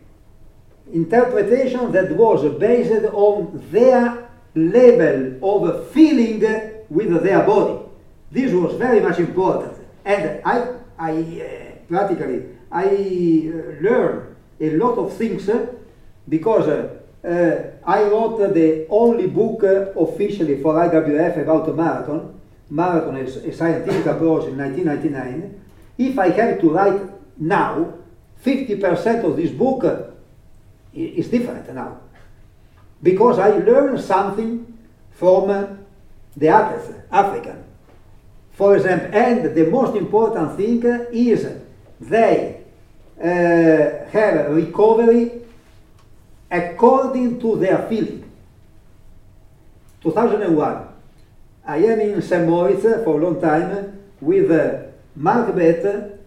interpretation 0.92 1.92
that 1.92 2.10
was 2.12 2.58
based 2.58 3.04
on 3.12 3.68
their 3.70 4.28
level 4.54 5.38
of 5.42 5.90
feeling 5.90 6.40
with 6.88 7.22
their 7.22 7.44
body. 7.44 7.84
This 8.30 8.52
was 8.52 8.74
very 8.76 9.00
much 9.00 9.18
important. 9.18 9.74
And 10.04 10.40
I, 10.44 10.74
I 10.98 11.12
uh, 11.12 11.78
practically, 11.88 12.46
I 12.70 12.84
uh, 12.84 13.82
learned 13.82 14.36
a 14.60 14.70
lot 14.76 14.98
of 14.98 15.16
things 15.16 15.48
uh, 15.48 15.66
because 16.28 16.68
uh, 16.68 17.70
I 17.86 18.02
wrote 18.04 18.54
the 18.54 18.86
only 18.90 19.26
book 19.26 19.62
officially 19.62 20.60
for 20.62 20.74
IAAF 20.74 21.42
about 21.42 21.74
marathon. 21.74 22.40
Marathon 22.70 23.16
is 23.16 23.36
a 23.36 23.52
scientific 23.52 24.06
approach 24.06 24.48
in 24.48 24.58
1999. 24.58 25.60
If 25.98 26.18
I 26.18 26.28
have 26.30 26.60
to 26.60 26.70
write 26.70 27.00
now, 27.38 27.94
50% 28.44 29.24
of 29.24 29.36
this 29.36 29.50
book 29.50 29.84
is 30.94 31.28
different 31.28 31.72
now. 31.74 32.00
Because 33.02 33.38
I 33.38 33.50
learned 33.50 34.00
something 34.00 34.78
from 35.12 35.86
the 36.36 36.48
others, 36.48 36.94
African. 37.10 37.64
For 38.52 38.76
example, 38.76 39.10
and 39.12 39.54
the 39.54 39.66
most 39.66 39.96
important 39.96 40.56
thing 40.56 40.82
is 41.12 41.46
they 42.00 42.57
uh, 43.20 44.08
have 44.10 44.50
recovery 44.50 45.32
according 46.50 47.40
to 47.40 47.56
their 47.56 47.86
feeling. 47.88 48.24
2001, 50.02 50.88
I 51.66 51.76
am 51.78 52.00
in 52.00 52.22
St. 52.22 52.46
Moritz 52.48 52.82
for 53.04 53.20
a 53.20 53.24
long 53.24 53.40
time 53.40 54.00
with 54.20 54.50
uh, 54.50 54.88
Mark 55.16 55.54
Bett, 55.54 56.18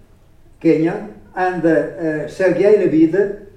Kenya, 0.60 1.10
and 1.36 1.66
uh, 1.66 2.28
Sergei 2.28 2.78
Lebid. 2.78 3.48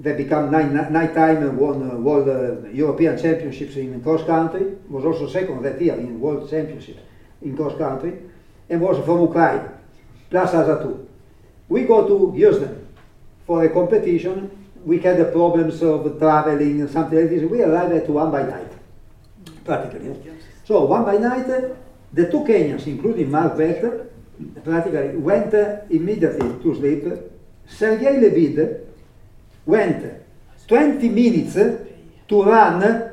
They 0.00 0.14
become 0.14 0.50
nine, 0.50 0.74
nine 0.74 1.14
time 1.14 1.56
won 1.58 1.90
uh, 1.90 1.94
World 1.96 2.28
uh, 2.28 2.68
European 2.70 3.18
Championships 3.20 3.76
in 3.76 4.02
cross 4.02 4.24
country. 4.24 4.78
Was 4.88 5.04
also 5.04 5.28
second 5.28 5.62
that 5.62 5.80
year 5.80 5.94
in 5.94 6.18
World 6.18 6.48
Championships 6.48 7.00
in 7.42 7.54
cross 7.54 7.76
country, 7.76 8.14
and 8.70 8.80
was 8.80 9.04
from 9.04 9.20
Ukraine, 9.20 9.68
plus 10.30 10.54
other 10.54 10.82
two. 10.82 11.09
We 11.70 11.84
go 11.84 12.06
to 12.06 12.32
Houston 12.32 12.86
for 13.46 13.64
a 13.64 13.70
competition 13.70 14.60
we 14.84 14.98
had 14.98 15.18
the 15.18 15.26
problems 15.26 15.82
of 15.82 16.18
traveling 16.18 16.80
and 16.80 16.90
something 16.90 17.18
like 17.18 17.30
this. 17.30 17.42
We 17.42 17.62
arrived 17.62 17.92
at 17.92 18.08
one 18.08 18.30
by 18.30 18.42
night, 18.42 18.72
practically. 19.64 20.16
So 20.64 20.84
one 20.84 21.04
by 21.04 21.18
night, 21.18 21.46
the 22.12 22.30
two 22.30 22.40
Kenyans, 22.40 22.86
including 22.86 23.30
Mark 23.30 23.56
Bett, 23.56 23.82
practically 24.64 25.16
went 25.16 25.52
immediately 25.90 26.62
to 26.62 26.74
sleep. 26.74 27.04
Sergei 27.66 28.18
Lebid 28.18 28.86
went 29.66 30.04
20 30.66 31.08
minutes 31.08 31.54
to 32.28 32.42
run. 32.42 33.10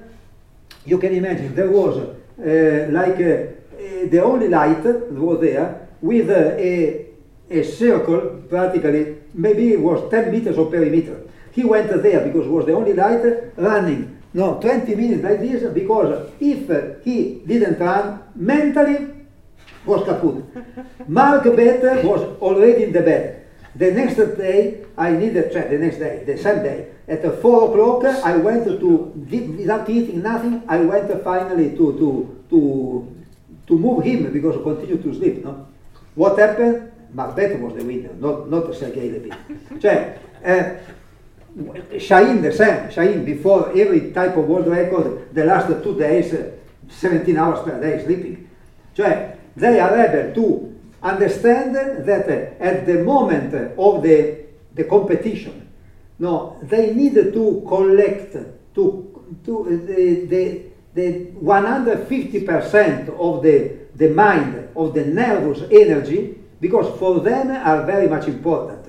You 0.86 0.98
can 0.98 1.14
imagine 1.14 1.54
there 1.54 1.70
was 1.70 1.98
uh, 1.98 2.88
like 2.92 3.16
uh, 3.16 4.08
the 4.10 4.22
only 4.24 4.48
light 4.48 4.84
was 5.12 5.42
there 5.42 5.90
with 6.02 6.30
a, 6.30 7.07
a 7.50 7.64
circle, 7.64 8.44
practically 8.50 9.18
maybe 9.34 9.74
it 9.74 9.80
was 9.80 10.10
10 10.12 10.32
meters 10.32 10.58
of 10.58 10.70
perimeter 10.70 11.28
he 11.58 11.64
went 11.64 11.90
there 11.90 12.22
because 12.22 12.46
it 12.46 12.52
was 12.52 12.68
the 12.68 12.74
only 12.74 12.94
light 12.94 13.24
running. 13.58 14.22
No, 14.32 14.60
20 14.62 14.94
minutes 14.94 15.24
like 15.24 15.40
this 15.40 15.64
because 15.74 16.30
if 16.40 17.04
he 17.04 17.42
didn't 17.48 17.80
run, 17.80 18.22
mentally 18.36 19.08
was 19.84 20.06
kaput. 20.06 20.46
Mark 21.08 21.46
Bett 21.56 22.06
was 22.06 22.22
already 22.40 22.84
in 22.84 22.92
the 22.94 23.02
bed. 23.02 23.48
The 23.76 23.92
next 23.92 24.18
day, 24.38 24.86
I 24.96 25.12
needed, 25.12 25.52
the 25.52 25.80
next 25.80 25.98
day, 25.98 26.24
the 26.28 26.38
same 26.38 26.62
day, 26.62 26.90
at 27.08 27.24
4 27.24 27.70
o'clock, 27.70 28.06
I 28.24 28.38
went 28.38 28.66
to, 28.66 28.98
without 29.58 29.90
eating 29.90 30.22
nothing, 30.22 30.62
I 30.68 30.82
went 30.82 31.10
finally 31.24 31.72
to, 31.72 31.94
to, 31.98 32.44
to, 32.52 33.16
to 33.66 33.80
move 33.80 34.04
him 34.04 34.32
because 34.32 34.58
he 34.58 34.62
continued 34.62 35.02
to 35.02 35.14
sleep. 35.16 35.44
No? 35.44 35.68
What 36.14 36.38
happened? 36.38 36.92
Mark 37.14 37.36
Bett 37.36 37.60
was 37.60 37.74
the 37.76 37.84
winner, 37.84 38.14
not, 38.20 38.50
not 38.50 38.74
Sergei 38.76 39.12
Levine. 39.12 39.38
cioè, 39.80 40.18
eh, 40.42 40.78
Shaheen 41.98 42.42
the 42.42 42.52
same. 42.52 42.90
Shaheen, 42.90 43.26
before 43.26 43.72
every 43.76 44.12
type 44.12 44.38
of 44.38 44.48
world 44.48 44.68
record, 44.68 45.34
the 45.34 45.44
last 45.44 45.68
two 45.84 45.98
days, 45.98 46.36
17 46.88 47.38
hours 47.38 47.62
per 47.62 47.80
day 47.80 48.04
sleeping. 48.06 48.48
Cioè, 48.96 49.36
they 49.56 49.80
are 49.80 49.96
able 49.98 50.34
to 50.34 50.76
understand 51.02 51.76
that 51.76 52.30
at 52.60 52.86
the 52.86 53.04
moment 53.04 53.54
of 53.78 54.04
the, 54.04 54.38
the 54.76 54.84
competition, 54.84 55.68
no, 56.20 56.58
they 56.64 56.94
need 56.94 57.16
to 57.16 57.64
collect 57.68 58.34
to, 58.76 59.26
to 59.46 59.84
the, 59.86 60.26
the, 60.26 60.62
the 60.94 61.26
150% 61.44 63.10
of 63.20 63.44
the, 63.44 63.72
the 63.96 64.10
mind, 64.10 64.70
of 64.76 64.94
the 64.94 65.06
nervous 65.06 65.64
energy, 65.72 66.36
because 66.60 66.98
for 67.00 67.20
them 67.20 67.52
are 67.52 67.86
very 67.86 68.08
much 68.08 68.28
important. 68.28 68.88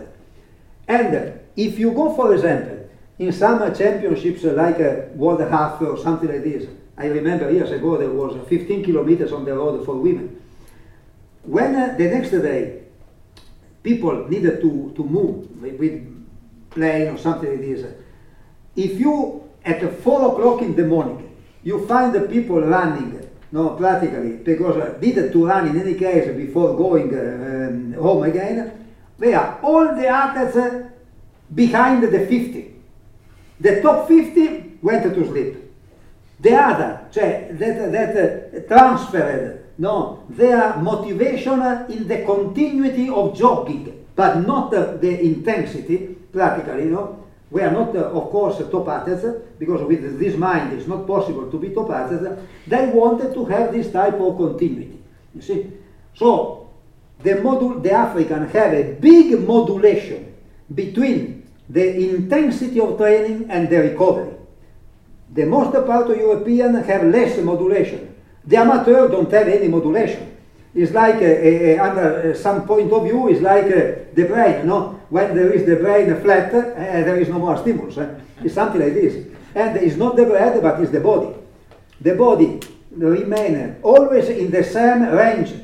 And 0.86 1.40
if 1.56 1.78
you 1.78 1.92
go, 1.92 2.14
for 2.14 2.34
example, 2.34 2.88
in 3.18 3.32
some 3.32 3.58
championships 3.74 4.44
like 4.44 4.78
a 4.78 5.10
World 5.14 5.40
Half 5.40 5.82
or 5.82 5.98
something 5.98 6.28
like 6.28 6.44
this, 6.44 6.66
I 6.96 7.06
remember 7.06 7.50
years 7.50 7.70
ago 7.70 7.96
there 7.96 8.10
was 8.10 8.36
15 8.48 8.84
kilometers 8.84 9.32
on 9.32 9.44
the 9.44 9.54
road 9.54 9.84
for 9.84 9.96
women. 9.96 10.40
When 11.42 11.74
uh, 11.74 11.94
the 11.96 12.04
next 12.04 12.30
day 12.30 12.82
people 13.82 14.28
needed 14.28 14.60
to, 14.60 14.92
to 14.96 15.04
move 15.04 15.62
with 15.62 16.70
plane 16.70 17.08
or 17.08 17.18
something 17.18 17.50
like 17.50 17.60
this, 17.60 17.86
if 18.76 18.98
you 18.98 19.48
at 19.64 19.80
4 20.00 20.32
o'clock 20.32 20.62
in 20.62 20.74
the 20.74 20.84
morning 20.84 21.28
you 21.62 21.86
find 21.86 22.14
the 22.14 22.22
people 22.22 22.60
running 22.60 23.17
no, 23.50 23.70
practically, 23.70 24.36
because 24.36 24.76
uh, 24.76 24.98
needed 25.00 25.32
to 25.32 25.46
run 25.46 25.68
in 25.68 25.80
any 25.80 25.94
case 25.94 26.34
before 26.36 26.76
going 26.76 27.14
uh, 27.14 27.68
um, 27.68 27.92
home 27.94 28.22
again, 28.24 28.86
they 29.18 29.34
are 29.34 29.58
all 29.62 29.94
the 29.94 30.06
athletes 30.06 30.56
uh, 30.56 30.88
behind 31.54 32.02
the 32.02 32.26
50. 32.26 32.74
The 33.60 33.80
top 33.80 34.06
50 34.06 34.78
went 34.82 35.02
to 35.14 35.26
sleep. 35.26 35.56
The 36.40 36.54
other, 36.54 37.06
cioè 37.10 37.56
that, 37.58 37.92
that 37.92 38.68
transferred 38.68 39.58
no, 39.78 40.24
their 40.28 40.76
motivation 40.78 41.60
in 41.88 42.06
the 42.06 42.24
continuity 42.24 43.08
of 43.08 43.36
jogging, 43.36 44.06
but 44.14 44.44
not 44.46 44.70
the 44.70 45.20
intensity, 45.20 46.16
practically, 46.32 46.84
know. 46.84 47.24
We 47.50 47.62
are 47.62 47.70
not, 47.70 47.96
uh, 47.96 48.10
of 48.10 48.30
course, 48.30 48.58
top 48.70 48.88
athletes, 48.88 49.24
because 49.58 49.82
with 49.82 50.18
this 50.18 50.36
mind 50.36 50.74
it's 50.74 50.86
not 50.86 51.06
possible 51.06 51.50
to 51.50 51.58
be 51.58 51.70
top 51.70 51.90
athletes. 51.90 52.42
They 52.66 52.86
wanted 52.88 53.32
to 53.32 53.44
have 53.46 53.72
this 53.72 53.90
type 53.90 54.14
of 54.14 54.36
continuity, 54.36 55.00
you 55.34 55.40
see. 55.40 55.72
So, 56.14 56.68
the, 57.22 57.30
modul, 57.30 57.82
the 57.82 57.92
African 57.92 58.48
have 58.48 58.72
a 58.74 58.92
big 58.94 59.46
modulation 59.46 60.34
between 60.74 61.46
the 61.68 62.10
intensity 62.10 62.80
of 62.80 62.96
training 62.96 63.46
and 63.50 63.68
the 63.68 63.78
recovery. 63.78 64.34
The 65.32 65.44
most 65.44 65.72
part 65.72 66.10
of 66.10 66.16
European 66.16 66.74
have 66.74 67.04
less 67.04 67.38
modulation. 67.38 68.14
The 68.44 68.56
amateur 68.56 69.08
don't 69.08 69.30
have 69.30 69.48
any 69.48 69.68
modulation. 69.68 70.37
It's 70.74 70.92
like, 70.92 71.16
uh, 71.16 71.80
uh, 71.80 71.88
under 71.88 72.34
some 72.34 72.66
point 72.66 72.92
of 72.92 73.02
view, 73.04 73.28
it's 73.28 73.40
like 73.40 73.68
the 74.14 74.24
brain, 74.24 74.66
no? 74.66 75.00
When 75.08 75.34
there 75.34 75.52
is 75.52 75.64
the 75.66 75.76
brain 75.76 76.14
flat, 76.20 76.52
there 76.52 77.18
is 77.18 77.28
no 77.28 77.38
more 77.38 77.56
stimulus. 77.56 77.96
It's 78.44 78.54
something 78.54 78.80
like 78.80 78.94
this. 78.94 79.26
And 79.54 79.76
it's 79.78 79.96
not 79.96 80.16
the 80.16 80.26
bread, 80.26 80.62
but 80.62 80.80
it's 80.80 80.92
the 80.92 81.00
body. 81.00 81.34
The 82.00 82.14
body 82.14 82.60
remains 82.92 83.76
always 83.82 84.28
in 84.28 84.50
the 84.50 84.62
same 84.62 85.02
range. 85.02 85.54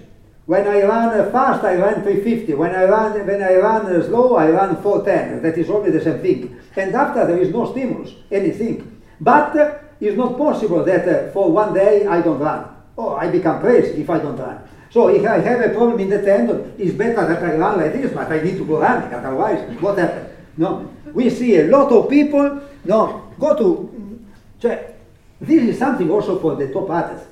When 0.46 0.66
I 0.66 0.82
run 0.82 1.32
fast, 1.32 1.64
I 1.64 1.76
run 1.76 2.02
350. 2.02 2.54
When 2.54 2.74
I 2.74 2.84
run, 2.84 3.26
when 3.26 3.42
I 3.42 3.56
run 3.56 4.02
slow, 4.04 4.36
I 4.36 4.50
run 4.50 4.82
410. 4.82 5.42
That 5.42 5.56
is 5.58 5.70
always 5.70 5.92
the 5.92 6.02
same 6.02 6.20
thing. 6.20 6.60
And 6.76 6.94
after 6.94 7.26
there 7.26 7.38
is 7.38 7.50
no 7.50 7.70
stimulus, 7.70 8.12
anything. 8.30 9.00
But 9.20 9.54
it's 10.00 10.16
not 10.16 10.36
possible 10.36 10.84
that 10.84 11.08
uh, 11.08 11.32
for 11.32 11.50
one 11.50 11.72
day 11.72 12.06
I 12.06 12.20
don't 12.20 12.38
run. 12.38 12.68
Oh, 12.96 13.14
I 13.14 13.30
become 13.30 13.60
crazy 13.60 14.02
if 14.02 14.10
I 14.10 14.18
don't 14.18 14.36
run. 14.36 14.60
So 14.94 15.08
if 15.08 15.26
I 15.26 15.40
have 15.40 15.60
a 15.60 15.70
problem 15.70 15.98
in 15.98 16.08
the 16.08 16.22
tendon, 16.22 16.72
it's 16.78 16.92
better 16.92 17.26
that 17.26 17.42
I 17.42 17.56
run 17.56 17.78
like 17.78 17.94
this, 17.94 18.12
but 18.12 18.30
I 18.30 18.40
need 18.40 18.56
to 18.58 18.64
go 18.64 18.78
running, 18.78 19.12
otherwise 19.12 19.68
what 19.80 19.98
happens? 19.98 20.28
No, 20.56 20.88
we 21.12 21.30
see 21.30 21.56
a 21.56 21.64
lot 21.64 21.90
of 21.90 22.08
people, 22.08 22.60
no, 22.84 23.32
go 23.36 23.56
to, 23.56 24.20
cioè, 24.60 24.94
this 25.40 25.62
is 25.64 25.78
something 25.80 26.08
also 26.08 26.38
for 26.38 26.54
the 26.54 26.72
top 26.72 26.88
athletes. 26.90 27.24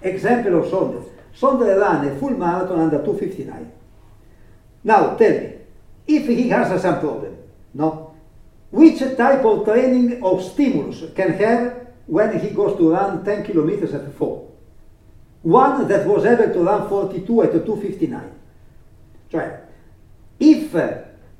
Example 0.00 0.60
of 0.60 0.70
Sondre. 0.70 1.04
Sondre 1.38 1.78
ran 1.78 2.08
a 2.08 2.18
full 2.18 2.30
marathon 2.30 2.80
under 2.80 3.04
259. 3.04 3.70
Now 4.84 5.14
tell 5.16 5.32
me, 5.32 5.52
if 6.06 6.26
he 6.26 6.48
has 6.48 6.80
some 6.80 6.98
problem, 6.98 7.36
no, 7.74 8.14
which 8.70 9.00
type 9.18 9.44
of 9.44 9.66
training 9.66 10.22
of 10.24 10.42
stimulus 10.42 11.02
can 11.14 11.34
have 11.34 11.88
when 12.06 12.40
he 12.40 12.48
goes 12.54 12.74
to 12.78 12.90
run 12.90 13.22
10 13.22 13.44
kilometers 13.44 13.92
at 13.92 14.14
4? 14.14 14.51
One 15.42 15.88
that 15.88 16.06
was 16.06 16.24
able 16.24 16.52
to 16.52 16.60
run 16.60 16.88
42 16.88 17.42
at 17.42 17.52
259. 17.52 18.30
Cioè, 19.30 19.60
if 20.38 20.74
uh, 20.74 20.88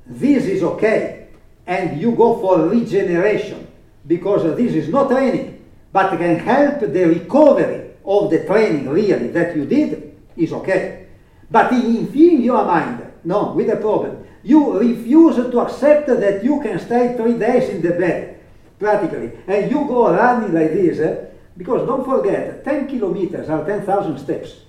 this 0.07 0.47
is 0.47 0.63
okay 0.63 1.29
and 1.67 2.01
you 2.01 2.13
go 2.13 2.39
for 2.41 2.69
regeneration 2.69 3.67
because 4.07 4.57
this 4.57 4.75
is 4.75 4.89
not 4.89 5.09
training 5.09 5.65
but 5.93 6.17
can 6.19 6.39
help 6.39 6.81
the 6.81 7.05
recovery 7.05 7.91
of 8.05 8.31
the 8.31 8.45
training 8.45 8.89
really 8.89 9.29
that 9.29 9.55
you 9.55 9.67
did 9.67 10.17
is 10.37 10.53
okay. 10.53 11.07
But 11.51 11.73
in 11.73 12.07
filling 12.07 12.43
your 12.43 12.65
mind, 12.65 13.13
no, 13.25 13.53
with 13.53 13.69
a 13.69 13.77
problem, 13.77 14.27
you 14.43 14.79
refuse 14.79 15.37
to 15.37 15.61
accept 15.61 16.07
that 16.07 16.43
you 16.43 16.61
can 16.61 16.79
stay 16.81 17.15
three 17.17 17.39
days 17.39 17.69
in 17.69 17.83
the 17.83 17.91
bed, 17.91 18.41
practically, 18.79 19.33
and 19.47 19.71
you 19.71 19.87
go 19.87 20.11
running 20.13 20.55
like 20.55 20.73
this, 20.73 20.99
eh? 20.99 21.27
Because 21.57 21.87
don't 21.87 22.05
forget, 22.05 22.65
10 22.65 22.89
kilometers 22.89 23.49
are 23.49 23.65
10,000 23.65 24.19
steps. 24.19 24.61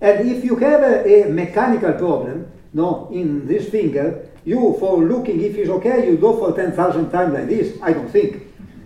And 0.00 0.28
if 0.28 0.44
you 0.44 0.56
have 0.56 0.82
a, 0.82 1.28
a, 1.28 1.30
mechanical 1.30 1.92
problem, 1.94 2.50
no, 2.72 3.08
in 3.12 3.46
this 3.46 3.68
finger, 3.68 4.28
you, 4.44 4.76
for 4.78 4.98
looking 5.02 5.42
if 5.42 5.56
it's 5.56 5.70
okay, 5.70 6.08
you 6.08 6.16
go 6.16 6.36
for 6.36 6.54
10,000 6.54 7.10
times 7.10 7.34
like 7.34 7.48
this. 7.48 7.76
I 7.82 7.92
don't 7.92 8.08
think. 8.08 8.42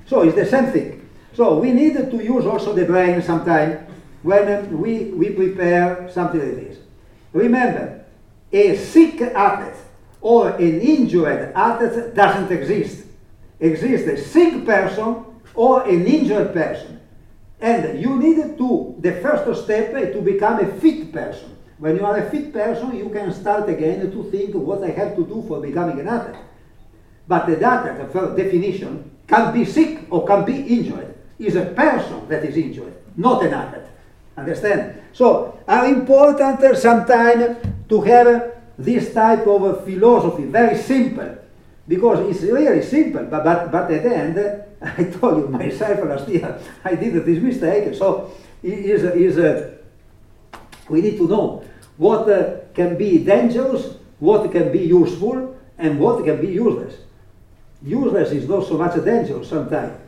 So 0.06 0.22
it's 0.22 0.34
the 0.34 0.46
same 0.46 0.66
thing. 0.66 1.08
So 1.34 1.58
we 1.58 1.72
need 1.72 1.94
to 1.94 2.16
use 2.24 2.46
also 2.46 2.72
the 2.72 2.84
brain 2.84 3.22
sometime 3.22 3.86
when 4.22 4.78
we, 4.78 5.04
we 5.06 5.30
prepare 5.30 6.08
something 6.10 6.40
like 6.40 6.68
this. 6.68 6.78
Remember, 7.32 8.04
a 8.52 8.76
sick 8.76 9.20
athlete 9.20 9.80
or 10.20 10.50
an 10.50 10.80
injured 10.80 11.52
athlete 11.54 12.14
doesn't 12.14 12.50
exist. 12.52 13.06
Exists 13.60 14.08
a 14.08 14.16
sick 14.16 14.64
person 14.64 15.24
or 15.54 15.82
an 15.88 16.06
injured 16.06 16.52
person. 16.52 17.00
And 17.62 18.02
you 18.02 18.18
need 18.18 18.58
to, 18.58 18.96
the 18.98 19.12
first 19.22 19.64
step 19.64 19.92
to 20.12 20.20
become 20.20 20.58
a 20.58 20.66
fit 20.80 21.12
person. 21.12 21.56
When 21.78 21.94
you 21.96 22.04
are 22.04 22.18
a 22.18 22.28
fit 22.28 22.52
person, 22.52 22.96
you 22.96 23.08
can 23.08 23.32
start 23.32 23.68
again 23.68 24.10
to 24.10 24.30
think 24.32 24.54
what 24.54 24.82
I 24.82 24.90
have 24.90 25.14
to 25.14 25.24
do 25.24 25.44
for 25.46 25.60
becoming 25.60 26.00
an 26.00 26.08
athlete. 26.08 26.42
But 27.28 27.46
the 27.46 27.64
athlete, 27.64 28.10
for 28.10 28.36
definition, 28.36 29.10
can 29.28 29.54
be 29.54 29.64
sick 29.64 30.00
or 30.10 30.26
can 30.26 30.44
be 30.44 30.56
injured. 30.56 31.14
Is 31.38 31.54
a 31.54 31.66
person 31.66 32.28
that 32.28 32.44
is 32.44 32.56
injured, 32.56 32.94
not 33.16 33.44
an 33.44 33.54
athlete. 33.54 33.86
Understand? 34.36 35.00
So, 35.12 35.58
are 35.68 35.86
important 35.86 36.76
sometimes 36.76 37.58
to 37.88 38.00
have 38.00 38.54
this 38.76 39.14
type 39.14 39.46
of 39.46 39.84
philosophy, 39.84 40.44
very 40.44 40.76
simple, 40.78 41.36
because 41.86 42.20
it's 42.30 42.42
really 42.42 42.82
simple, 42.82 43.24
but, 43.24 43.44
but, 43.44 43.72
but 43.72 43.90
at 43.90 44.02
the 44.02 44.16
end, 44.16 44.64
I 44.82 45.04
told 45.04 45.38
you 45.38 45.48
myself 45.48 46.04
last 46.04 46.28
year, 46.28 46.58
I 46.84 46.94
did 46.94 47.24
this 47.24 47.42
mistake, 47.42 47.94
so 47.94 48.32
is, 48.62 49.02
is, 49.02 49.38
uh, 49.38 49.74
we 50.88 51.00
need 51.00 51.16
to 51.16 51.26
know 51.26 51.64
what 51.96 52.28
uh, 52.28 52.58
can 52.74 52.96
be 52.96 53.18
dangerous, 53.18 53.96
what 54.18 54.50
can 54.52 54.70
be 54.72 54.80
useful, 54.80 55.56
and 55.78 55.98
what 55.98 56.24
can 56.24 56.40
be 56.40 56.48
useless. 56.48 56.94
Useless 57.82 58.30
is 58.30 58.48
not 58.48 58.66
so 58.66 58.78
much 58.78 58.94
dangerous 59.04 59.48
sometimes. 59.48 59.98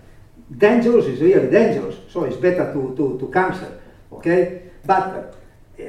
Dangerous 0.57 1.07
is 1.07 1.21
really 1.21 1.51
dangerous, 1.51 1.97
so 2.09 2.25
it's 2.25 2.37
better 2.37 2.73
to, 2.73 2.95
to, 2.97 3.19
to 3.19 3.33
cancel. 3.33 3.73
Okay? 4.13 4.63
But 4.85 5.35
uh, 5.81 5.85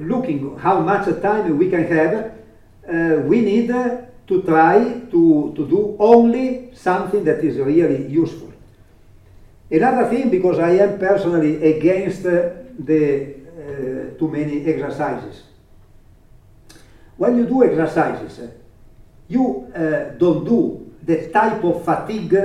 looking 0.00 0.56
how 0.58 0.80
much 0.80 1.06
time 1.20 1.58
we 1.58 1.68
can 1.70 1.86
have, 1.86 2.32
uh, 2.88 3.20
we 3.22 3.40
need 3.40 3.70
uh, 3.70 4.02
to 4.26 4.42
try 4.42 5.00
to, 5.10 5.52
to 5.56 5.68
do 5.68 5.96
only 5.98 6.70
something 6.74 7.24
that 7.24 7.44
is 7.44 7.58
really 7.58 8.06
useful. 8.06 8.52
Another 9.70 10.08
thing, 10.08 10.30
because 10.30 10.58
I 10.58 10.70
am 10.70 10.98
personally 10.98 11.76
against 11.76 12.22
the 12.22 13.44
too 14.18 14.28
many 14.28 14.64
exercises. 14.66 15.42
When 17.16 17.38
you 17.38 17.46
do 17.46 17.64
exercises, 17.64 18.50
you 19.28 19.72
uh, 19.74 20.16
don't 20.18 20.44
do 20.44 20.92
the 21.02 21.30
type 21.30 21.62
of 21.64 21.84
fatigue 21.84 22.36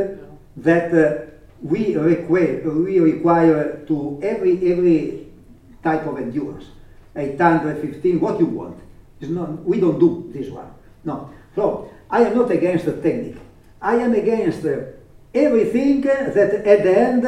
that 0.58 0.94
uh, 0.94 1.26
we 1.62 1.96
require, 1.96 2.62
we 2.70 3.00
require 3.00 3.84
to 3.88 4.20
every, 4.22 4.72
every 4.72 5.28
type 5.84 6.06
of 6.06 6.18
endurance. 6.18 6.66
815, 7.16 8.20
what 8.20 8.40
you 8.40 8.46
want. 8.46 8.78
Not, 9.22 9.64
we 9.66 9.80
don't 9.80 10.00
do 10.00 10.30
this 10.34 10.50
one. 10.50 10.72
No. 11.04 11.30
So, 11.60 11.92
I 12.10 12.24
am 12.24 12.38
not 12.38 12.52
against 12.52 12.86
the 12.86 12.94
technique. 12.94 13.36
I 13.82 13.96
am 13.96 14.14
against 14.14 14.66
everything 15.34 16.00
that 16.02 16.38
at 16.38 16.84
the 16.84 16.98
end 16.98 17.24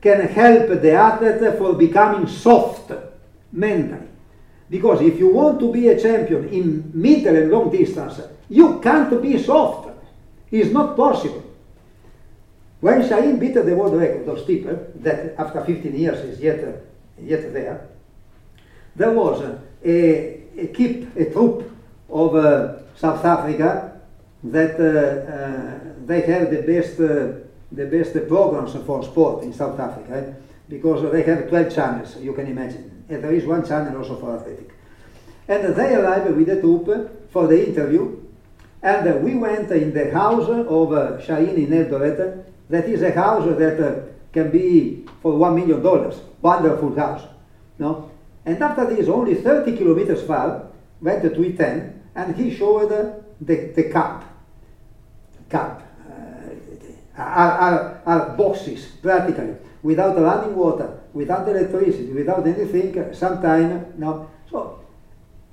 can 0.00 0.20
help 0.28 0.80
the 0.80 0.92
athlete 0.92 1.58
for 1.58 1.72
becoming 1.74 2.28
soft 2.28 2.92
mentally. 3.50 4.06
Because 4.70 5.00
if 5.00 5.18
you 5.18 5.30
want 5.30 5.58
to 5.58 5.72
be 5.72 5.88
a 5.88 6.00
champion 6.00 6.48
in 6.50 6.92
middle 6.94 7.34
and 7.34 7.50
long 7.50 7.72
distance, 7.72 8.20
you 8.48 8.78
can't 8.78 9.20
be 9.20 9.36
soft. 9.42 9.90
It's 10.52 10.70
not 10.70 10.96
possible. 10.96 11.42
When 12.80 13.02
Shaheen 13.02 13.40
beat 13.40 13.54
the 13.54 13.74
world 13.74 13.94
record 13.94 14.28
of 14.28 14.38
steeple, 14.38 14.78
that 15.00 15.34
after 15.38 15.64
15 15.64 15.92
years 15.92 16.18
is 16.20 16.38
yet, 16.38 16.84
yet 17.20 17.52
there, 17.52 17.88
there 18.94 19.10
was 19.10 19.42
a, 19.84 20.40
a 20.56 20.66
keep, 20.68 21.16
a 21.16 21.30
troop 21.32 21.68
of 22.08 22.36
uh, 22.36 22.81
South 22.94 23.24
Africa 23.24 24.00
that 24.44 24.78
uh, 24.78 25.32
uh, 25.32 26.06
they 26.06 26.22
have 26.22 26.50
the 26.50 26.62
best, 26.62 26.98
uh, 27.00 27.46
the 27.70 27.86
best 27.86 28.12
programs 28.28 28.74
for 28.84 29.02
sport 29.04 29.44
in 29.44 29.52
South 29.52 29.78
Africa 29.78 30.34
because 30.68 31.10
they 31.12 31.22
have 31.22 31.48
12 31.48 31.74
channels, 31.74 32.16
you 32.20 32.32
can 32.32 32.46
imagine. 32.46 33.04
And 33.08 33.22
there 33.22 33.32
is 33.32 33.44
one 33.44 33.66
channel 33.66 33.98
also 33.98 34.16
for 34.16 34.36
athletic. 34.36 34.70
And 35.48 35.74
they 35.74 35.94
arrived 35.94 36.34
with 36.34 36.46
the 36.46 36.60
troop 36.60 37.30
for 37.30 37.46
the 37.46 37.68
interview 37.68 38.20
and 38.82 39.22
we 39.22 39.36
went 39.36 39.70
in 39.70 39.92
the 39.94 40.10
house 40.10 40.48
of 40.48 40.92
uh, 40.92 41.18
Shaheen 41.18 41.54
in 41.54 41.68
Eldoret. 41.68 42.44
That 42.68 42.88
is 42.88 43.02
a 43.02 43.12
house 43.12 43.44
that 43.44 44.08
can 44.32 44.50
be 44.50 45.04
for 45.20 45.36
one 45.36 45.54
million 45.54 45.82
dollars. 45.82 46.20
Wonderful 46.40 46.96
house. 46.96 47.22
No? 47.78 48.10
And 48.44 48.60
after 48.60 48.92
this, 48.92 49.08
only 49.08 49.36
30 49.36 49.76
kilometers 49.76 50.22
far, 50.22 50.66
went 51.00 51.22
to 51.22 51.30
Iten 51.30 52.01
and 52.14 52.36
he 52.36 52.54
showed 52.54 52.90
the, 53.40 53.72
the 53.74 53.84
camp. 53.90 54.24
Camp. 55.48 55.82
Uh, 57.16 58.02
are, 58.06 58.34
boxes, 58.36 58.86
practically, 59.02 59.54
without 59.82 60.16
running 60.16 60.56
water, 60.56 61.00
without 61.12 61.48
electricity, 61.48 62.12
without 62.12 62.46
anything, 62.46 63.12
sometime, 63.12 63.92
no. 63.98 64.30
So 64.50 64.80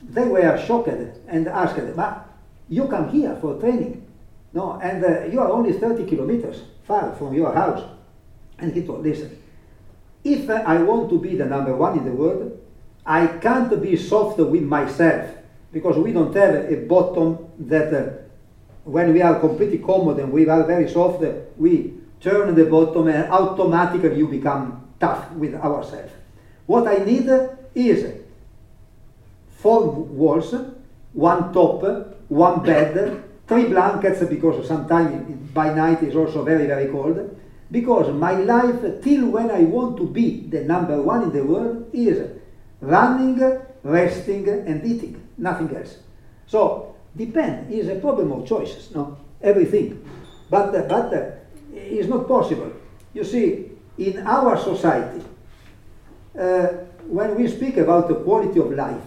they 0.01 0.26
were 0.26 0.57
shocked 0.66 0.88
and 1.28 1.47
asked, 1.47 1.95
but 1.95 2.30
you 2.70 2.88
come 2.88 3.10
here 3.10 3.38
for 3.41 3.60
training. 3.60 4.05
No, 4.53 4.80
and 4.82 5.03
uh, 5.03 5.26
you 5.26 5.39
are 5.41 5.49
only 5.49 5.74
30 5.74 6.05
kilometers 6.05 6.64
far 6.88 7.16
from 7.16 7.34
your 7.34 7.53
house. 7.53 7.88
And 8.57 8.74
he 8.74 8.84
told, 8.84 9.03
listen, 9.03 9.41
if 10.24 10.49
I 10.49 10.82
want 10.82 11.10
to 11.12 11.20
be 11.20 11.36
the 11.36 11.45
number 11.45 11.76
one 11.76 11.97
in 11.97 12.05
the 12.05 12.12
world, 12.12 12.60
I 13.05 13.28
can't 13.28 13.82
be 13.82 13.95
soft 13.95 14.39
with 14.39 14.64
myself 14.64 15.39
because 15.72 15.98
we 15.98 16.12
don't 16.12 16.36
have 16.36 16.56
a 16.56 16.76
bottom 16.88 17.38
that 17.60 17.94
uh, 17.94 18.12
when 18.84 19.14
we 19.14 19.22
are 19.22 19.40
completely 19.40 19.78
common 19.78 20.20
and 20.20 20.32
we 20.32 20.48
are 20.48 20.64
very 20.64 20.90
soft, 20.90 21.24
uh, 21.24 21.34
we 21.58 21.94
turn 22.20 22.56
the 22.56 22.66
bottom 22.66 23.08
and 23.08 23.32
automatically 23.32 24.18
you 24.18 24.28
become 24.28 24.88
tough 25.00 25.32
with 25.34 25.56
ourselves. 25.56 26.12
What 26.66 26.88
I 26.88 27.04
need 27.04 27.30
is 27.76 28.14
four 29.58 29.90
walls, 29.90 30.54
one 31.14 31.54
top, 31.54 31.84
one 32.30 32.64
bed, 32.64 33.24
three 33.48 33.66
blankets 33.66 34.24
because 34.26 34.68
sometimes 34.68 35.54
by 35.54 35.74
night 35.74 36.04
is 36.04 36.16
also 36.16 36.44
very, 36.44 36.68
very 36.68 36.88
cold. 36.92 37.38
Because 37.72 38.14
my 38.14 38.34
life, 38.34 39.02
till 39.04 39.30
when 39.30 39.52
I 39.52 39.62
want 39.62 39.98
to 39.98 40.08
be 40.08 40.42
the 40.48 40.62
number 40.64 41.02
one 41.02 41.24
in 41.24 41.34
the 41.34 41.44
world, 41.44 41.90
is 41.94 42.30
running, 42.82 43.60
resting, 43.84 44.48
and 44.50 44.84
eating, 44.86 45.19
nothing 45.40 45.76
else. 45.76 45.98
So, 46.46 46.96
depend, 47.16 47.72
is 47.72 47.88
a 47.88 47.96
problem 47.96 48.32
of 48.32 48.48
choices, 48.48 48.94
no? 48.94 49.18
Everything. 49.42 50.04
But, 50.50 50.76
uh, 50.76 50.82
but 50.84 51.14
uh, 51.14 51.32
it's 51.74 52.08
not 52.08 52.28
possible. 52.28 52.72
You 53.14 53.24
see, 53.24 53.72
in 53.98 54.26
our 54.26 54.58
society, 54.58 55.24
uh, 56.38 56.68
when 57.08 57.36
we 57.36 57.48
speak 57.48 57.78
about 57.78 58.08
the 58.08 58.16
quality 58.16 58.60
of 58.60 58.72
life, 58.72 59.02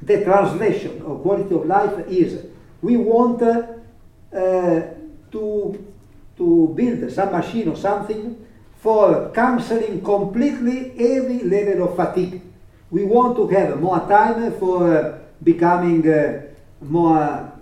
the 0.00 0.24
translation 0.24 1.02
of 1.02 1.22
quality 1.22 1.54
of 1.54 1.66
life 1.66 2.06
is 2.08 2.46
we 2.80 2.96
want 2.96 3.42
uh, 3.42 3.62
to, 4.32 5.86
to 6.36 6.74
build 6.76 7.10
some 7.12 7.32
machine 7.32 7.68
or 7.68 7.76
something 7.76 8.44
for 8.78 9.30
cancelling 9.30 10.02
completely 10.02 10.92
every 10.98 11.40
level 11.44 11.88
of 11.88 11.96
fatigue. 11.96 12.42
We 12.90 13.04
want 13.04 13.36
to 13.36 13.46
have 13.48 13.80
more 13.80 14.00
time 14.00 14.52
for 14.58 15.21
becoming 15.42 16.08
uh, 16.08 16.42
more, 16.80 17.52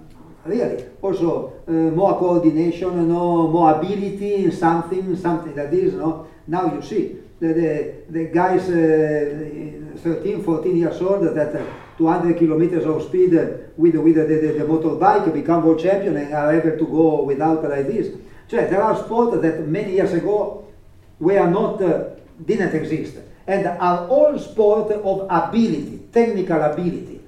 really, 0.44 0.84
also 1.02 1.62
uh, 1.66 1.70
more 1.70 2.18
coordination, 2.18 3.08
no, 3.08 3.48
more 3.48 3.74
ability 3.74 4.44
in 4.44 4.52
something, 4.52 5.16
something 5.16 5.54
like 5.56 5.70
this. 5.70 5.94
No? 5.94 6.26
Now 6.46 6.74
you 6.74 6.82
see, 6.82 7.16
the, 7.38 7.48
the, 7.54 7.94
the 8.10 8.24
guys 8.26 8.68
uh, 8.68 9.98
13, 10.02 10.42
14 10.42 10.76
years 10.76 11.00
old 11.00 11.24
that 11.24 11.54
uh, 11.54 11.64
200 11.96 12.38
kilometers 12.38 12.84
of 12.84 13.02
speed 13.02 13.32
with, 13.76 13.94
with 13.94 14.14
the, 14.14 14.24
the, 14.24 14.58
the 14.58 14.64
motorbike 14.64 15.32
become 15.32 15.64
world 15.64 15.80
champion 15.80 16.16
and 16.16 16.34
are 16.34 16.54
able 16.54 16.76
to 16.78 16.86
go 16.86 17.22
without 17.22 17.62
like 17.62 17.86
this. 17.86 18.08
So 18.48 18.56
there 18.56 18.82
are 18.82 18.96
sports 18.96 19.40
that 19.42 19.68
many 19.68 19.92
years 19.92 20.12
ago 20.12 20.66
were 21.18 21.48
not, 21.48 21.82
uh, 21.82 22.10
didn't 22.44 22.74
exist 22.74 23.16
and 23.46 23.66
are 23.66 24.06
all 24.08 24.38
sport 24.38 24.92
of 24.92 25.26
ability, 25.30 26.00
technical 26.12 26.62
ability. 26.62 27.19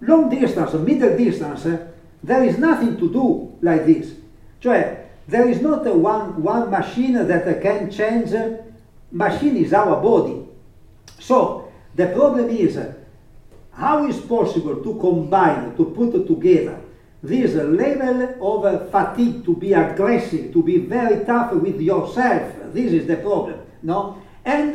Long 0.00 0.30
distance, 0.30 0.72
middle 0.74 1.16
distance, 1.16 1.66
uh, 1.66 1.86
there 2.22 2.44
is 2.44 2.58
nothing 2.58 2.96
to 2.96 3.12
do 3.12 3.58
like 3.60 3.86
this. 3.86 4.14
Cioè, 4.60 5.06
there 5.28 5.48
is 5.48 5.60
not 5.60 5.84
one, 5.84 6.42
one 6.42 6.70
machine 6.70 7.14
that 7.26 7.62
can 7.62 7.90
change. 7.90 8.32
Machine 9.12 9.56
is 9.56 9.72
our 9.72 10.00
body. 10.00 10.46
So, 11.18 11.70
the 11.94 12.06
problem 12.08 12.48
is, 12.48 12.78
how 13.72 14.06
is 14.06 14.20
possible 14.20 14.76
to 14.76 14.98
combine, 15.00 15.76
to 15.76 15.86
put 15.86 16.26
together 16.26 16.80
this 17.22 17.54
level 17.54 18.34
of 18.40 18.90
fatigue, 18.90 19.44
to 19.44 19.54
be 19.54 19.72
aggressive, 19.72 20.52
to 20.52 20.62
be 20.62 20.78
very 20.78 21.24
tough 21.24 21.52
with 21.52 21.80
yourself? 21.80 22.54
This 22.72 22.92
is 22.92 23.06
the 23.06 23.16
problem, 23.16 23.60
no? 23.82 24.22
And 24.44 24.74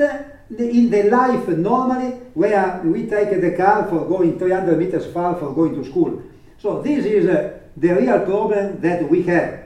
in 0.49 0.89
the 0.89 1.03
life 1.03 1.47
normally, 1.47 2.11
where 2.33 2.81
we 2.83 3.07
take 3.07 3.41
the 3.41 3.51
car 3.55 3.87
for 3.87 4.05
going 4.05 4.37
300 4.37 4.77
meters 4.77 5.11
far 5.11 5.35
for 5.35 5.53
going 5.53 5.75
to 5.75 5.89
school. 5.89 6.21
So 6.59 6.81
this 6.81 7.05
is 7.05 7.27
uh, 7.27 7.59
the 7.77 7.95
real 7.95 8.25
problem 8.25 8.79
that 8.81 9.09
we 9.09 9.23
have. 9.23 9.65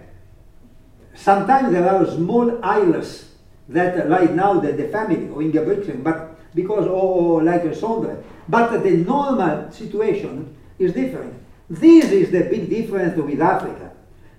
Sometimes 1.13 1.71
there 1.73 1.87
are 1.87 2.05
small 2.05 2.63
islands 2.63 3.29
that 3.67 4.09
right 4.09 4.33
now 4.33 4.59
the, 4.59 4.71
the 4.71 4.87
family 4.87 5.27
or 5.29 5.41
Ingebrigtsen, 5.41 6.03
but 6.03 6.37
because 6.55 6.87
or, 6.87 7.43
like 7.43 7.63
Sondre, 7.63 8.23
but 8.47 8.83
the 8.83 8.91
normal 8.91 9.71
situation 9.71 10.55
is 10.79 10.93
different. 10.93 11.33
This 11.69 12.05
is 12.05 12.31
the 12.31 12.41
big 12.41 12.69
difference 12.69 13.15
with 13.15 13.41
Africa, 13.41 13.91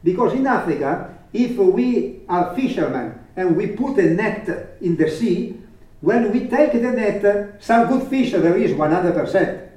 because 0.02 0.32
in 0.32 0.46
Africa, 0.46 1.16
if 1.32 1.56
we 1.56 2.22
are 2.28 2.54
fishermen 2.56 3.18
and 3.36 3.56
we 3.56 3.68
put 3.68 3.98
a 3.98 4.10
net 4.10 4.76
in 4.80 4.96
the 4.96 5.08
sea, 5.08 5.59
when 6.00 6.32
we 6.32 6.48
take 6.48 6.72
the 6.72 6.92
net, 6.92 7.62
some 7.62 7.88
good 7.88 8.08
fish 8.08 8.32
there 8.32 8.56
is 8.56 8.72
100%. 8.72 9.68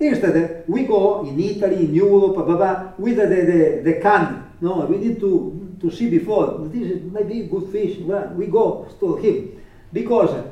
Instead, 0.00 0.64
we 0.66 0.84
go 0.84 1.26
in 1.26 1.38
Italy, 1.38 1.84
in 1.84 1.94
Europe, 1.94 2.34
blah, 2.34 2.56
blah, 2.56 2.92
with 2.98 3.16
the, 3.16 3.26
the, 3.26 3.80
the 3.84 4.00
can. 4.00 4.50
No, 4.60 4.86
we 4.86 4.96
need 4.96 5.20
to, 5.20 5.76
to 5.80 5.90
see 5.90 6.08
before. 6.08 6.58
This 6.72 6.90
is 6.90 7.02
maybe 7.12 7.42
good 7.42 7.70
fish. 7.70 7.98
Well, 7.98 8.28
we 8.34 8.46
go 8.46 8.88
to 8.98 9.16
him. 9.16 9.62
Because 9.92 10.44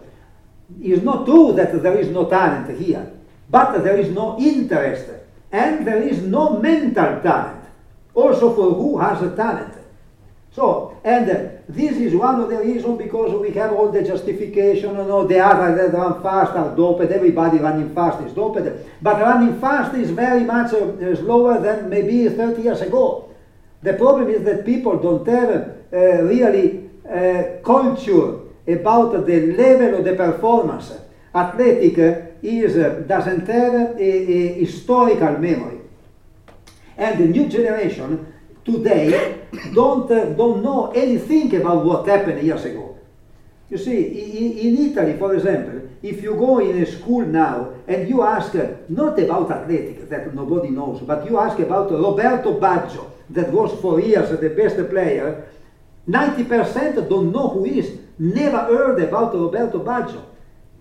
it's 0.83 1.03
not 1.03 1.25
true 1.25 1.53
that 1.55 1.83
there 1.83 1.99
is 1.99 2.09
no 2.09 2.27
talent 2.27 2.79
here, 2.79 3.11
but 3.49 3.79
there 3.83 3.97
is 3.97 4.11
no 4.11 4.39
interest. 4.39 5.07
And 5.51 5.87
there 5.87 6.03
is 6.03 6.23
no 6.23 6.59
mental 6.61 7.21
talent. 7.21 7.64
Also 8.14 8.55
for 8.55 8.75
who 8.75 8.99
has 8.99 9.23
a 9.23 9.35
talent. 9.35 9.78
So, 10.59 10.99
and 11.05 11.31
uh, 11.31 11.51
this 11.69 11.93
is 11.99 12.17
one 12.17 12.41
of 12.41 12.49
the 12.51 12.59
reasons 12.59 12.99
because 12.99 13.33
we 13.41 13.53
have 13.53 13.73
all 13.73 13.93
the 13.93 14.03
justification, 14.03 14.91
you 14.91 15.05
know, 15.05 15.25
the 15.25 15.39
others 15.39 15.79
that 15.79 15.97
run 15.97 16.21
fast 16.21 16.51
are 16.57 16.75
doped, 16.75 17.13
everybody 17.13 17.59
running 17.59 17.95
fast 17.95 18.21
is 18.27 18.33
doped, 18.33 18.67
but 19.01 19.21
running 19.21 19.61
fast 19.61 19.95
is 19.95 20.11
very 20.11 20.43
much 20.43 20.73
uh, 20.73 21.15
slower 21.15 21.61
than 21.61 21.89
maybe 21.89 22.29
30 22.29 22.61
years 22.61 22.81
ago. 22.81 23.33
The 23.85 23.93
problem 23.93 24.31
is 24.31 24.43
that 24.47 24.67
people 24.67 24.99
don't 24.99 25.25
have 25.29 25.51
uh, 25.93 26.23
really 26.25 26.91
uh, 27.09 27.63
culture 27.65 28.41
about 28.67 29.27
the 29.27 29.53
level 29.53 30.01
of 30.01 30.05
the 30.05 30.17
performance. 30.17 30.93
Athletic 31.33 32.35
is, 32.43 32.77
uh, 32.77 33.05
doesn't 33.07 33.47
have 33.47 33.75
a, 33.75 34.03
a 34.03 34.55
historical 34.55 35.39
memory. 35.39 35.79
And 36.97 37.21
the 37.21 37.29
new 37.29 37.49
generation 37.49 38.27
today 38.69 39.41
don't, 39.75 40.11
uh, 40.11 40.27
don't 40.35 40.62
know 40.62 40.93
anything 40.93 41.55
about 41.57 41.85
what 41.85 42.07
happened 42.07 42.43
years 42.43 42.64
ago. 42.64 42.97
You 43.71 43.79
see, 43.79 44.01
in, 44.07 44.59
in, 44.59 44.91
Italy, 44.91 45.16
for 45.19 45.35
example, 45.35 45.89
if 46.03 46.23
you 46.23 46.35
go 46.35 46.59
in 46.59 46.83
a 46.83 46.87
school 46.87 47.27
now 47.27 47.75
and 47.87 48.09
you 48.09 48.23
ask 48.23 48.55
uh, 48.55 48.69
not 48.89 49.19
about 49.19 49.51
athletics 49.51 50.09
that 50.09 50.35
nobody 50.35 50.71
knows, 50.71 51.01
but 51.01 51.29
you 51.29 51.39
ask 51.39 51.59
about 51.59 51.91
Roberto 51.91 52.59
Baggio, 52.59 53.11
that 53.31 53.53
was 53.53 53.79
for 53.81 54.01
years 54.01 54.31
the 54.31 54.51
best 54.51 54.77
player, 54.89 55.49
90% 56.09 57.09
don't 57.09 57.31
know 57.31 57.49
who 57.49 57.66
is, 57.66 57.99
never 58.19 58.59
heard 58.59 59.03
about 59.03 59.35
Roberto 59.35 59.85
Baggio. 59.85 60.25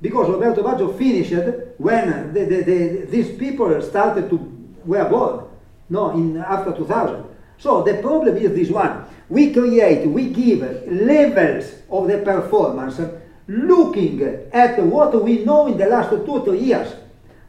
Because 0.01 0.29
Roberto 0.29 0.63
Baggio 0.63 0.97
finished 0.97 1.33
when 1.77 2.33
the, 2.33 2.45
the, 2.45 2.61
the, 2.63 3.05
these 3.09 3.35
people 3.37 3.81
started 3.81 4.29
to 4.29 4.53
were 4.85 5.09
born, 5.09 5.45
no, 5.89 6.11
in 6.11 6.37
after 6.37 6.71
2000. 6.71 7.25
So 7.57 7.83
the 7.83 7.95
problem 7.95 8.37
is 8.37 8.51
this 8.55 8.69
one. 8.69 9.05
We 9.29 9.51
create, 9.53 10.07
we 10.07 10.29
give 10.29 10.61
levels 10.87 11.73
of 11.89 12.07
the 12.07 12.19
performance 12.19 12.99
looking 13.47 14.21
at 14.51 14.81
what 14.83 15.23
we 15.23 15.43
know 15.43 15.67
in 15.67 15.77
the 15.77 15.87
last 15.87 16.09
two 16.09 16.25
or 16.25 16.45
three 16.45 16.59
years. 16.59 16.93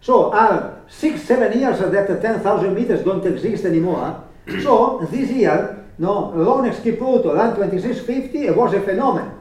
So 0.01 0.33
are 0.33 0.81
six, 0.89 1.23
seven 1.23 1.59
years 1.59 1.79
that 1.81 2.23
10,000 2.23 2.75
meters 2.75 3.05
don't 3.05 3.25
exist 3.27 3.65
anymore. 3.65 4.25
So 4.63 5.07
this 5.11 5.31
year, 5.31 5.85
no, 5.99 6.33
Ronex 6.35 6.77
Kipruto 6.81 7.35
ran 7.37 7.55
2650 7.55 8.47
it 8.47 8.57
was 8.57 8.73
a 8.73 8.81
phenomenon. 8.81 9.39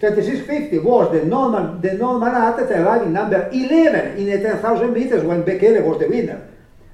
2650 0.00 0.78
was 0.78 1.12
the 1.12 1.24
normal, 1.24 1.78
the 1.78 1.92
normal 1.94 2.28
athlete 2.28 2.70
arriving 2.70 3.12
number 3.12 3.48
11 3.52 4.16
in 4.16 4.26
the 4.26 4.38
10,000 4.40 4.92
meters 4.92 5.22
when 5.22 5.42
Bekele 5.44 5.84
was 5.84 5.98
the 5.98 6.08
winner. 6.08 6.48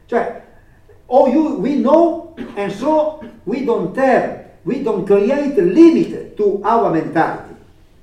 Cioè, 0.08 0.43
oh, 1.08 1.26
you, 1.26 1.56
we 1.56 1.76
know, 1.76 2.34
and 2.56 2.72
so 2.72 3.24
we 3.44 3.64
don't 3.64 3.96
have, 3.96 4.50
we 4.64 4.82
don't 4.82 5.06
create 5.06 5.58
a 5.58 5.62
limit 5.62 6.36
to 6.36 6.62
our 6.64 6.90
mentality. 6.90 7.54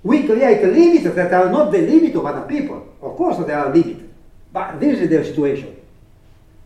We 0.04 0.26
create 0.26 0.64
limits 0.64 1.16
that 1.16 1.34
are 1.34 1.50
not 1.50 1.72
the 1.72 1.80
limit 1.80 2.16
of 2.16 2.26
other 2.26 2.48
people. 2.48 2.88
Of 3.02 3.16
course 3.18 3.38
there 3.46 3.58
are 3.58 3.74
limits, 3.74 4.04
but 4.52 4.80
this 4.80 5.00
is 5.00 5.10
the 5.10 5.24
situation. 5.24 5.76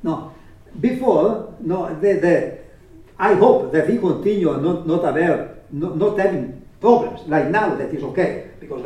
No, 0.03 0.33
before, 0.79 1.55
no, 1.61 1.93
the, 1.99 2.13
the, 2.13 2.57
I 3.17 3.33
hope 3.33 3.71
that 3.71 3.89
he 3.89 3.97
continue 3.97 4.55
not, 4.57 4.85
not, 4.87 5.03
aware, 5.05 5.57
not, 5.71 5.97
not 5.97 6.19
having 6.19 6.61
problems, 6.79 7.21
like 7.27 7.49
now 7.49 7.75
that 7.75 7.93
is 7.93 8.03
okay, 8.03 8.51
because 8.59 8.85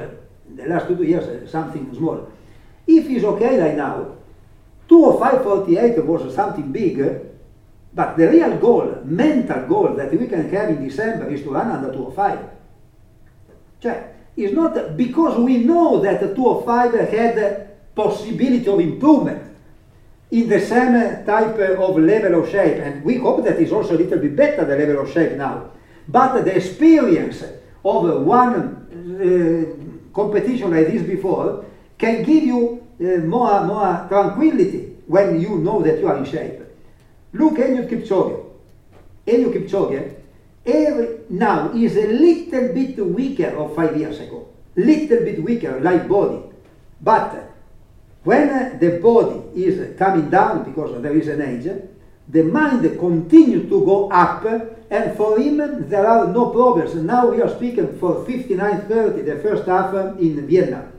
the 0.55 0.65
last 0.67 0.87
two 0.87 1.03
years 1.03 1.25
uh, 1.25 1.47
something 1.47 1.93
small. 1.95 2.31
If 2.87 3.07
he's 3.07 3.23
okay 3.23 3.59
like 3.61 3.75
now, 3.75 4.15
205.48 4.89 6.05
was 6.05 6.33
something 6.33 6.71
big, 6.71 6.97
but 7.93 8.17
the 8.17 8.29
real 8.29 8.57
goal, 8.57 9.01
mental 9.03 9.65
goal 9.67 9.95
that 9.95 10.11
we 10.11 10.27
can 10.27 10.49
have 10.49 10.69
in 10.69 10.87
December 10.87 11.29
is 11.29 11.41
to 11.41 11.51
run 11.51 11.71
under 11.71 11.91
205. 11.91 12.39
Cioè, 13.81 14.03
it's 14.35 14.53
not 14.53 14.95
because 14.95 15.37
we 15.37 15.57
know 15.57 15.99
that 15.99 16.35
205 16.35 16.93
had 17.09 17.95
possibility 17.95 18.67
of 18.67 18.79
improvement 18.79 19.43
in 20.31 20.47
the 20.47 20.59
same 20.59 21.25
type 21.25 21.57
of 21.57 21.97
level 21.97 22.43
of 22.43 22.49
shape, 22.49 22.77
and 22.77 23.03
we 23.03 23.17
hope 23.17 23.43
that 23.43 23.59
is 23.59 23.71
also 23.71 23.95
a 23.95 23.97
little 23.97 24.19
bit 24.19 24.35
better 24.35 24.65
the 24.65 24.75
level 24.77 25.01
of 25.01 25.11
shape 25.11 25.33
now. 25.33 25.71
But 26.07 26.43
the 26.45 26.55
experience 26.55 27.43
of 27.83 28.23
one 28.23 28.53
uh, 29.19 30.13
competition 30.13 30.71
like 30.71 30.87
this 30.87 31.01
before 31.01 31.65
can 31.97 32.23
give 32.23 32.43
you 32.43 32.87
uh, 33.01 33.17
more, 33.25 33.65
more 33.65 34.05
tranquility 34.07 34.97
when 35.07 35.41
you 35.41 35.57
know 35.57 35.81
that 35.81 35.99
you 35.99 36.07
are 36.07 36.17
in 36.17 36.25
shape. 36.25 36.61
Look 37.33 37.57
Eliud 37.57 37.89
Kipchoge. 37.89 38.45
Eliud 39.25 39.53
Kipchoge 39.53 40.15
every, 40.65 41.19
now 41.29 41.71
is 41.73 41.95
a 41.97 42.07
little 42.07 42.73
bit 42.73 42.97
weaker 42.97 43.55
of 43.57 43.75
five 43.75 43.97
years 43.97 44.19
ago. 44.19 44.47
Little 44.75 45.19
bit 45.19 45.43
weaker, 45.43 45.79
like 45.79 46.07
body. 46.07 46.41
But 47.01 47.53
when 48.23 48.79
the 48.79 48.99
body 48.99 49.63
is 49.63 49.97
coming 49.97 50.29
down 50.29 50.63
because 50.63 51.01
there 51.01 51.15
is 51.15 51.27
an 51.27 51.41
age, 51.41 51.69
the 52.27 52.43
mind 52.43 52.81
continues 52.99 53.69
to 53.69 53.85
go 53.85 54.09
up, 54.11 54.45
and 54.45 55.17
for 55.17 55.39
him 55.39 55.89
there 55.89 56.05
are 56.05 56.27
no 56.27 56.51
problems. 56.51 56.93
Now 56.95 57.29
we 57.29 57.41
are 57.41 57.49
speaking 57.49 57.97
for 57.99 58.25
59.30, 58.25 59.25
the 59.25 59.39
first 59.41 59.65
half 59.65 59.93
in 60.19 60.45
Vienna, 60.45 60.91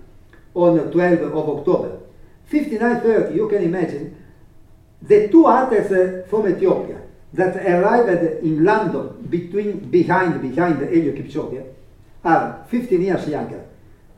on 0.55 0.91
12 0.91 1.20
of 1.20 1.59
October. 1.59 1.99
59.30, 2.51 3.37
you 3.37 3.49
can 3.49 3.62
imagine, 3.62 4.19
the 5.03 5.28
two 5.28 5.46
athletes 5.46 5.90
uh, 5.90 6.26
from 6.28 6.48
Ethiopia 6.48 7.01
that 7.32 7.57
arrived 7.57 8.44
in 8.44 8.64
London 8.64 9.26
between, 9.28 9.90
behind, 9.90 10.42
behind 10.42 10.80
Eliud 10.80 11.16
Kipchoge 11.16 11.64
are 12.24 12.66
15 12.68 13.01
years 13.01 13.28
younger, 13.28 13.64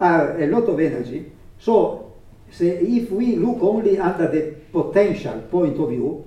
are 0.01 0.41
a 0.41 0.47
lot 0.47 0.65
of 0.65 0.81
energy. 0.81 1.31
So, 1.59 2.13
say, 2.51 2.79
if 2.79 3.11
we 3.11 3.37
look 3.37 3.63
only 3.63 3.99
under 3.99 4.29
the 4.29 4.57
potential 4.73 5.41
point 5.51 5.79
of 5.79 5.91
view, 5.91 6.27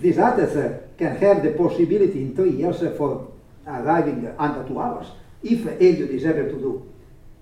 these 0.00 0.18
athletes 0.18 0.54
uh, 0.56 0.80
can 0.96 1.16
have 1.16 1.42
the 1.42 1.50
possibility 1.52 2.22
in 2.22 2.36
three 2.36 2.52
years 2.52 2.78
for 2.96 3.32
arriving 3.66 4.32
under 4.38 4.66
two 4.66 4.80
hours, 4.80 5.06
if 5.42 5.60
Eliud 5.60 6.10
is 6.10 6.24
able 6.24 6.50
to 6.50 6.58
do. 6.58 6.92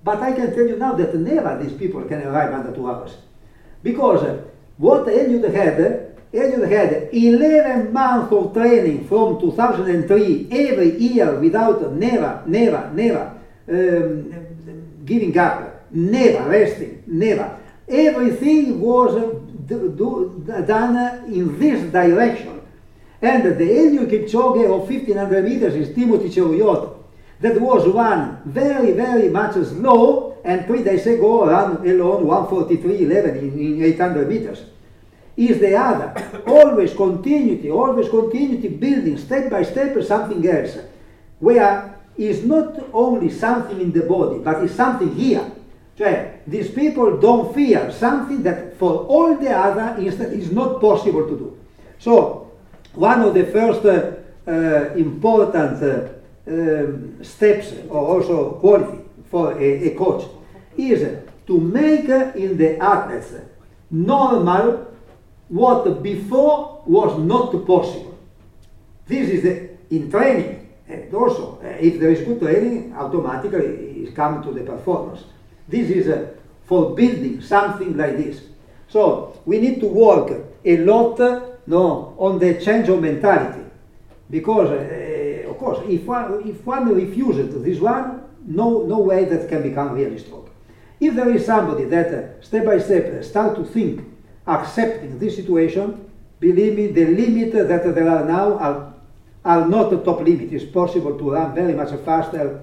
But 0.03 0.21
I 0.21 0.33
can 0.33 0.55
tell 0.55 0.67
you 0.67 0.77
now 0.77 0.95
that 0.95 1.15
never 1.15 1.63
these 1.63 1.77
people 1.77 2.03
can 2.05 2.23
arrive 2.23 2.53
under 2.55 2.75
two 2.75 2.89
hours. 2.91 3.17
Because 3.83 4.23
uh, 4.23 4.43
what 4.79 5.07
Eliud 5.07 5.53
had 5.53 6.10
Eliud 6.33 6.71
had 6.71 7.09
11 7.13 7.93
months 7.93 8.33
of 8.33 8.55
training 8.55 9.07
from 9.09 9.41
2003 9.41 10.49
every 10.51 10.97
year 10.97 11.35
without 11.41 11.93
never, 11.93 12.43
never, 12.47 12.91
never 12.95 13.37
um, 13.69 15.05
giving 15.05 15.37
up, 15.37 15.91
never 15.91 16.49
resting, 16.49 17.03
never. 17.07 17.59
Everything 17.89 18.81
was 18.81 19.15
do, 19.67 19.89
do, 19.97 20.45
done 20.67 21.25
in 21.33 21.59
this 21.59 21.91
direction. 21.91 22.61
And 23.21 23.43
the 23.43 23.65
Eliud 23.65 24.09
Kipchoge 24.09 24.65
of 24.65 24.89
1500 24.89 25.45
meters 25.45 25.75
is 25.75 25.93
Timothy 25.95 26.29
Cheruiyot. 26.29 26.97
That 27.41 27.61
was 27.61 27.89
one 27.89 28.41
very, 28.45 28.93
very 28.93 29.29
much 29.31 29.55
slow, 29.55 30.39
and 30.45 30.65
three 30.67 30.85
days 30.85 31.07
ago 31.07 31.47
ran 31.47 31.77
alone 31.89 32.25
143.11 32.25 33.39
in, 33.39 33.59
in 33.59 33.83
800 33.83 34.29
meters 34.29 34.70
is 35.41 35.59
the 35.59 35.75
other. 35.75 36.13
always 36.47 36.93
continuity, 36.93 37.71
always 37.71 38.09
continuity, 38.09 38.69
building 38.69 39.17
step 39.17 39.51
by 39.51 39.63
step 39.63 40.01
something 40.03 40.47
else. 40.47 40.77
Where 41.39 41.95
is 42.19 42.45
not 42.45 42.79
only 42.93 43.31
something 43.31 43.81
in 43.81 43.93
the 43.93 44.03
body, 44.03 44.41
but 44.41 44.63
is 44.63 44.75
something 44.75 45.15
here. 45.15 45.51
Cioè, 45.97 46.41
these 46.47 46.71
people 46.71 47.19
don't 47.19 47.55
fear 47.55 47.91
something 47.91 48.43
that 48.43 48.77
for 48.79 49.07
all 49.07 49.37
the 49.37 49.51
other 49.51 49.97
is 49.99 50.51
not 50.51 50.81
possible 50.81 51.27
to 51.27 51.37
do. 51.39 51.59
So, 51.99 52.51
one 52.95 53.23
of 53.23 53.35
the 53.35 53.45
first 53.47 53.85
uh, 53.85 54.13
uh, 54.47 54.95
important 54.95 55.83
uh, 55.83 56.09
um, 56.47 57.23
steps, 57.23 57.73
or 57.89 58.17
also 58.17 58.53
quality 58.53 58.99
for 59.31 59.53
a, 59.59 59.89
a 59.89 59.95
coach, 59.95 60.25
is 60.77 61.01
to 61.47 61.61
make 61.61 62.09
in 62.09 62.57
the 62.57 62.79
athletes 62.79 63.35
normal 63.91 64.91
what 65.51 66.03
before 66.03 66.83
was 66.87 67.19
not 67.19 67.51
possible. 67.67 68.19
This 69.07 69.29
is 69.29 69.43
the, 69.43 69.71
in 69.91 70.11
training. 70.11 70.69
And 70.89 71.13
also, 71.13 71.61
uh, 71.63 71.67
if 71.81 72.01
there 72.01 72.11
is 72.11 72.21
good 72.21 72.41
training, 72.41 72.95
automatically 72.97 74.05
it 74.05 74.15
comes 74.15 74.47
to 74.47 74.53
the 74.53 74.63
performance. 74.63 75.25
This 75.69 75.91
is 75.91 76.09
uh, 76.09 76.31
for 76.65 76.95
building 76.95 77.41
something 77.41 77.97
like 77.97 78.17
this. 78.17 78.41
So 78.89 79.41
we 79.45 79.59
need 79.59 79.81
to 79.81 79.87
work 79.87 80.31
a 80.65 80.77
lot 80.79 81.21
uh, 81.21 81.41
no, 81.67 82.15
on 82.19 82.39
the 82.39 82.61
change 82.61 82.89
of 82.89 83.01
mentality. 83.01 83.65
Because, 84.31 84.71
uh, 84.71 85.51
of 85.51 85.59
course, 85.59 85.81
if 85.89 86.05
one, 86.05 86.49
if 86.49 86.65
one 86.65 86.95
refuses 86.95 87.63
this 87.63 87.81
one, 87.81 88.23
no, 88.47 88.87
no 88.87 89.01
way 89.01 89.25
that 89.25 89.49
can 89.49 89.63
become 89.63 89.93
really 89.93 90.19
strong. 90.19 90.49
If 91.01 91.15
there 91.15 91.31
is 91.31 91.45
somebody 91.45 91.85
that 91.87 92.07
uh, 92.15 92.41
step 92.41 92.65
by 92.65 92.79
step 92.79 93.25
start 93.25 93.57
to 93.57 93.65
think 93.65 94.10
accepting 94.51 95.19
this 95.19 95.37
situation, 95.37 96.11
believe 96.41 96.77
me, 96.77 96.87
the 96.89 97.07
limit 97.07 97.53
that 97.53 97.95
there 97.95 98.09
are 98.09 98.25
now 98.25 98.59
are, 98.59 98.95
are 99.45 99.69
not 99.69 99.91
the 99.91 99.99
top 99.99 100.21
limit. 100.21 100.53
It's 100.53 100.65
possible 100.65 101.17
to 101.17 101.31
run 101.31 101.55
very 101.55 101.75
much 101.75 101.91
faster 102.05 102.63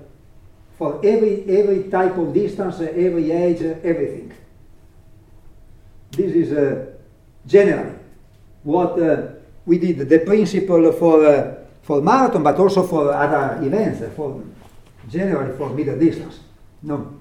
for 0.77 0.99
every, 1.03 1.43
every 1.49 1.89
type 1.89 2.17
of 2.17 2.33
distance, 2.33 2.79
every 2.81 3.31
age, 3.31 3.61
everything. 3.61 4.33
This 6.11 6.31
is 6.33 6.51
uh, 6.51 6.85
generally 7.45 7.95
what 8.63 9.01
uh, 9.01 9.29
we 9.65 9.79
did, 9.79 10.09
the 10.09 10.19
principle 10.19 10.91
for, 10.93 11.25
uh, 11.25 11.55
for 11.81 12.01
marathon, 12.01 12.43
but 12.43 12.57
also 12.59 12.83
for 12.85 13.13
other 13.13 13.65
events, 13.65 14.01
for 14.15 14.43
generally 15.09 15.55
for 15.57 15.69
middle 15.69 15.97
distance. 15.97 16.39
No. 16.83 17.19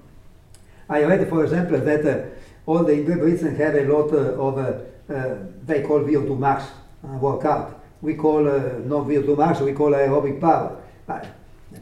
I 0.89 1.03
read, 1.03 1.27
for 1.27 1.43
example, 1.43 1.79
that 1.79 2.05
uh, 2.05 2.25
all 2.67 2.83
the 2.83 3.01
Britain 3.01 3.55
have 3.55 3.75
a 3.75 3.85
lot 3.85 4.13
uh, 4.13 4.45
of, 4.45 4.57
uh, 4.57 5.13
uh, 5.13 5.37
they 5.65 5.81
call 5.81 6.01
VO2 6.01 6.37
max 6.37 6.65
workout. 7.01 7.81
We 8.01 8.13
call 8.13 8.43
not 8.43 9.07
VO2 9.07 9.37
max, 9.37 9.61
we 9.61 9.73
call 9.73 9.91
aerobic 9.91 10.39
power. 10.39 10.77
But 11.07 11.25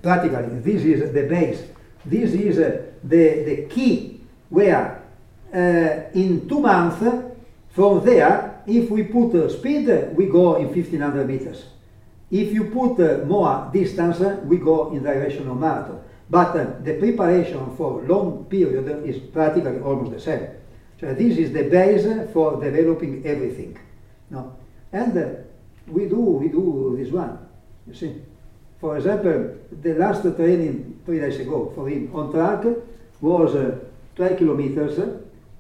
practically, 0.02 0.60
this 0.60 0.84
is 0.84 1.12
the 1.12 1.24
base. 1.24 1.64
This 2.06 2.34
is 2.34 2.58
the, 2.58 2.94
the 3.04 3.68
key 3.70 4.22
where 4.50 5.02
in 5.52 6.48
two 6.48 6.60
months 6.60 7.04
from 7.72 8.06
there, 8.06 8.62
if 8.68 8.90
we 8.90 9.04
put 9.04 9.36
uh, 9.36 9.50
speed, 9.50 9.88
we 10.16 10.28
go 10.28 10.56
in 10.56 10.68
1500 10.68 11.28
meters. 11.28 11.66
If 12.32 12.54
you 12.54 12.66
put 12.66 13.00
uh, 13.00 13.26
more 13.26 13.70
distance, 13.74 14.20
we 14.46 14.58
go 14.58 14.92
in 14.92 15.04
direction 15.04 15.48
of 15.50 15.60
marathon. 15.60 16.02
But 16.30 16.56
uh, 16.56 16.66
the 16.82 16.98
preparation 16.98 17.76
for 17.76 18.02
long 18.04 18.46
period 18.46 19.06
is 19.06 19.20
practically 19.20 19.80
almost 19.80 20.12
the 20.12 20.20
same. 20.20 20.48
So 21.00 21.14
this 21.14 21.38
is 21.38 21.52
the 21.52 21.64
base 21.64 22.06
for 22.32 22.62
developing 22.62 23.26
everything. 23.26 23.78
No? 24.30 24.56
And 24.92 25.18
uh, 25.18 25.30
we 25.88 26.08
do 26.08 26.20
we 26.20 26.48
do 26.48 26.96
this 26.98 27.12
one. 27.12 27.38
You 27.88 27.94
see, 27.94 28.22
for 28.80 28.98
example, 28.98 29.58
the 29.82 29.94
last 29.96 30.24
training 30.24 31.02
three 31.06 31.20
days 31.20 31.40
ago 31.40 31.72
for 31.76 31.90
him 31.90 32.10
on 32.16 32.32
track 32.32 32.66
was 33.22 33.56
uh, 33.56 33.80
12 34.16 34.38
kilometers 34.38 35.00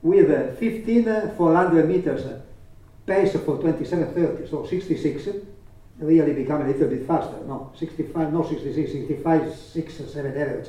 with 0.01 0.31
uh, 0.31 0.55
15 0.55 1.07
uh, 1.07 1.33
400 1.38 1.88
meters 1.88 2.23
pace 3.05 3.33
for 3.33 3.57
27:30, 3.57 4.49
so 4.49 4.65
66. 4.65 5.27
Really 5.99 6.33
become 6.33 6.61
a 6.61 6.67
little 6.67 6.89
bit 6.89 7.07
faster. 7.07 7.38
No, 7.47 7.71
65, 7.77 8.33
no 8.33 8.43
66, 8.43 8.91
65, 8.91 9.55
6, 9.55 9.93
7 9.93 10.38
average. 10.38 10.67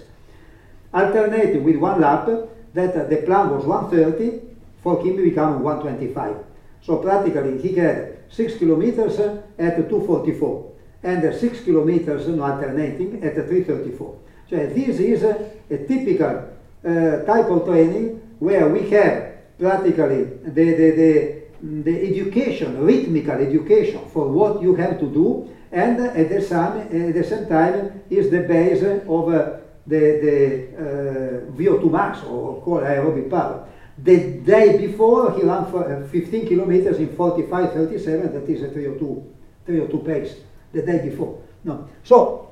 Alternating 0.94 1.64
with 1.64 1.76
one 1.76 2.00
lap, 2.00 2.28
that 2.76 2.94
uh, 2.94 3.04
the 3.04 3.16
plan 3.16 3.50
was 3.50 3.64
130 3.64 4.45
for 4.82 5.02
him 5.02 5.16
become 5.16 5.62
125. 5.62 6.36
So 6.82 6.98
practically 6.98 7.58
he 7.58 7.74
had 7.74 8.18
6 8.28 8.58
kilometers 8.58 9.18
at 9.58 9.76
244 9.88 10.72
and 11.02 11.34
6 11.34 11.60
kilometers 11.60 12.28
alternating 12.28 13.22
at 13.22 13.34
334. 13.34 14.18
So 14.48 14.56
this 14.56 15.00
is 15.00 15.22
a, 15.22 15.50
a 15.70 15.78
typical 15.86 16.48
uh, 16.84 17.22
type 17.24 17.46
of 17.46 17.64
training 17.64 18.20
where 18.38 18.68
we 18.68 18.88
have 18.90 19.58
practically 19.58 20.24
the, 20.44 20.74
the, 20.74 20.90
the, 20.90 21.42
the 21.82 22.10
education, 22.10 22.84
rhythmical 22.84 23.34
education 23.34 24.00
for 24.12 24.28
what 24.28 24.62
you 24.62 24.74
have 24.76 25.00
to 25.00 25.06
do 25.06 25.50
and 25.72 26.00
at 26.00 26.28
the 26.28 26.40
same, 26.40 27.08
at 27.08 27.14
the 27.14 27.24
same 27.24 27.48
time 27.48 28.02
is 28.08 28.30
the 28.30 28.40
base 28.40 28.82
of 28.82 29.28
uh, 29.28 29.58
the, 29.86 29.98
the 30.22 30.76
uh, 30.76 31.52
VO2 31.56 31.90
max 31.90 32.22
or 32.24 32.62
called 32.62 32.82
aerobic 32.82 33.30
power. 33.30 33.66
The 33.98 34.40
day 34.44 34.76
before, 34.76 35.32
he 35.32 35.42
ran 35.42 35.70
for, 35.70 35.90
uh, 35.90 36.06
15 36.08 36.46
kilometers 36.46 36.98
in 36.98 37.08
45.37, 37.08 38.32
that 38.32 38.48
is 38.48 38.62
a 38.62 38.68
302, 38.68 39.34
302 39.64 39.98
pace, 40.00 40.36
the 40.72 40.82
day 40.82 41.08
before. 41.08 41.40
No. 41.64 41.88
So, 42.04 42.50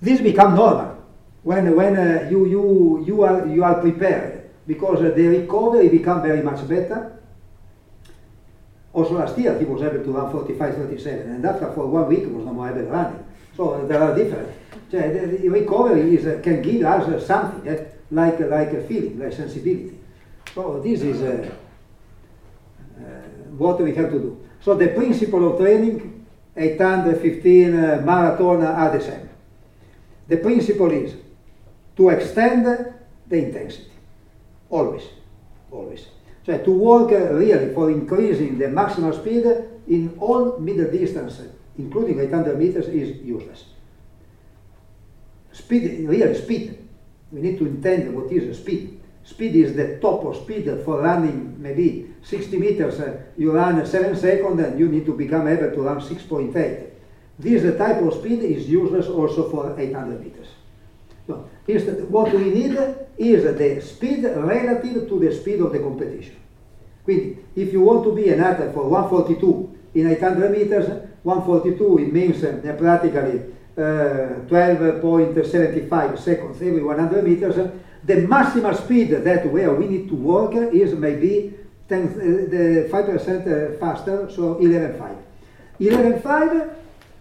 this 0.00 0.20
become 0.20 0.54
normal 0.54 0.96
when, 1.42 1.74
when 1.74 1.96
uh, 1.96 2.28
you, 2.30 2.46
you, 2.46 3.04
you, 3.04 3.22
are, 3.22 3.46
you 3.46 3.64
are 3.64 3.80
prepared, 3.80 4.48
because 4.66 5.00
uh, 5.00 5.10
the 5.14 5.26
recovery 5.26 5.88
become 5.88 6.22
very 6.22 6.42
much 6.42 6.66
better. 6.68 7.18
Also 8.92 9.14
last 9.14 9.36
year, 9.38 9.58
he 9.58 9.64
was 9.64 9.82
able 9.82 10.04
to 10.04 10.12
run 10.12 10.32
45.37, 10.32 11.06
and 11.06 11.44
after 11.44 11.72
for 11.72 11.86
one 11.86 12.08
week, 12.08 12.20
he 12.20 12.26
was 12.26 12.44
no 12.44 12.52
more 12.52 12.70
able 12.70 12.82
running. 12.82 13.24
So 13.56 13.86
there 13.88 14.00
are 14.00 14.14
different. 14.14 14.48
So, 14.90 14.98
the 14.98 15.48
recovery 15.48 16.14
is, 16.14 16.26
uh, 16.26 16.40
can 16.44 16.62
give 16.62 16.84
us 16.84 17.26
something 17.26 17.68
uh, 17.68 17.84
like, 18.12 18.38
like 18.38 18.72
a 18.72 18.82
feeling, 18.86 19.18
like 19.18 19.32
sensibility. 19.32 19.97
So 20.54 20.80
this 20.80 21.02
is 21.02 21.22
uh, 21.22 21.50
what 23.56 23.80
we 23.80 23.94
have 23.94 24.10
to 24.10 24.18
do. 24.18 24.48
So 24.60 24.74
the 24.74 24.88
principle 24.88 25.52
of 25.52 25.60
training, 25.60 26.26
815 26.56 27.74
uh, 27.74 28.02
marathon 28.04 28.64
are 28.64 28.96
the 28.96 29.04
same. 29.04 29.28
The 30.26 30.36
principle 30.38 30.90
is 30.90 31.14
to 31.96 32.10
extend 32.10 32.66
the 32.66 33.36
intensity, 33.36 33.90
always, 34.68 35.02
always. 35.70 36.06
So 36.44 36.56
to 36.58 36.70
work 36.70 37.12
uh, 37.12 37.34
really 37.34 37.74
for 37.74 37.90
increasing 37.90 38.58
the 38.58 38.66
maximal 38.66 39.14
speed 39.14 39.44
in 39.86 40.16
all 40.18 40.58
middle 40.58 40.90
distance, 40.90 41.40
including 41.76 42.20
800 42.20 42.58
meters, 42.58 42.88
is 42.88 43.18
useless. 43.22 43.64
Speed, 45.52 46.08
really 46.08 46.34
speed. 46.34 46.78
We 47.32 47.40
need 47.40 47.58
to 47.58 47.66
intend 47.66 48.14
what 48.14 48.32
is 48.32 48.58
speed. 48.58 48.97
Speed 49.28 49.56
is 49.56 49.76
the 49.76 49.98
top 50.00 50.24
of 50.24 50.36
speed 50.36 50.64
for 50.86 51.02
running 51.02 51.60
maybe 51.60 52.14
60 52.22 52.56
meters. 52.56 52.98
Uh, 52.98 53.20
you 53.36 53.52
run 53.52 53.84
7 53.84 54.16
seconds 54.16 54.58
and 54.58 54.80
you 54.80 54.88
need 54.88 55.04
to 55.04 55.12
become 55.12 55.46
able 55.46 55.70
to 55.70 55.82
run 55.82 56.00
6.8. 56.00 56.90
This 57.38 57.76
type 57.76 58.02
of 58.02 58.14
speed 58.14 58.42
is 58.42 58.66
useless 58.68 59.06
also 59.06 59.50
for 59.50 59.78
800 59.78 60.24
meters. 60.24 60.48
Instead, 61.66 62.10
what 62.10 62.32
we 62.32 62.50
need 62.50 62.78
is 63.18 63.44
the 63.44 63.80
speed 63.82 64.24
relative 64.24 65.06
to 65.06 65.18
the 65.20 65.30
speed 65.34 65.60
of 65.60 65.72
the 65.72 65.78
competition. 65.78 66.36
Quindi, 67.04 67.36
if 67.54 67.70
you 67.70 67.82
want 67.82 68.04
to 68.04 68.14
be 68.14 68.30
an 68.30 68.40
athlete 68.40 68.72
for 68.72 68.88
142 68.88 69.78
in 69.94 70.10
800 70.10 70.50
meters, 70.50 70.88
142 71.22 71.98
it 71.98 72.12
means 72.14 72.42
uh, 72.42 72.74
practically 72.78 73.42
uh, 73.76 74.40
12.75 74.48 76.18
seconds 76.18 76.62
every 76.62 76.82
100 76.82 77.24
meters. 77.24 77.58
The 78.08 78.26
maximal 78.26 78.74
speed 78.74 79.10
that 79.10 79.52
where 79.52 79.74
we 79.74 79.86
need 79.86 80.08
to 80.08 80.14
work 80.14 80.54
is 80.72 80.94
maybe 80.94 81.52
10, 81.90 82.08
uh, 82.08 82.14
the 82.50 82.88
5% 82.90 83.78
faster, 83.78 84.30
so 84.30 84.54
11.5. 84.54 85.16
11.5 85.78 86.74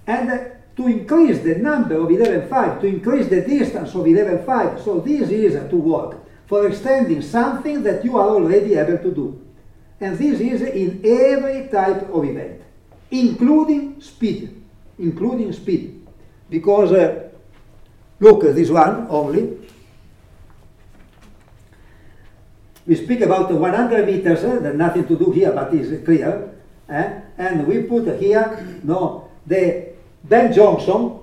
and 0.08 0.52
to 0.78 0.88
increase 0.88 1.44
the 1.44 1.56
number 1.56 1.96
of 1.96 2.08
11.5, 2.08 2.80
to 2.80 2.88
increase 2.88 3.28
the 3.28 3.42
distance 3.42 3.90
of 3.96 4.06
11.5, 4.06 4.82
so 4.82 5.02
this 5.02 5.30
is 5.30 5.70
to 5.70 5.76
work 5.76 6.20
for 6.46 6.66
extending 6.66 7.22
something 7.22 7.84
that 7.84 8.06
you 8.06 8.18
are 8.18 8.30
already 8.30 8.76
able 8.76 8.98
to 8.98 9.14
do. 9.14 9.46
And 10.00 10.18
this 10.18 10.40
is 10.40 10.62
in 10.62 11.02
every 11.04 11.68
type 11.68 12.10
of 12.10 12.24
event, 12.24 12.62
including 13.12 14.00
speed, 14.00 14.56
including 14.98 15.52
speed. 15.52 16.08
Because, 16.50 16.94
uh, 16.94 17.30
look, 18.22 18.44
this 18.44 18.70
one 18.70 19.08
only, 19.10 19.58
we 22.88 22.96
speak 22.96 23.22
about 23.22 23.52
100 23.52 24.06
meters, 24.06 24.44
uh, 24.44 24.60
there's 24.60 24.78
nothing 24.78 25.06
to 25.08 25.18
do 25.18 25.32
here, 25.32 25.52
but 25.52 25.74
it's 25.74 26.04
clear. 26.06 26.50
Eh? 26.90 27.20
And 27.38 27.68
we 27.68 27.84
put 27.84 28.20
here, 28.20 28.80
no, 28.84 29.30
the 29.46 29.90
Ben 30.24 30.54
Johnson 30.54 31.20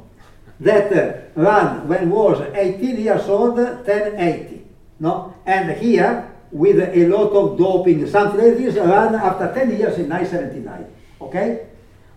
that 0.61 0.93
uh, 0.93 1.41
ran 1.41 1.89
when 1.89 2.11
was 2.11 2.41
18 2.55 2.97
years 2.97 3.23
old, 3.29 3.57
1080. 3.57 4.63
No? 5.01 5.35
And 5.47 5.71
here, 5.79 6.31
with 6.53 6.79
a 6.79 7.07
lot 7.09 7.33
of 7.33 7.59
doping, 7.59 8.07
something 8.09 8.41
like 8.41 8.59
this, 8.59 8.77
ran 8.77 9.15
after 9.15 9.53
10 9.53 9.77
years 9.79 9.99
in 9.99 10.09
979. 10.09 10.87
Okay? 11.23 11.67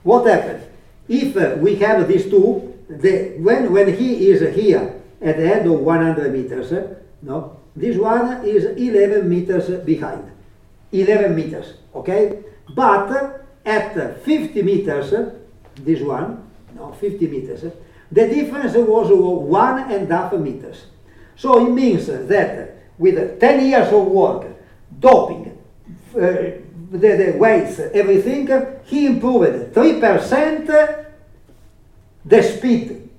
What 0.04 0.28
happened? 0.28 0.64
If 1.08 1.38
uh, 1.38 1.56
we 1.60 1.76
have 1.78 2.06
these 2.08 2.30
two, 2.30 2.78
the, 2.90 3.38
when, 3.40 3.72
when 3.72 3.96
he 3.98 4.30
is 4.30 4.42
here 4.56 5.02
at 5.22 5.38
the 5.38 5.56
end 5.56 5.68
of 5.68 5.80
100 5.80 6.34
meters, 6.34 6.72
uh, 6.74 6.96
no, 7.22 7.58
this 7.78 7.96
one 7.98 8.44
is 8.46 8.66
11 8.66 9.30
meters 9.30 9.70
behind. 9.84 10.32
11 10.92 11.36
meters, 11.36 11.74
okay? 11.94 12.40
But 12.74 13.46
at 13.66 14.24
50 14.24 14.64
meters, 14.64 15.14
this 15.76 16.02
one, 16.02 16.44
no, 16.76 16.92
50 16.94 17.28
meters, 17.28 17.62
the 18.12 18.28
difference 18.28 18.74
was 18.76 19.12
one 19.12 19.92
and 19.92 20.12
a 20.12 20.16
half 20.16 20.34
meters. 20.34 20.86
So 21.36 21.68
it 21.68 21.72
means 21.72 22.08
that 22.08 22.78
with 22.98 23.40
10 23.40 23.66
years 23.66 23.94
of 23.94 24.06
work, 24.08 24.48
doping, 25.00 25.58
uh, 26.16 26.20
the, 26.20 26.64
the 26.92 27.36
weights, 27.38 27.80
everything, 27.94 28.48
he 28.86 29.06
improved 29.06 29.74
3% 29.74 31.06
the 32.26 32.44
speed 32.44 33.10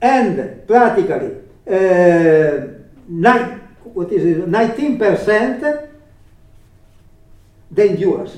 and 0.00 0.66
practically 0.66 1.36
uh, 1.66 2.66
nine, 3.08 3.67
what 3.94 4.12
is 4.12 4.24
it, 4.24 4.48
19% 4.48 5.88
the 7.70 7.90
endurance. 7.90 8.36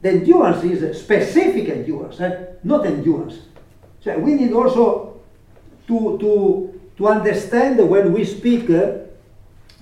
The 0.00 0.10
endurance 0.10 0.62
is 0.64 0.82
a 0.82 0.94
specific 0.94 1.68
endurance, 1.68 2.20
eh? 2.20 2.46
not 2.62 2.86
endurance. 2.86 3.38
So 4.00 4.18
we 4.18 4.34
need 4.34 4.52
also 4.52 5.20
to, 5.86 6.18
to, 6.18 6.80
to 6.98 7.08
understand 7.08 7.88
when 7.88 8.12
we 8.12 8.24
speak 8.24 8.68
uh, 8.70 8.98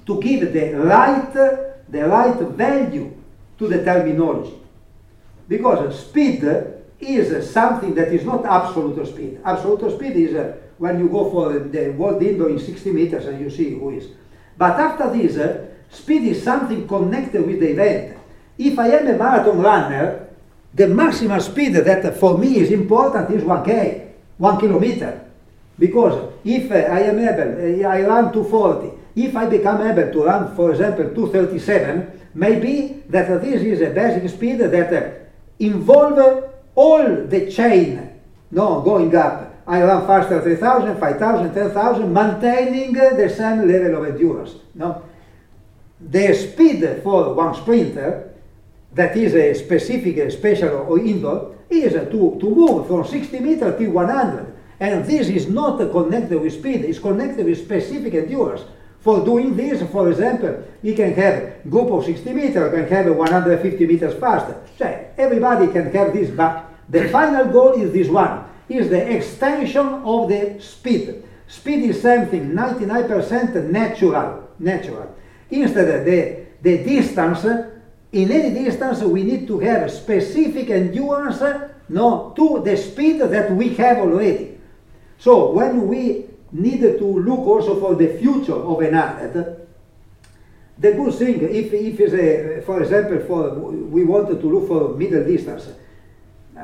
to 0.07 0.21
give 0.21 0.53
the 0.53 0.75
right, 0.75 1.33
the 1.33 2.07
right 2.07 2.39
value 2.41 3.17
to 3.59 3.69
the 3.69 3.85
terminology. 3.85 4.55
Because 5.49 6.07
speed 6.07 6.45
is 7.01 7.51
something 7.51 7.95
that 7.95 8.13
is 8.13 8.25
not 8.25 8.47
absolute 8.47 9.05
speed. 9.07 9.41
Absolute 9.45 9.93
speed 9.93 10.17
is 10.17 10.55
when 10.83 10.99
you 10.99 11.09
go 11.09 11.31
for 11.31 11.61
the 11.61 11.91
world 11.91 12.21
indoor 12.21 12.51
in 12.51 12.59
60 12.59 12.91
meters 12.91 13.27
and 13.27 13.41
you 13.41 13.49
see 13.49 13.71
who 13.71 13.91
is. 13.91 14.09
But 14.59 14.81
after 14.81 15.17
this, 15.17 15.37
uh, 15.37 15.69
speed 15.89 16.25
is 16.25 16.43
something 16.43 16.89
connected 16.89 17.47
with 17.47 17.61
the 17.61 17.71
event. 17.71 18.19
If 18.59 18.77
I 18.77 18.89
am 18.89 19.07
a 19.07 19.17
marathon 19.17 19.61
runner, 19.61 20.27
the 20.75 20.89
maximum 20.89 21.39
speed 21.41 21.75
that 21.75 22.17
for 22.17 22.37
me 22.37 22.57
is 22.57 22.73
important 22.73 23.31
is 23.31 23.45
1k, 23.45 24.09
1 24.39 24.59
kilometer. 24.59 25.21
Because 25.79 26.33
if 26.45 26.69
uh, 26.73 26.75
I 26.75 27.01
am 27.03 27.19
able, 27.21 27.85
uh, 27.85 27.89
I 27.89 28.03
run 28.03 28.33
240, 28.33 28.91
if 29.15 29.37
I 29.37 29.47
become 29.47 29.87
able 29.87 30.13
to 30.13 30.25
run, 30.25 30.57
for 30.57 30.73
example, 30.73 31.15
237, 31.15 32.29
maybe 32.35 33.05
that 33.09 33.41
this 33.41 33.63
is 33.63 33.83
a 33.83 33.91
basic 33.91 34.29
speed 34.29 34.59
that 34.59 34.93
uh, 34.93 35.11
involve 35.61 36.51
all 36.75 37.07
the 37.27 37.49
chain 37.53 38.19
no, 38.51 38.81
going 38.81 39.15
up. 39.15 39.52
I 39.67 39.83
run 39.83 40.07
faster 40.07 40.41
3000, 40.41 40.99
5000, 40.99 41.55
10,000, 41.55 42.13
maintaining 42.13 42.97
eh, 42.97 43.15
the 43.15 43.29
same 43.31 43.69
level 43.69 44.03
of 44.03 44.09
endurance. 44.09 44.55
No? 44.75 45.03
The 46.01 46.35
speed 46.35 47.01
for 47.03 47.35
one 47.35 47.55
sprinter 47.55 48.33
that 48.95 49.17
is 49.17 49.35
a 49.35 49.55
specific, 49.55 50.31
special 50.31 50.87
or 50.89 50.99
indoor, 50.99 51.57
is 51.71 51.93
to, 51.93 52.37
to 52.41 52.51
move 52.51 52.87
from 52.87 53.07
60 53.07 53.41
meters 53.41 53.79
to 53.79 53.87
100. 53.87 54.55
And 54.81 55.05
this 55.05 55.29
is 55.29 55.49
not 55.49 55.79
connected 55.93 56.41
with 56.41 56.53
speed, 56.53 56.85
it's 56.85 56.99
connected 56.99 57.47
with 57.47 57.59
specific 57.59 58.15
endurance. 58.15 58.65
For 59.01 59.25
doing 59.25 59.57
this, 59.57 59.83
for 59.91 60.09
example, 60.11 60.63
you 60.83 60.95
can 60.95 61.15
have 61.15 61.35
a 61.35 61.69
group 61.69 61.91
of 61.91 62.05
60 62.05 62.33
meters, 62.33 62.73
can 62.73 62.89
have 62.89 63.17
150 63.17 63.87
meters 63.87 64.15
faster. 64.19 64.61
So 64.77 65.07
everybody 65.17 65.73
can 65.73 65.93
have 65.93 66.13
this, 66.13 66.31
but 66.31 66.67
the 66.89 67.09
final 67.09 67.47
goal 67.47 67.73
is 67.73 67.93
this 67.93 68.09
one, 68.09 68.45
is 68.75 68.89
the 68.89 69.17
extension 69.17 69.87
of 69.87 70.29
the 70.29 70.61
speed. 70.61 71.23
Speed 71.47 71.91
is 71.91 72.03
something 72.03 72.53
99% 72.53 73.71
natural, 73.71 74.49
natural. 74.59 75.15
Instead, 75.51 76.07
the, 76.07 76.47
the 76.63 76.85
distance 76.85 77.45
in 78.13 78.31
any 78.31 78.65
distance 78.65 79.01
we 79.03 79.23
need 79.23 79.47
to 79.47 79.59
have 79.59 79.91
specific 79.91 80.71
endurance 80.71 81.43
no, 81.89 82.33
to 82.37 82.63
the 82.65 82.77
speed 82.77 83.21
that 83.21 83.51
we 83.53 83.71
have 83.75 83.99
already. 83.99 84.59
So 85.19 85.53
when 85.53 85.89
we 85.89 86.27
need 86.53 86.81
to 86.81 87.05
look 87.05 87.41
also 87.41 87.79
for 87.81 87.95
the 87.95 88.19
future 88.19 88.55
of 88.55 88.81
an 88.81 88.95
athlete, 88.95 89.47
the 90.79 90.93
good 90.93 91.15
thing, 91.15 91.43
if, 91.43 91.73
if 91.73 92.01
is 92.01 92.15
a, 92.15 92.63
for 92.63 92.83
example, 92.83 93.21
for 93.27 93.51
we 93.61 94.05
wanted 94.05 94.41
to 94.41 94.47
look 94.47 94.69
for 94.69 94.97
middle 94.97 95.25
distance, 95.25 95.69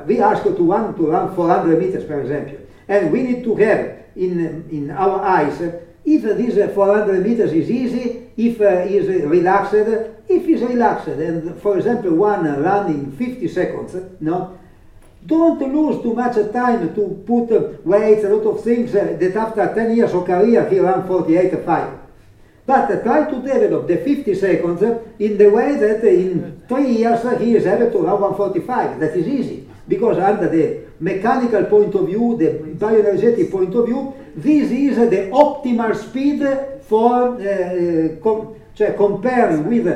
we 0.05 0.21
ask 0.21 0.43
to 0.43 0.51
run 0.51 0.95
to 0.95 1.07
run 1.07 1.35
400 1.35 1.79
meters, 1.79 2.05
for 2.05 2.21
example, 2.21 2.57
and 2.87 3.11
we 3.11 3.23
need 3.23 3.43
to 3.43 3.55
have 3.55 3.97
in 4.15 4.67
in 4.71 4.91
our 4.91 5.21
eyes 5.21 5.61
if 6.05 6.23
this 6.23 6.73
400 6.73 7.25
meters 7.25 7.51
is 7.51 7.69
easy, 7.69 8.31
if 8.37 8.61
uh, 8.61 8.85
is 8.87 9.07
relaxed, 9.25 9.73
if 10.27 10.45
he's 10.45 10.61
relaxed, 10.61 11.07
and 11.07 11.59
for 11.61 11.77
example, 11.77 12.15
one 12.15 12.45
run 12.61 12.87
in 12.87 13.11
50 13.11 13.47
seconds, 13.47 13.95
no, 14.19 14.57
don't 15.25 15.59
lose 15.59 16.01
too 16.01 16.13
much 16.13 16.35
time 16.51 16.93
to 16.95 17.23
put 17.27 17.85
weights, 17.85 18.23
a 18.23 18.29
lot 18.29 18.55
of 18.55 18.63
things 18.63 18.95
uh, 18.95 19.17
that 19.19 19.35
after 19.35 19.73
10 19.73 19.95
years 19.95 20.13
of 20.13 20.25
career 20.25 20.67
he 20.69 20.79
ran 20.79 21.03
48.5. 21.03 21.99
But 22.65 22.91
uh, 22.91 23.03
try 23.03 23.29
to 23.29 23.41
develop 23.41 23.87
the 23.87 23.97
50 23.97 24.35
seconds 24.35 24.81
in 25.19 25.37
the 25.37 25.49
way 25.49 25.75
that 25.75 26.03
in 26.03 26.63
three 26.67 26.91
years 26.97 27.21
he 27.39 27.55
is 27.55 27.65
able 27.65 27.91
to 27.91 27.97
run 27.99 28.21
145. 28.21 28.99
That 28.99 29.15
is 29.17 29.27
easy. 29.27 29.68
Because 29.89 30.19
under 30.19 30.47
the 30.47 30.85
mechanical 30.99 31.65
point 31.65 31.95
of 31.95 32.05
view, 32.05 32.37
the 32.37 32.51
bioenergetic 32.77 33.49
point 33.51 33.73
of 33.75 33.87
view, 33.87 34.13
this 34.35 34.69
is 34.71 34.97
the 34.97 35.31
optimal 35.31 35.95
speed 35.95 36.41
for 36.87 37.35
uh, 37.41 38.21
com 38.21 38.55
cioè 38.75 38.93
comparing 38.95 39.67
with 39.67 39.87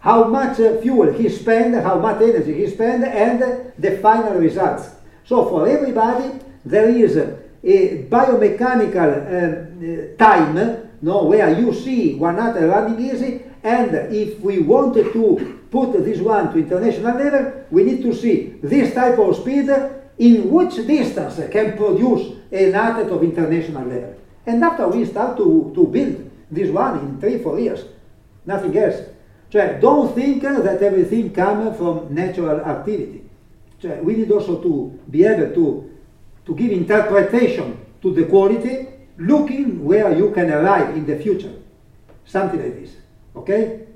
how 0.00 0.24
much 0.24 0.56
fuel 0.80 1.12
he 1.12 1.28
spent, 1.28 1.74
how 1.82 1.98
much 1.98 2.20
energy 2.22 2.52
he 2.52 2.68
spent, 2.68 3.04
and 3.04 3.72
the 3.78 3.98
final 3.98 4.34
results. 4.34 4.90
So 5.24 5.46
for 5.46 5.66
everybody, 5.66 6.38
there 6.64 6.88
is 6.88 7.16
a, 7.16 7.48
biomechanical 8.08 9.10
uh, 9.26 10.16
time 10.16 10.88
no, 11.00 11.24
where 11.24 11.58
you 11.58 11.72
see 11.72 12.14
one 12.14 12.38
athlete 12.38 12.68
running 12.68 13.00
easy, 13.00 13.42
and 13.62 13.94
if 14.14 14.40
we 14.40 14.60
wanted 14.60 15.12
to 15.12 15.60
put 15.70 15.92
this 16.04 16.20
one 16.20 16.52
to 16.52 16.58
international 16.58 17.16
level, 17.16 17.64
we 17.70 17.84
need 17.84 18.02
to 18.02 18.14
see 18.14 18.58
this 18.62 18.94
type 18.94 19.18
of 19.18 19.36
speed 19.36 19.68
in 20.18 20.50
which 20.50 20.74
distance 20.86 21.40
can 21.50 21.76
produce 21.76 22.36
an 22.50 22.74
athlete 22.74 23.12
of 23.12 23.22
international 23.22 23.86
level. 23.86 24.14
And 24.46 24.64
after 24.64 24.88
we 24.88 25.04
start 25.04 25.36
to, 25.36 25.72
to 25.74 25.86
build 25.86 26.30
this 26.50 26.70
one 26.70 26.98
in 27.00 27.20
three, 27.20 27.38
four 27.42 27.60
years, 27.60 27.84
nothing 28.46 28.76
else. 28.76 28.96
Cioè, 29.50 29.80
don't 29.80 30.14
think 30.14 30.42
that 30.42 30.82
everything 30.82 31.32
comes 31.32 31.76
from 31.76 32.14
natural 32.14 32.60
activity. 32.60 33.22
Cioè, 33.80 34.02
we 34.02 34.14
need 34.14 34.30
also 34.30 34.60
to 34.60 34.98
be 35.10 35.24
able 35.24 35.54
to, 35.54 35.90
to 36.46 36.54
give 36.54 36.70
interpretation 36.70 37.78
to 38.02 38.12
the 38.12 38.24
quality, 38.24 38.88
looking 39.18 39.84
where 39.84 40.16
you 40.16 40.30
can 40.32 40.50
arrive 40.50 40.96
in 40.96 41.06
the 41.06 41.16
future. 41.16 41.52
Something 42.24 42.60
like 42.62 42.80
this. 42.80 42.97
Okay? 43.38 43.87